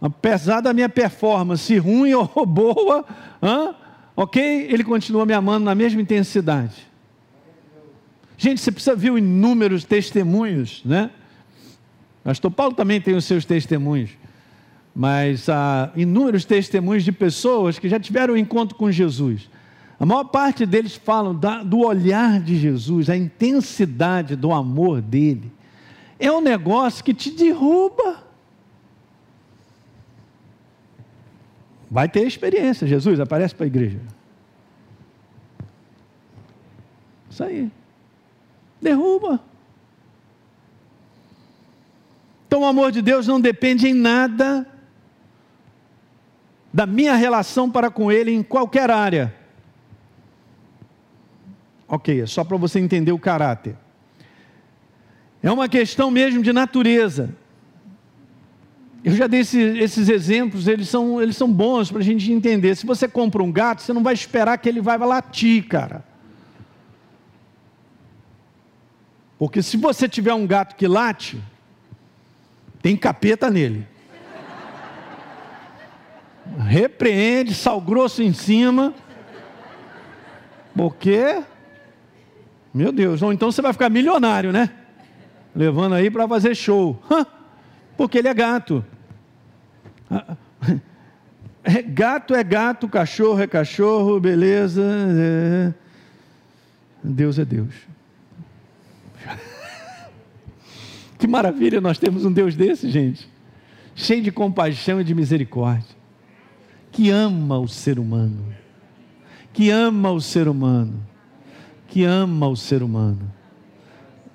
Apesar 0.00 0.62
da 0.62 0.72
minha 0.72 0.88
performance 0.88 1.76
ruim 1.76 2.14
ou 2.34 2.46
boa, 2.46 3.04
hein? 3.42 3.74
ok? 4.16 4.42
Ele 4.70 4.82
continua 4.82 5.26
me 5.26 5.34
amando 5.34 5.66
na 5.66 5.74
mesma 5.74 6.00
intensidade. 6.00 6.88
Gente, 8.38 8.62
você 8.62 8.72
precisa 8.72 8.96
ver 8.96 9.12
inúmeros 9.18 9.84
testemunhos, 9.84 10.80
né? 10.86 11.10
Pastor 12.24 12.50
Paulo 12.50 12.74
também 12.74 12.98
tem 12.98 13.14
os 13.14 13.26
seus 13.26 13.44
testemunhos 13.44 14.16
mas 14.94 15.48
há 15.48 15.90
inúmeros 15.94 16.44
testemunhos 16.44 17.04
de 17.04 17.12
pessoas 17.12 17.78
que 17.78 17.88
já 17.88 18.00
tiveram 18.00 18.34
um 18.34 18.36
encontro 18.36 18.76
com 18.76 18.90
Jesus. 18.90 19.48
A 20.00 20.06
maior 20.06 20.24
parte 20.24 20.64
deles 20.64 20.94
falam 20.96 21.34
da, 21.34 21.62
do 21.62 21.80
olhar 21.80 22.40
de 22.40 22.56
Jesus, 22.56 23.10
a 23.10 23.16
intensidade 23.16 24.36
do 24.36 24.52
amor 24.52 25.00
dele. 25.00 25.52
É 26.18 26.30
um 26.30 26.40
negócio 26.40 27.04
que 27.04 27.14
te 27.14 27.30
derruba. 27.30 28.24
Vai 31.90 32.08
ter 32.08 32.26
experiência. 32.26 32.86
Jesus, 32.86 33.18
aparece 33.18 33.54
para 33.54 33.64
a 33.64 33.68
igreja. 33.68 34.00
Isso 37.30 37.42
aí. 37.42 37.70
Derruba. 38.80 39.40
Então 42.46 42.62
o 42.62 42.66
amor 42.66 42.92
de 42.92 43.02
Deus 43.02 43.26
não 43.26 43.40
depende 43.40 43.86
em 43.86 43.94
nada 43.94 44.66
da 46.78 46.86
minha 46.86 47.16
relação 47.16 47.68
para 47.68 47.90
com 47.90 48.12
Ele 48.12 48.30
em 48.30 48.40
qualquer 48.40 48.88
área. 48.88 49.34
Ok, 51.88 52.20
é 52.20 52.24
só 52.24 52.44
para 52.44 52.56
você 52.56 52.78
entender 52.78 53.10
o 53.10 53.18
caráter. 53.18 53.74
É 55.42 55.50
uma 55.50 55.68
questão 55.68 56.08
mesmo 56.08 56.40
de 56.40 56.52
natureza. 56.52 57.34
Eu 59.02 59.12
já 59.12 59.26
dei 59.26 59.40
esses, 59.40 59.76
esses 59.76 60.08
exemplos, 60.08 60.68
eles 60.68 60.88
são, 60.88 61.20
eles 61.20 61.36
são 61.36 61.52
bons 61.52 61.90
para 61.90 61.98
a 61.98 62.04
gente 62.04 62.30
entender. 62.30 62.76
Se 62.76 62.86
você 62.86 63.08
compra 63.08 63.42
um 63.42 63.50
gato, 63.50 63.82
você 63.82 63.92
não 63.92 64.04
vai 64.04 64.14
esperar 64.14 64.56
que 64.56 64.68
ele 64.68 64.80
vai 64.80 64.96
latir, 64.98 65.66
cara. 65.66 66.04
Porque 69.36 69.62
se 69.62 69.76
você 69.76 70.08
tiver 70.08 70.32
um 70.32 70.46
gato 70.46 70.76
que 70.76 70.86
late, 70.86 71.42
tem 72.80 72.96
capeta 72.96 73.50
nele. 73.50 73.84
Repreende, 76.56 77.54
sal 77.54 77.80
grosso 77.80 78.22
em 78.22 78.32
cima. 78.32 78.94
Porque, 80.74 81.42
meu 82.72 82.92
Deus, 82.92 83.20
ou 83.20 83.32
então 83.32 83.50
você 83.50 83.60
vai 83.60 83.72
ficar 83.72 83.90
milionário, 83.90 84.52
né? 84.52 84.70
Levando 85.54 85.94
aí 85.94 86.10
para 86.10 86.28
fazer 86.28 86.54
show. 86.54 87.02
Porque 87.96 88.18
ele 88.18 88.28
é 88.28 88.34
gato. 88.34 88.84
É, 91.64 91.82
gato 91.82 92.34
é 92.34 92.42
gato, 92.42 92.88
cachorro 92.88 93.42
é 93.42 93.46
cachorro, 93.46 94.18
beleza. 94.18 94.82
É... 94.82 95.74
Deus 97.04 97.38
é 97.38 97.44
Deus. 97.44 97.74
Que 101.18 101.26
maravilha, 101.26 101.78
nós 101.80 101.98
temos 101.98 102.24
um 102.24 102.32
Deus 102.32 102.54
desse, 102.54 102.88
gente. 102.88 103.28
Cheio 103.94 104.22
de 104.22 104.30
compaixão 104.30 105.00
e 105.00 105.04
de 105.04 105.14
misericórdia. 105.14 105.97
Que 106.90 107.10
ama 107.10 107.58
o 107.58 107.68
ser 107.68 107.98
humano. 107.98 108.44
Que 109.52 109.70
ama 109.70 110.10
o 110.10 110.20
ser 110.20 110.48
humano. 110.48 110.94
Que 111.86 112.04
ama 112.04 112.48
o 112.48 112.56
ser 112.56 112.82
humano. 112.82 113.32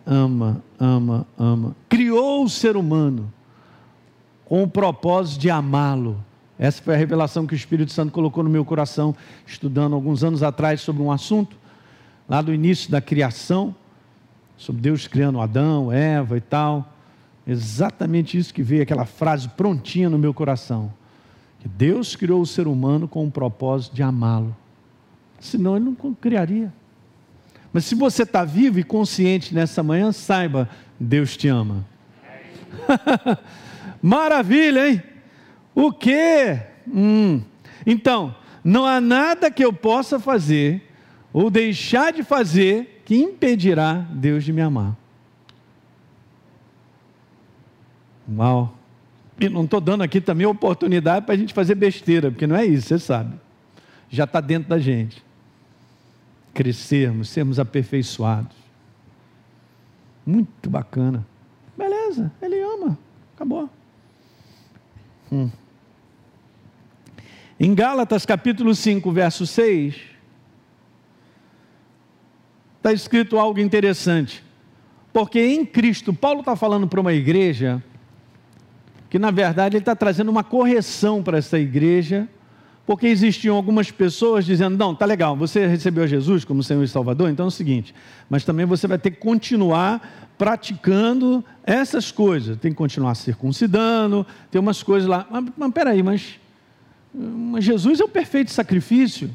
Ama, 0.05 0.61
ama, 0.79 1.25
ama. 1.37 1.75
Criou 1.87 2.43
o 2.43 2.49
ser 2.49 2.75
humano 2.75 3.31
com 4.45 4.63
o 4.63 4.67
propósito 4.67 5.41
de 5.41 5.49
amá-lo. 5.49 6.23
Essa 6.59 6.81
foi 6.81 6.93
a 6.93 6.97
revelação 6.97 7.47
que 7.47 7.53
o 7.53 7.55
Espírito 7.55 7.91
Santo 7.91 8.11
colocou 8.11 8.43
no 8.43 8.49
meu 8.49 8.63
coração, 8.63 9.15
estudando 9.45 9.93
alguns 9.93 10.23
anos 10.23 10.43
atrás 10.43 10.81
sobre 10.81 11.01
um 11.01 11.11
assunto, 11.11 11.57
lá 12.27 12.41
do 12.41 12.53
início 12.53 12.91
da 12.91 13.01
criação 13.01 13.75
sobre 14.57 14.81
Deus 14.81 15.07
criando 15.07 15.41
Adão, 15.41 15.91
Eva 15.91 16.37
e 16.37 16.41
tal. 16.41 16.93
Exatamente 17.45 18.37
isso 18.37 18.53
que 18.53 18.63
veio, 18.63 18.83
aquela 18.83 19.05
frase 19.05 19.49
prontinha 19.49 20.09
no 20.09 20.17
meu 20.17 20.33
coração. 20.33 20.93
Que 21.63 21.69
Deus 21.69 22.13
criou 22.13 22.41
o 22.41 22.45
ser 22.45 22.67
humano 22.67 23.07
com 23.07 23.25
o 23.25 23.31
propósito 23.31 23.95
de 23.95 24.03
amá-lo. 24.03 24.53
Senão 25.39 25.77
ele 25.77 25.85
não 25.85 26.13
criaria. 26.13 26.73
Mas 27.71 27.85
se 27.85 27.95
você 27.95 28.23
está 28.23 28.43
vivo 28.43 28.79
e 28.79 28.83
consciente 28.83 29.55
nessa 29.55 29.81
manhã, 29.81 30.11
saiba, 30.11 30.67
Deus 30.99 31.37
te 31.37 31.47
ama. 31.47 31.85
Maravilha, 34.03 34.89
hein? 34.89 35.01
O 35.73 35.89
quê? 35.93 36.59
Hum. 36.85 37.41
Então, 37.85 38.35
não 38.61 38.85
há 38.85 38.99
nada 38.99 39.49
que 39.49 39.63
eu 39.63 39.71
possa 39.71 40.19
fazer 40.19 40.91
ou 41.31 41.49
deixar 41.49 42.11
de 42.11 42.23
fazer 42.23 43.01
que 43.05 43.15
impedirá 43.15 44.05
Deus 44.11 44.43
de 44.43 44.51
me 44.51 44.61
amar. 44.61 44.97
Mal. 48.27 48.82
Não 49.49 49.63
estou 49.63 49.81
dando 49.81 50.03
aqui 50.03 50.21
também 50.21 50.45
oportunidade 50.45 51.25
para 51.25 51.35
a 51.35 51.37
gente 51.37 51.53
fazer 51.53 51.75
besteira, 51.75 52.31
porque 52.31 52.47
não 52.47 52.55
é 52.55 52.65
isso, 52.65 52.87
você 52.87 52.99
sabe. 52.99 53.35
Já 54.09 54.25
está 54.25 54.39
dentro 54.39 54.69
da 54.69 54.79
gente. 54.79 55.23
Crescermos, 56.53 57.29
sermos 57.29 57.59
aperfeiçoados. 57.59 58.55
Muito 60.25 60.69
bacana. 60.69 61.25
Beleza, 61.77 62.31
ele 62.41 62.59
ama. 62.61 62.97
Acabou. 63.35 63.69
Hum. 65.31 65.49
Em 67.59 67.73
Gálatas 67.73 68.25
capítulo 68.25 68.75
5, 68.75 69.11
verso 69.11 69.47
6, 69.47 69.95
está 72.77 72.91
escrito 72.93 73.39
algo 73.39 73.59
interessante. 73.59 74.43
Porque 75.11 75.39
em 75.39 75.65
Cristo, 75.65 76.13
Paulo 76.13 76.41
está 76.41 76.55
falando 76.55 76.87
para 76.87 76.99
uma 76.99 77.13
igreja 77.13 77.81
que, 79.13 79.19
na 79.19 79.29
verdade, 79.29 79.75
ele 79.75 79.83
está 79.83 79.95
trazendo 79.95 80.31
uma 80.31 80.43
correção 80.43 81.21
para 81.21 81.37
essa 81.37 81.59
igreja, 81.59 82.27
porque 82.83 83.05
existiam 83.05 83.55
algumas 83.55 83.91
pessoas 83.91 84.43
dizendo: 84.43 84.75
não, 84.75 84.95
tá 84.95 85.05
legal, 85.05 85.37
você 85.37 85.67
recebeu 85.67 86.07
Jesus 86.07 86.43
como 86.43 86.63
Senhor 86.63 86.83
e 86.83 86.87
Salvador, 86.87 87.29
então 87.29 87.45
é 87.45 87.47
o 87.47 87.51
seguinte, 87.51 87.93
mas 88.27 88.43
também 88.43 88.65
você 88.65 88.87
vai 88.87 88.97
ter 88.97 89.11
que 89.11 89.17
continuar 89.17 90.31
praticando 90.35 91.45
essas 91.63 92.11
coisas, 92.11 92.57
tem 92.57 92.71
que 92.71 92.77
continuar 92.77 93.13
circuncidando, 93.13 94.25
tem 94.49 94.59
umas 94.59 94.81
coisas 94.81 95.07
lá. 95.07 95.27
Mas, 95.29 95.45
mas 95.55 95.71
peraí, 95.71 96.01
mas, 96.01 96.39
mas 97.13 97.63
Jesus 97.63 97.99
é 97.99 98.03
o 98.03 98.09
perfeito 98.09 98.49
sacrifício. 98.49 99.29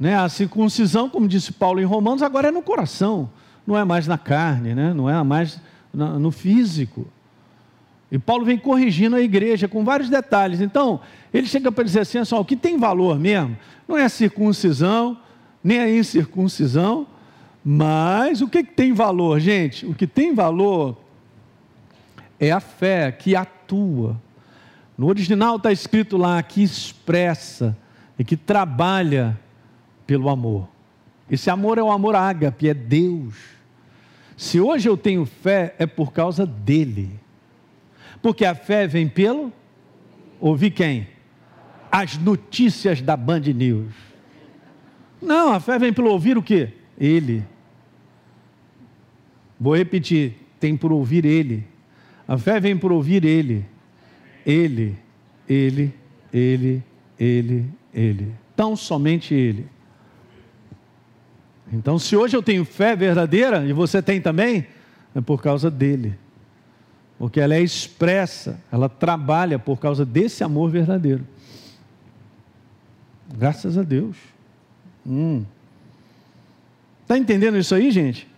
Né? 0.00 0.16
A 0.16 0.26
circuncisão, 0.30 1.10
como 1.10 1.28
disse 1.28 1.52
Paulo 1.52 1.82
em 1.82 1.84
Romanos, 1.84 2.22
agora 2.22 2.48
é 2.48 2.50
no 2.50 2.62
coração, 2.62 3.28
não 3.66 3.76
é 3.76 3.84
mais 3.84 4.06
na 4.06 4.16
carne, 4.16 4.74
né? 4.74 4.94
não 4.94 5.10
é 5.10 5.22
mais 5.22 5.60
no 5.92 6.30
físico. 6.30 7.06
E 8.10 8.18
Paulo 8.18 8.44
vem 8.44 8.56
corrigindo 8.56 9.16
a 9.16 9.20
igreja 9.20 9.66
com 9.66 9.84
vários 9.84 10.08
detalhes. 10.08 10.60
Então, 10.60 11.00
ele 11.34 11.46
chega 11.46 11.72
para 11.72 11.84
dizer 11.84 12.00
assim: 12.00 12.18
o 12.18 12.44
que 12.44 12.56
tem 12.56 12.78
valor 12.78 13.18
mesmo 13.18 13.56
não 13.88 13.96
é 13.96 14.04
a 14.04 14.08
circuncisão, 14.08 15.18
nem 15.62 15.78
a 15.80 15.90
incircuncisão, 15.90 17.06
mas 17.64 18.40
o 18.40 18.48
que 18.48 18.62
tem 18.62 18.92
valor, 18.92 19.40
gente? 19.40 19.84
O 19.86 19.94
que 19.94 20.06
tem 20.06 20.34
valor 20.34 20.96
é 22.38 22.52
a 22.52 22.60
fé 22.60 23.10
que 23.10 23.34
atua. 23.34 24.20
No 24.96 25.08
original 25.08 25.56
está 25.56 25.72
escrito 25.72 26.16
lá 26.16 26.42
que 26.42 26.62
expressa 26.62 27.76
e 28.18 28.24
que 28.24 28.36
trabalha 28.36 29.38
pelo 30.06 30.28
amor. 30.28 30.68
Esse 31.30 31.50
amor 31.50 31.76
é 31.76 31.82
o 31.82 31.90
amor 31.90 32.14
ágape, 32.14 32.68
é 32.68 32.74
Deus. 32.74 33.34
Se 34.36 34.60
hoje 34.60 34.88
eu 34.88 34.96
tenho 34.96 35.26
fé, 35.26 35.74
é 35.78 35.86
por 35.86 36.12
causa 36.12 36.46
dele. 36.46 37.10
Porque 38.26 38.44
a 38.44 38.56
fé 38.56 38.88
vem 38.88 39.06
pelo 39.06 39.52
ouvir 40.40 40.72
quem? 40.72 41.06
As 41.92 42.18
notícias 42.18 43.00
da 43.00 43.16
Band 43.16 43.38
News. 43.54 43.94
Não, 45.22 45.52
a 45.52 45.60
fé 45.60 45.78
vem 45.78 45.92
pelo 45.92 46.10
ouvir 46.10 46.36
o 46.36 46.42
quê? 46.42 46.70
Ele. 46.98 47.44
Vou 49.60 49.76
repetir, 49.76 50.34
tem 50.58 50.76
por 50.76 50.90
ouvir 50.90 51.24
ele. 51.24 51.64
A 52.26 52.36
fé 52.36 52.58
vem 52.58 52.76
por 52.76 52.90
ouvir 52.90 53.24
ele. 53.24 53.64
Ele, 54.44 54.96
ele, 55.48 55.94
ele, 56.32 56.82
ele, 57.16 57.70
ele. 57.94 58.34
Tão 58.56 58.74
somente 58.74 59.34
ele. 59.34 59.68
Então, 61.72 61.96
se 61.96 62.16
hoje 62.16 62.36
eu 62.36 62.42
tenho 62.42 62.64
fé 62.64 62.96
verdadeira, 62.96 63.64
e 63.64 63.72
você 63.72 64.02
tem 64.02 64.20
também, 64.20 64.66
é 65.14 65.20
por 65.20 65.40
causa 65.40 65.70
dele. 65.70 66.25
Porque 67.18 67.40
ela 67.40 67.54
é 67.54 67.60
expressa, 67.60 68.60
ela 68.70 68.88
trabalha 68.88 69.58
por 69.58 69.78
causa 69.78 70.04
desse 70.04 70.44
amor 70.44 70.70
verdadeiro. 70.70 71.26
Graças 73.34 73.78
a 73.78 73.82
Deus. 73.82 74.16
Hum. 75.06 75.44
Está 77.02 77.16
entendendo 77.16 77.56
isso 77.56 77.74
aí, 77.74 77.90
gente? 77.90 78.28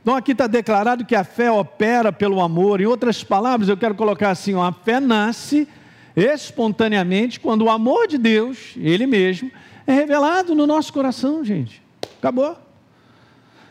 Então 0.00 0.14
aqui 0.14 0.32
está 0.32 0.46
declarado 0.46 1.04
que 1.04 1.16
a 1.16 1.24
fé 1.24 1.50
opera 1.50 2.12
pelo 2.12 2.40
amor. 2.40 2.80
Em 2.80 2.86
outras 2.86 3.24
palavras, 3.24 3.68
eu 3.68 3.76
quero 3.76 3.94
colocar 3.94 4.30
assim: 4.30 4.54
ó, 4.54 4.62
a 4.62 4.72
fé 4.72 5.00
nasce 5.00 5.68
espontaneamente 6.14 7.40
quando 7.40 7.62
o 7.62 7.70
amor 7.70 8.06
de 8.06 8.16
Deus, 8.16 8.74
Ele 8.76 9.06
mesmo, 9.06 9.50
é 9.86 9.92
revelado 9.92 10.54
no 10.54 10.66
nosso 10.66 10.92
coração, 10.92 11.44
gente. 11.44 11.82
Acabou. 12.18 12.56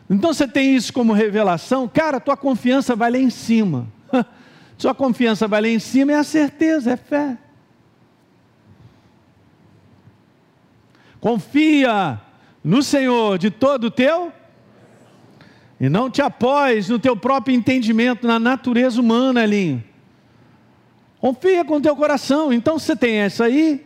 Então 0.09 0.33
você 0.33 0.47
tem 0.47 0.75
isso 0.75 0.93
como 0.93 1.13
revelação, 1.13 1.87
cara, 1.87 2.19
tua 2.19 2.37
confiança 2.37 2.95
vai 2.95 3.09
lá 3.09 3.17
em 3.17 3.29
cima. 3.29 3.87
Sua 4.77 4.93
confiança 4.93 5.47
vai 5.47 5.61
lá 5.61 5.67
em 5.67 5.79
cima 5.79 6.11
é 6.11 6.15
a 6.15 6.23
certeza, 6.23 6.91
é 6.91 6.97
fé. 6.97 7.37
Confia 11.19 12.19
no 12.63 12.83
Senhor 12.83 13.37
de 13.37 13.49
todo 13.49 13.85
o 13.85 13.91
teu 13.91 14.31
e 15.79 15.89
não 15.89 16.09
te 16.09 16.21
apoies 16.21 16.89
no 16.89 16.99
teu 16.99 17.15
próprio 17.15 17.55
entendimento, 17.55 18.27
na 18.27 18.39
natureza 18.39 18.99
humana, 18.99 19.43
Elinho. 19.43 19.83
Confia 21.19 21.65
com 21.65 21.77
o 21.77 21.81
teu 21.81 21.95
coração. 21.95 22.53
Então 22.53 22.77
você 22.77 22.95
tem 22.95 23.17
essa 23.17 23.45
aí, 23.45 23.83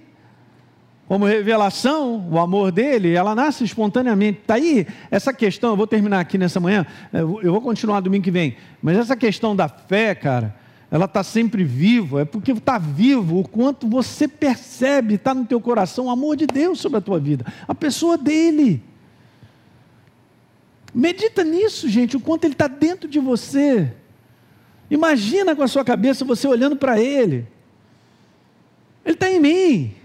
como 1.08 1.26
revelação, 1.26 2.28
o 2.30 2.38
amor 2.38 2.72
dele, 2.72 3.14
ela 3.14 3.34
nasce 3.34 3.64
espontaneamente. 3.64 4.40
Está 4.42 4.56
aí 4.56 4.86
essa 5.10 5.34
questão, 5.34 5.72
eu 5.72 5.78
vou 5.78 5.88
terminar 5.88 6.20
aqui 6.20 6.38
nessa 6.38 6.60
manhã, 6.60 6.86
eu 7.14 7.52
vou 7.52 7.62
continuar 7.62 8.02
domingo 8.02 8.24
que 8.24 8.32
vem, 8.32 8.58
mas 8.82 8.98
essa 8.98 9.16
questão 9.16 9.56
da 9.56 9.68
fé, 9.68 10.14
cara, 10.14 10.56
ela 10.92 11.06
está 11.06 11.24
sempre 11.24 11.64
viva, 11.64 12.22
é 12.22 12.26
porque 12.26 12.52
está 12.52 12.78
vivo 12.80 13.40
o 13.40 13.48
quanto 13.48 13.88
você 13.88 14.28
percebe, 14.28 15.16
está 15.16 15.34
no 15.36 15.46
teu 15.46 15.62
coração 15.62 16.06
o 16.06 16.10
amor 16.10 16.36
de 16.36 16.48
Deus 16.48 16.80
sobre 16.80 16.98
a 16.98 17.02
tua 17.02 17.20
vida, 17.20 17.46
a 17.68 17.76
pessoa 17.76 18.18
dele. 18.18 18.84
Medita 20.94 21.44
nisso, 21.44 21.88
gente, 21.88 22.18
o 22.18 22.20
quanto 22.20 22.46
ele 22.46 22.54
está 22.54 22.68
dentro 22.68 23.08
de 23.08 23.20
você. 23.20 23.94
Imagina 24.90 25.56
com 25.56 25.62
a 25.62 25.68
sua 25.68 25.86
cabeça 25.86 26.26
você 26.26 26.48
olhando 26.48 26.76
para 26.76 27.00
ele. 27.00 27.48
Ele 29.06 29.14
está 29.14 29.30
em 29.30 29.40
mim. 29.40 29.96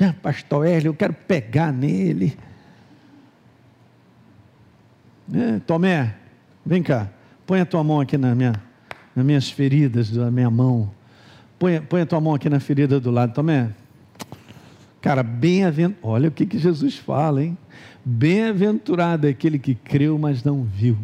Ah, 0.00 0.12
pastor 0.20 0.66
Hélio, 0.66 0.88
eu 0.88 0.94
quero 0.94 1.12
pegar 1.12 1.72
nele. 1.72 2.36
É, 5.32 5.60
Tomé, 5.60 6.16
vem 6.66 6.82
cá, 6.82 7.08
põe 7.46 7.60
a 7.60 7.66
tua 7.66 7.84
mão 7.84 8.00
aqui 8.00 8.18
na 8.18 8.34
minha, 8.34 8.60
nas 9.14 9.24
minhas 9.24 9.50
feridas 9.50 10.10
da 10.10 10.30
minha 10.30 10.50
mão. 10.50 10.90
Põe, 11.58 11.80
põe 11.80 12.00
a 12.02 12.06
tua 12.06 12.20
mão 12.20 12.34
aqui 12.34 12.48
na 12.48 12.60
ferida 12.60 12.98
do 12.98 13.10
lado, 13.10 13.34
Tomé. 13.34 13.70
Cara, 15.00 15.22
bem-aventurado, 15.22 15.98
olha 16.02 16.28
o 16.28 16.32
que, 16.32 16.46
que 16.46 16.58
Jesus 16.58 16.96
fala, 16.96 17.42
hein? 17.42 17.58
Bem-aventurado 18.04 19.26
é 19.26 19.30
aquele 19.30 19.58
que 19.58 19.74
creu, 19.74 20.18
mas 20.18 20.42
não 20.42 20.62
viu. 20.62 20.96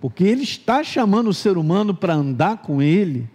Porque 0.00 0.24
ele 0.24 0.42
está 0.42 0.84
chamando 0.84 1.28
o 1.28 1.34
ser 1.34 1.58
humano 1.58 1.94
para 1.94 2.14
andar 2.14 2.58
com 2.58 2.80
ele 2.80 3.28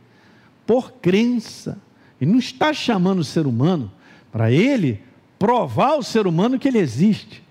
por 0.65 0.93
crença. 0.93 1.77
Ele 2.21 2.31
não 2.31 2.39
está 2.39 2.73
chamando 2.73 3.19
o 3.19 3.23
ser 3.23 3.45
humano 3.45 3.91
para 4.31 4.51
ele 4.51 5.01
provar 5.37 5.89
ao 5.89 6.03
ser 6.03 6.25
humano 6.25 6.57
que 6.57 6.67
ele 6.67 6.79
existe. 6.79 7.43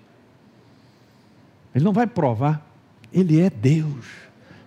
Ele 1.75 1.85
não 1.85 1.93
vai 1.93 2.07
provar. 2.07 2.72
Ele 3.13 3.41
é 3.41 3.51
Deus, 3.51 4.07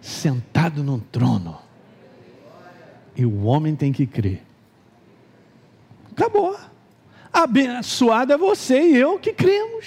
sentado 0.02 0.84
no 0.84 1.00
trono. 1.00 1.58
E 3.16 3.26
o 3.26 3.44
homem 3.46 3.76
tem 3.76 3.92
que 3.92 4.06
crer. 4.06 4.42
Acabou. 6.12 6.58
Abençoado 7.32 8.34
é 8.34 8.38
você 8.38 8.80
e 8.80 8.98
eu 8.98 9.20
que 9.20 9.34
cremos. 9.34 9.86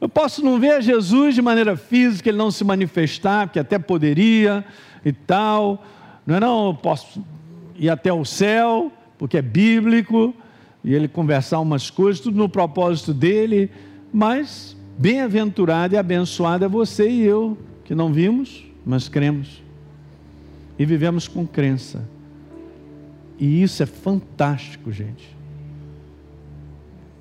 Eu 0.00 0.08
posso 0.08 0.44
não 0.44 0.60
ver 0.60 0.82
Jesus 0.82 1.34
de 1.34 1.42
maneira 1.42 1.76
física, 1.76 2.28
ele 2.28 2.38
não 2.38 2.50
se 2.50 2.64
manifestar, 2.64 3.48
que 3.48 3.58
até 3.58 3.78
poderia 3.78 4.64
e 5.04 5.12
tal 5.12 5.84
não 6.28 6.36
é 6.36 6.40
não, 6.40 6.66
eu 6.66 6.74
posso 6.74 7.24
ir 7.74 7.88
até 7.88 8.12
o 8.12 8.22
céu, 8.22 8.92
porque 9.16 9.38
é 9.38 9.42
bíblico, 9.42 10.34
e 10.84 10.94
ele 10.94 11.08
conversar 11.08 11.58
umas 11.58 11.88
coisas, 11.88 12.20
tudo 12.20 12.36
no 12.36 12.50
propósito 12.50 13.14
dele, 13.14 13.70
mas 14.12 14.76
bem-aventurado 14.98 15.94
e 15.94 15.96
abençoado 15.96 16.64
é 16.64 16.68
você 16.68 17.08
e 17.08 17.22
eu, 17.22 17.56
que 17.84 17.94
não 17.94 18.12
vimos, 18.12 18.66
mas 18.84 19.08
cremos. 19.08 19.62
E 20.78 20.84
vivemos 20.84 21.26
com 21.26 21.46
crença. 21.46 22.02
E 23.38 23.62
isso 23.62 23.82
é 23.82 23.86
fantástico, 23.86 24.90
gente. 24.90 25.36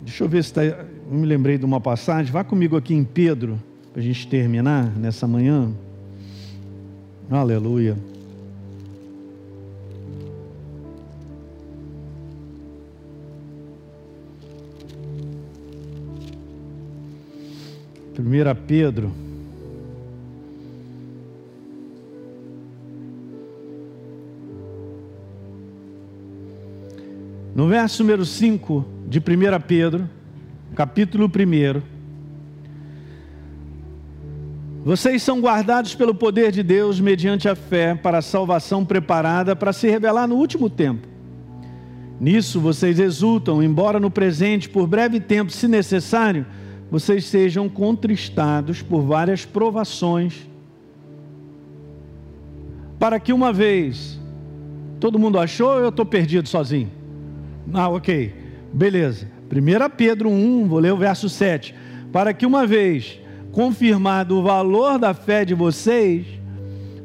Deixa 0.02 0.24
eu 0.24 0.30
ver 0.30 0.44
se 0.44 0.50
está. 0.50 0.64
Eu 0.64 0.86
me 1.10 1.26
lembrei 1.26 1.58
de 1.58 1.66
uma 1.66 1.80
passagem. 1.80 2.32
Vá 2.32 2.44
comigo 2.44 2.76
aqui 2.76 2.94
em 2.94 3.04
Pedro, 3.04 3.62
para 3.92 4.02
a 4.02 4.04
gente 4.04 4.28
terminar 4.28 4.96
nessa 4.98 5.28
manhã. 5.28 5.72
Aleluia. 7.30 7.98
1 18.22 18.55
Pedro. 18.65 19.11
No 27.55 27.68
verso 27.68 28.03
número 28.03 28.24
5 28.26 28.86
de 29.07 29.20
1 29.20 29.24
Pedro, 29.68 30.09
capítulo 30.76 31.26
1, 31.26 31.82
vocês 34.84 35.22
são 35.22 35.41
guardados 35.41 35.93
pelo 35.95 36.15
poder 36.15 36.51
de 36.51 36.63
Deus 36.63 36.99
mediante 36.99 37.49
a 37.49 37.55
fé 37.55 37.93
para 37.93 38.20
a 38.20 38.22
salvação 38.22 38.86
preparada 38.86 39.55
para 39.55 39.74
se 39.74 39.89
revelar 39.89 40.28
no 40.28 40.36
último 40.36 40.70
tempo. 40.70 41.07
Nisso 42.20 42.59
vocês 42.59 42.99
exultam, 42.99 43.61
embora 43.61 43.99
no 43.99 44.09
presente, 44.09 44.70
por 44.70 44.88
breve 44.88 45.20
tempo, 45.20 45.51
se 45.51 45.68
necessário, 45.68 46.45
vocês 46.90 47.26
sejam 47.26 47.68
contristados 47.68 48.82
por 48.82 49.02
várias 49.02 49.46
provações, 49.46 50.48
para 52.98 53.20
que 53.20 53.32
uma 53.32 53.54
vez, 53.54 54.20
todo 55.00 55.20
mundo 55.20 55.38
achou 55.38 55.70
ou 55.70 55.80
eu 55.80 55.90
estou 55.90 56.06
perdido 56.06 56.48
sozinho? 56.48 56.90
Ah, 57.74 57.90
ok, 57.90 58.34
beleza. 58.74 59.28
1 59.52 59.96
Pedro 59.96 60.30
1, 60.30 60.68
vou 60.68 60.80
ler 60.80 60.92
o 60.92 60.98
verso 60.98 61.30
7. 61.30 61.76
Para 62.12 62.34
que 62.34 62.46
uma 62.46 62.66
vez 62.66 63.20
confirmado 63.52 64.38
o 64.38 64.44
valor 64.44 65.00
da 65.00 65.14
fé 65.14 65.44
de 65.44 65.54
vocês, 65.54 66.26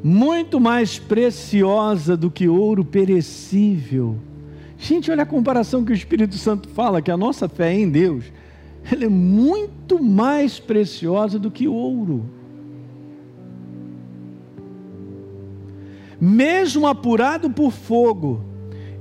muito 0.03 0.59
mais 0.59 0.99
preciosa 0.99 2.17
do 2.17 2.29
que 2.29 2.47
ouro 2.47 2.83
perecível. 2.83 4.17
Gente, 4.77 5.09
olha 5.09 5.23
a 5.23 5.25
comparação 5.25 5.85
que 5.85 5.91
o 5.91 5.95
Espírito 5.95 6.35
Santo 6.37 6.67
fala, 6.69 7.01
que 7.01 7.09
a 7.09 7.17
nossa 7.17 7.47
fé 7.47 7.73
em 7.73 7.89
Deus 7.89 8.25
ela 8.91 9.05
é 9.05 9.09
muito 9.09 10.01
mais 10.01 10.59
preciosa 10.59 11.39
do 11.39 11.49
que 11.49 11.67
ouro. 11.67 12.25
Mesmo 16.19 16.87
apurado 16.87 17.49
por 17.49 17.71
fogo, 17.71 18.43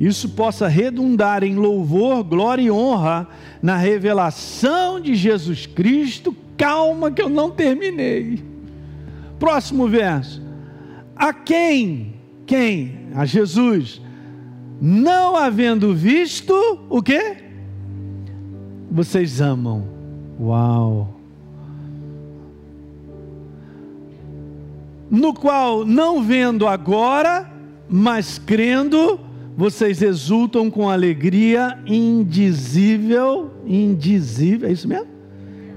isso 0.01 0.31
possa 0.31 0.67
redundar 0.67 1.45
em 1.45 1.55
louvor, 1.55 2.25
glória 2.25 2.63
e 2.63 2.71
honra 2.71 3.29
na 3.63 3.77
revelação 3.77 5.01
de 5.01 5.15
Jesus 5.15 5.67
Cristo. 5.67 6.35
Calma, 6.57 7.11
que 7.11 7.23
eu 7.23 7.29
não 7.29 7.51
terminei. 7.51 8.43
Próximo 9.39 9.89
verso. 9.89 10.43
A 11.15 11.33
quem? 11.33 12.15
Quem? 12.47 13.09
A 13.15 13.25
Jesus. 13.25 14.01
Não 14.81 15.37
havendo 15.37 15.95
visto 15.95 16.55
o 16.91 17.01
quê? 17.01 17.42
Vocês 18.93 19.41
amam. 19.41 19.85
Uau! 20.39 21.09
No 25.11 25.33
qual, 25.33 25.85
não 25.85 26.23
vendo 26.23 26.67
agora, 26.67 27.51
mas 27.89 28.39
crendo, 28.39 29.19
vocês 29.57 30.03
exultam 30.03 30.71
com 30.71 30.89
alegria 30.89 31.79
indizível, 31.87 33.51
indizível, 33.67 34.69
é 34.69 34.73
isso 34.73 34.89
mesmo? 34.89 35.09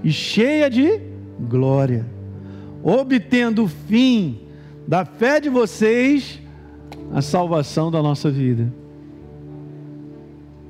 E 0.03 0.11
cheia 0.11 0.69
de 0.69 1.01
glória, 1.39 2.05
obtendo 2.83 3.63
o 3.63 3.67
fim 3.67 4.39
da 4.87 5.03
fé 5.03 5.39
de 5.39 5.49
vocês, 5.49 6.39
a 7.13 7.21
salvação 7.21 7.89
da 7.89 8.01
nossa 8.01 8.29
vida. 8.29 8.71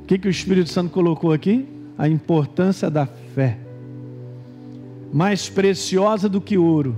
O 0.02 0.06
que, 0.06 0.18
que 0.18 0.28
o 0.28 0.32
Espírito 0.32 0.70
Santo 0.70 0.92
colocou 0.92 1.32
aqui? 1.32 1.75
A 1.98 2.08
importância 2.08 2.90
da 2.90 3.06
fé, 3.06 3.58
mais 5.12 5.50
preciosa 5.50 6.28
do 6.28 6.42
que 6.42 6.58
ouro. 6.58 6.98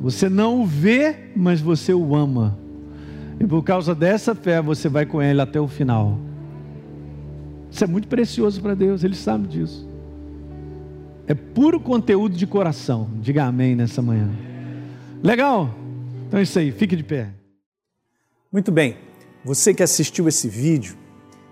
Você 0.00 0.28
não 0.28 0.62
o 0.62 0.66
vê, 0.66 1.30
mas 1.34 1.60
você 1.60 1.92
o 1.92 2.14
ama. 2.14 2.56
E 3.40 3.46
por 3.46 3.62
causa 3.62 3.94
dessa 3.94 4.34
fé, 4.34 4.62
você 4.62 4.88
vai 4.88 5.04
com 5.06 5.20
ele 5.20 5.40
até 5.40 5.60
o 5.60 5.68
final. 5.68 6.18
Isso 7.70 7.84
é 7.84 7.86
muito 7.86 8.08
precioso 8.08 8.60
para 8.60 8.74
Deus, 8.74 9.04
Ele 9.04 9.14
sabe 9.14 9.46
disso. 9.46 9.86
É 11.26 11.34
puro 11.34 11.78
conteúdo 11.78 12.34
de 12.36 12.46
coração. 12.46 13.10
Diga 13.20 13.44
amém 13.44 13.76
nessa 13.76 14.00
manhã. 14.00 14.30
Legal? 15.22 15.74
Então 16.26 16.40
é 16.40 16.42
isso 16.42 16.58
aí, 16.58 16.72
fique 16.72 16.96
de 16.96 17.02
pé. 17.02 17.30
Muito 18.50 18.72
bem. 18.72 18.96
Você 19.44 19.74
que 19.74 19.82
assistiu 19.82 20.26
esse 20.26 20.48
vídeo 20.48 20.96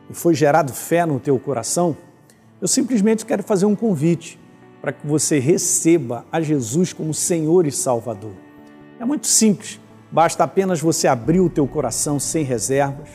e 0.08 0.14
foi 0.14 0.34
gerado 0.34 0.72
fé 0.72 1.04
no 1.04 1.20
teu 1.20 1.38
coração, 1.38 1.96
eu 2.60 2.68
simplesmente 2.68 3.24
quero 3.24 3.42
fazer 3.42 3.66
um 3.66 3.74
convite 3.74 4.38
para 4.80 4.92
que 4.92 5.06
você 5.06 5.38
receba 5.38 6.24
a 6.30 6.40
Jesus 6.40 6.92
como 6.92 7.12
Senhor 7.12 7.66
e 7.66 7.72
Salvador. 7.72 8.32
É 8.98 9.04
muito 9.04 9.26
simples, 9.26 9.80
basta 10.10 10.44
apenas 10.44 10.80
você 10.80 11.08
abrir 11.08 11.40
o 11.40 11.50
teu 11.50 11.66
coração 11.66 12.18
sem 12.18 12.44
reservas, 12.44 13.08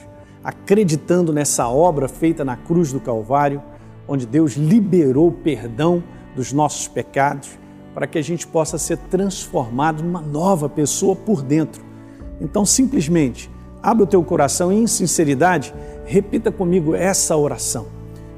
acreditando 0.43 1.31
nessa 1.31 1.67
obra 1.67 2.07
feita 2.07 2.43
na 2.43 2.55
cruz 2.55 2.91
do 2.91 2.99
Calvário, 2.99 3.61
onde 4.07 4.25
Deus 4.25 4.53
liberou 4.53 5.31
perdão 5.31 6.03
dos 6.35 6.51
nossos 6.51 6.87
pecados, 6.87 7.59
para 7.93 8.07
que 8.07 8.17
a 8.17 8.21
gente 8.21 8.47
possa 8.47 8.77
ser 8.77 8.97
transformado 8.97 10.01
numa 10.03 10.21
nova 10.21 10.69
pessoa 10.69 11.15
por 11.15 11.41
dentro. 11.41 11.83
Então, 12.39 12.65
simplesmente, 12.65 13.49
Abra 13.81 14.03
o 14.03 14.07
teu 14.07 14.23
coração 14.23 14.71
e, 14.71 14.75
em 14.75 14.85
sinceridade, 14.85 15.73
repita 16.05 16.51
comigo 16.51 16.93
essa 16.93 17.35
oração. 17.35 17.87